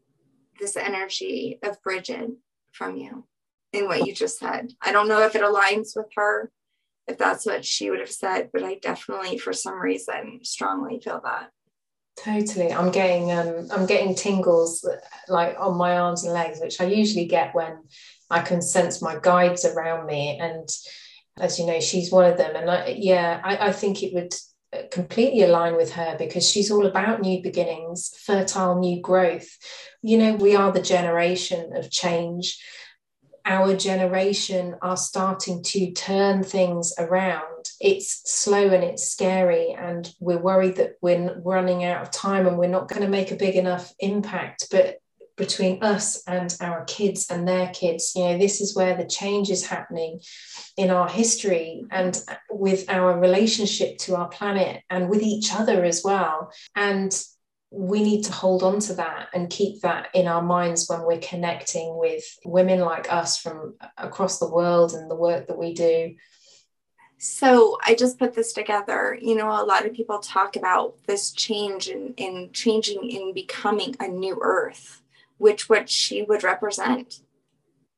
this 0.59 0.76
energy 0.76 1.59
of 1.62 1.80
Bridget 1.82 2.30
from 2.72 2.97
you 2.97 3.26
in 3.72 3.86
what 3.86 4.07
you 4.07 4.12
just 4.12 4.38
said. 4.38 4.72
I 4.82 4.92
don't 4.92 5.09
know 5.09 5.22
if 5.22 5.34
it 5.36 5.42
aligns 5.42 5.97
with 5.97 6.07
her, 6.16 6.51
if 7.07 7.18
that's 7.18 7.47
what 7.47 7.64
she 7.64 7.90
would 7.90 8.01
have 8.01 8.11
said, 8.11 8.51
but 8.53 8.64
I 8.64 8.74
definitely, 8.76 9.38
for 9.38 9.53
some 9.53 9.80
reason, 9.80 10.40
strongly 10.42 11.01
feel 11.01 11.20
that. 11.24 11.51
Totally. 12.16 12.72
I'm 12.72 12.90
getting 12.90 13.30
um 13.30 13.68
I'm 13.70 13.86
getting 13.86 14.14
tingles 14.14 14.88
like 15.28 15.55
on 15.59 15.76
my 15.76 15.99
arms 15.99 16.24
and 16.24 16.32
legs, 16.32 16.61
which 16.61 16.80
I 16.80 16.86
usually 16.86 17.26
get 17.26 17.55
when 17.55 17.84
I 18.30 18.40
can 18.40 18.62
sense 18.62 19.03
my 19.03 19.18
guides 19.20 19.64
around 19.66 20.07
me. 20.07 20.38
And 20.40 20.68
as 21.38 21.59
you 21.59 21.66
know, 21.66 21.78
she's 21.78 22.11
one 22.11 22.24
of 22.24 22.38
them. 22.38 22.57
And 22.57 22.70
I, 22.70 22.97
yeah, 22.99 23.40
I, 23.44 23.68
I 23.68 23.72
think 23.72 24.03
it 24.03 24.14
would 24.14 24.32
completely 24.91 25.43
align 25.43 25.77
with 25.77 25.93
her 25.93 26.17
because 26.19 26.49
she's 26.49 26.71
all 26.71 26.87
about 26.87 27.21
new 27.21 27.43
beginnings, 27.43 28.12
fertile 28.25 28.79
new 28.79 29.01
growth. 29.01 29.49
You 30.03 30.19
know, 30.19 30.35
we 30.35 30.55
are 30.57 30.73
the 30.73 30.83
generation 30.83 31.77
of 31.77 31.91
change 31.91 32.59
our 33.47 33.77
generation 33.77 34.75
are 34.83 34.97
starting 34.97 35.62
to 35.62 35.93
turn 35.93 36.43
things 36.43 36.93
around. 36.99 37.71
It's 37.81 38.29
slow 38.31 38.69
and 38.69 38.83
it's 38.83 39.09
scary, 39.09 39.71
and 39.71 40.12
we're 40.19 40.39
worried 40.39 40.77
that 40.77 40.95
we're 41.01 41.41
running 41.41 41.85
out 41.85 42.03
of 42.03 42.11
time 42.11 42.47
and 42.47 42.59
we're 42.59 42.69
not 42.69 42.89
going 42.89 43.03
to 43.03 43.09
make 43.09 43.31
a 43.31 43.37
big 43.37 43.55
enough 43.55 43.95
impact. 44.01 44.67
But 44.71 44.97
between 45.37 45.82
us 45.82 46.22
and 46.26 46.57
our 46.61 46.84
kids 46.84 47.30
and 47.30 47.47
their 47.47 47.68
kids, 47.68 48.12
you 48.14 48.24
know, 48.24 48.39
this 48.39 48.61
is 48.61 48.74
where 48.74 48.97
the 48.97 49.07
change 49.07 49.51
is 49.51 49.66
happening 49.66 50.20
in 50.76 50.91
our 50.91 51.09
history 51.09 51.84
and 51.91 52.22
with 52.51 52.89
our 52.89 53.18
relationship 53.18 53.99
to 53.99 54.16
our 54.16 54.28
planet 54.28 54.82
and 54.91 55.09
with 55.09 55.22
each 55.22 55.53
other 55.53 55.84
as 55.84 56.03
well. 56.03 56.51
And 56.74 57.12
we 57.70 58.03
need 58.03 58.24
to 58.24 58.32
hold 58.32 58.62
on 58.62 58.80
to 58.80 58.95
that 58.95 59.28
and 59.34 59.51
keep 59.51 59.82
that 59.82 60.09
in 60.14 60.26
our 60.26 60.43
minds 60.43 60.89
when 60.89 61.03
we're 61.03 61.18
connecting 61.18 61.99
with 61.99 62.24
women 62.45 62.80
like 62.80 63.12
us 63.12 63.37
from 63.39 63.74
across 63.99 64.39
the 64.39 64.51
world 64.51 64.95
and 64.95 65.11
the 65.11 65.16
work 65.16 65.49
that 65.49 65.59
we 65.59 65.74
do. 65.74 66.14
So 67.18 67.78
I 67.84 67.95
just 67.95 68.18
put 68.18 68.34
this 68.34 68.53
together. 68.53 69.18
You 69.20 69.34
know, 69.34 69.49
a 69.49 69.64
lot 69.64 69.87
of 69.87 69.95
people 69.95 70.18
talk 70.18 70.57
about 70.57 70.97
this 71.07 71.32
change 71.32 71.89
in, 71.89 72.14
in 72.16 72.51
changing 72.53 73.09
in 73.11 73.32
becoming 73.32 73.97
a 74.01 74.09
new 74.09 74.39
earth, 74.43 75.03
which 75.39 75.68
what 75.68 75.89
she 75.89 76.22
would 76.22 76.43
represent. 76.43 77.20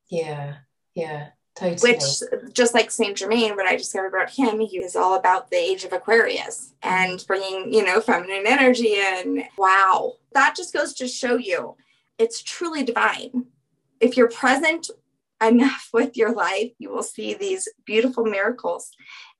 Yeah, 0.09 0.57
yeah. 0.95 1.29
Totally. 1.55 1.93
Which, 1.93 2.53
just 2.53 2.73
like 2.73 2.89
Saint 2.89 3.17
Germain, 3.17 3.57
what 3.57 3.67
I 3.67 3.75
discovered 3.75 4.15
about 4.15 4.31
him, 4.31 4.61
he 4.61 4.79
was 4.79 4.95
all 4.95 5.17
about 5.17 5.51
the 5.51 5.57
age 5.57 5.85
of 5.85 5.93
Aquarius 5.93 6.73
and 6.83 7.25
bringing, 7.27 7.73
you 7.73 7.85
know, 7.85 8.01
feminine 8.01 8.45
energy 8.47 8.95
in. 8.95 9.43
Wow. 9.59 10.15
That 10.35 10.55
just 10.55 10.73
goes 10.73 10.95
to 10.95 11.09
show 11.09 11.37
you 11.37 11.75
it's 12.19 12.43
truly 12.43 12.83
divine. 12.83 13.47
If 14.01 14.17
you're 14.17 14.31
present 14.31 14.91
enough 15.43 15.89
with 15.93 16.17
your 16.17 16.33
life, 16.33 16.73
you 16.79 16.91
will 16.91 17.03
see 17.03 17.35
these 17.35 17.69
beautiful 17.85 18.25
miracles 18.25 18.91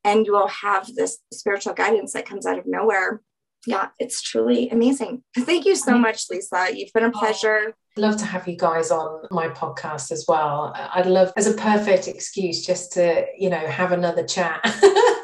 and 0.05 0.25
you 0.25 0.33
will 0.33 0.49
have 0.49 0.95
this 0.95 1.19
spiritual 1.33 1.75
guidance 1.75 2.13
that 2.13 2.27
comes 2.27 2.47
out 2.47 2.59
of 2.59 2.67
nowhere. 2.67 3.21
Yeah, 3.67 3.89
it's 3.99 4.23
truly 4.23 4.71
amazing. 4.71 5.23
Thank 5.37 5.65
you 5.65 5.77
so 5.77 5.99
much, 5.99 6.25
Lisa. 6.31 6.69
You've 6.73 6.93
been 6.93 7.05
a 7.05 7.09
oh. 7.09 7.19
pleasure 7.19 7.75
love 7.99 8.17
to 8.17 8.25
have 8.25 8.49
you 8.49 8.57
guys 8.57 8.91
on 8.91 9.27
my 9.31 9.49
podcast 9.49 10.11
as 10.13 10.25
well. 10.29 10.73
I'd 10.95 11.07
love 11.07 11.33
as 11.37 11.47
a 11.47 11.55
perfect 11.55 12.09
excuse 12.09 12.65
just 12.65 12.93
to, 12.93 13.27
you 13.37 13.51
know, 13.51 13.59
have 13.59 13.93
another 13.93 14.25
chat. 14.25 14.61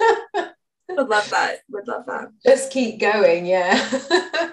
Would 0.97 1.09
love 1.09 1.29
that. 1.31 1.59
Would 1.71 1.89
love 1.89 2.07
that. 2.07 2.29
Let's 2.45 2.69
keep 2.69 3.01
going. 3.01 3.47
Yeah. 3.47 4.01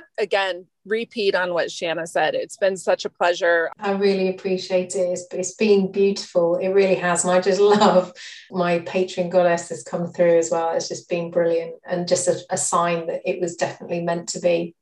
Again, 0.17 0.67
repeat 0.85 1.35
on 1.35 1.53
what 1.53 1.71
Shanna 1.71 2.05
said. 2.05 2.35
It's 2.35 2.57
been 2.57 2.77
such 2.77 3.05
a 3.05 3.09
pleasure. 3.09 3.71
I 3.79 3.91
really 3.91 4.29
appreciate 4.29 4.95
it. 4.95 4.99
It's, 4.99 5.25
it's 5.31 5.55
been 5.55 5.91
beautiful. 5.91 6.57
It 6.57 6.69
really 6.69 6.95
has. 6.95 7.23
And 7.23 7.33
I 7.33 7.41
just 7.41 7.61
love 7.61 8.13
my 8.51 8.79
patron 8.79 9.29
goddess 9.29 9.69
has 9.69 9.83
come 9.83 10.07
through 10.07 10.37
as 10.37 10.51
well. 10.51 10.71
It's 10.73 10.87
just 10.87 11.09
been 11.09 11.31
brilliant 11.31 11.75
and 11.85 12.07
just 12.07 12.27
a, 12.27 12.39
a 12.49 12.57
sign 12.57 13.07
that 13.07 13.21
it 13.25 13.39
was 13.41 13.55
definitely 13.55 14.01
meant 14.01 14.29
to 14.29 14.39
be. 14.39 14.75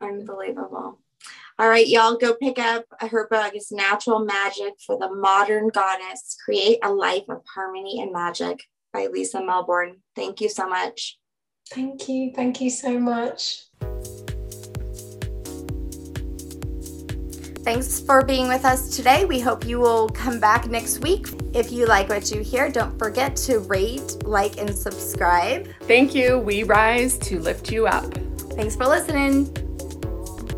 Unbelievable. 0.00 0.98
All 1.56 1.68
right, 1.68 1.86
y'all 1.86 2.16
go 2.16 2.34
pick 2.34 2.58
up 2.58 2.84
her 2.98 3.28
book. 3.28 3.52
It's 3.54 3.70
Natural 3.70 4.18
Magic 4.18 4.74
for 4.84 4.98
the 4.98 5.14
Modern 5.14 5.68
Goddess 5.68 6.36
Create 6.44 6.78
a 6.82 6.92
Life 6.92 7.28
of 7.28 7.42
Harmony 7.54 8.02
and 8.02 8.12
Magic 8.12 8.64
by 8.94 9.08
Lisa 9.08 9.44
Melbourne. 9.44 9.96
Thank 10.16 10.40
you 10.40 10.48
so 10.48 10.66
much. 10.66 11.18
Thank 11.70 12.08
you. 12.08 12.32
Thank 12.34 12.60
you 12.60 12.70
so 12.70 12.98
much. 12.98 13.64
Thanks 17.64 17.98
for 17.98 18.22
being 18.22 18.46
with 18.46 18.66
us 18.66 18.94
today. 18.94 19.24
We 19.24 19.40
hope 19.40 19.66
you 19.66 19.80
will 19.80 20.08
come 20.10 20.38
back 20.38 20.68
next 20.68 20.98
week. 21.00 21.28
If 21.54 21.72
you 21.72 21.86
like 21.86 22.10
what 22.10 22.30
you 22.30 22.42
hear, 22.42 22.70
don't 22.70 22.98
forget 22.98 23.36
to 23.36 23.60
rate, 23.60 24.22
like, 24.24 24.58
and 24.58 24.76
subscribe. 24.76 25.68
Thank 25.82 26.14
you. 26.14 26.38
We 26.38 26.62
rise 26.64 27.16
to 27.18 27.40
lift 27.40 27.72
you 27.72 27.86
up. 27.86 28.12
Thanks 28.52 28.76
for 28.76 28.86
listening. 28.86 29.63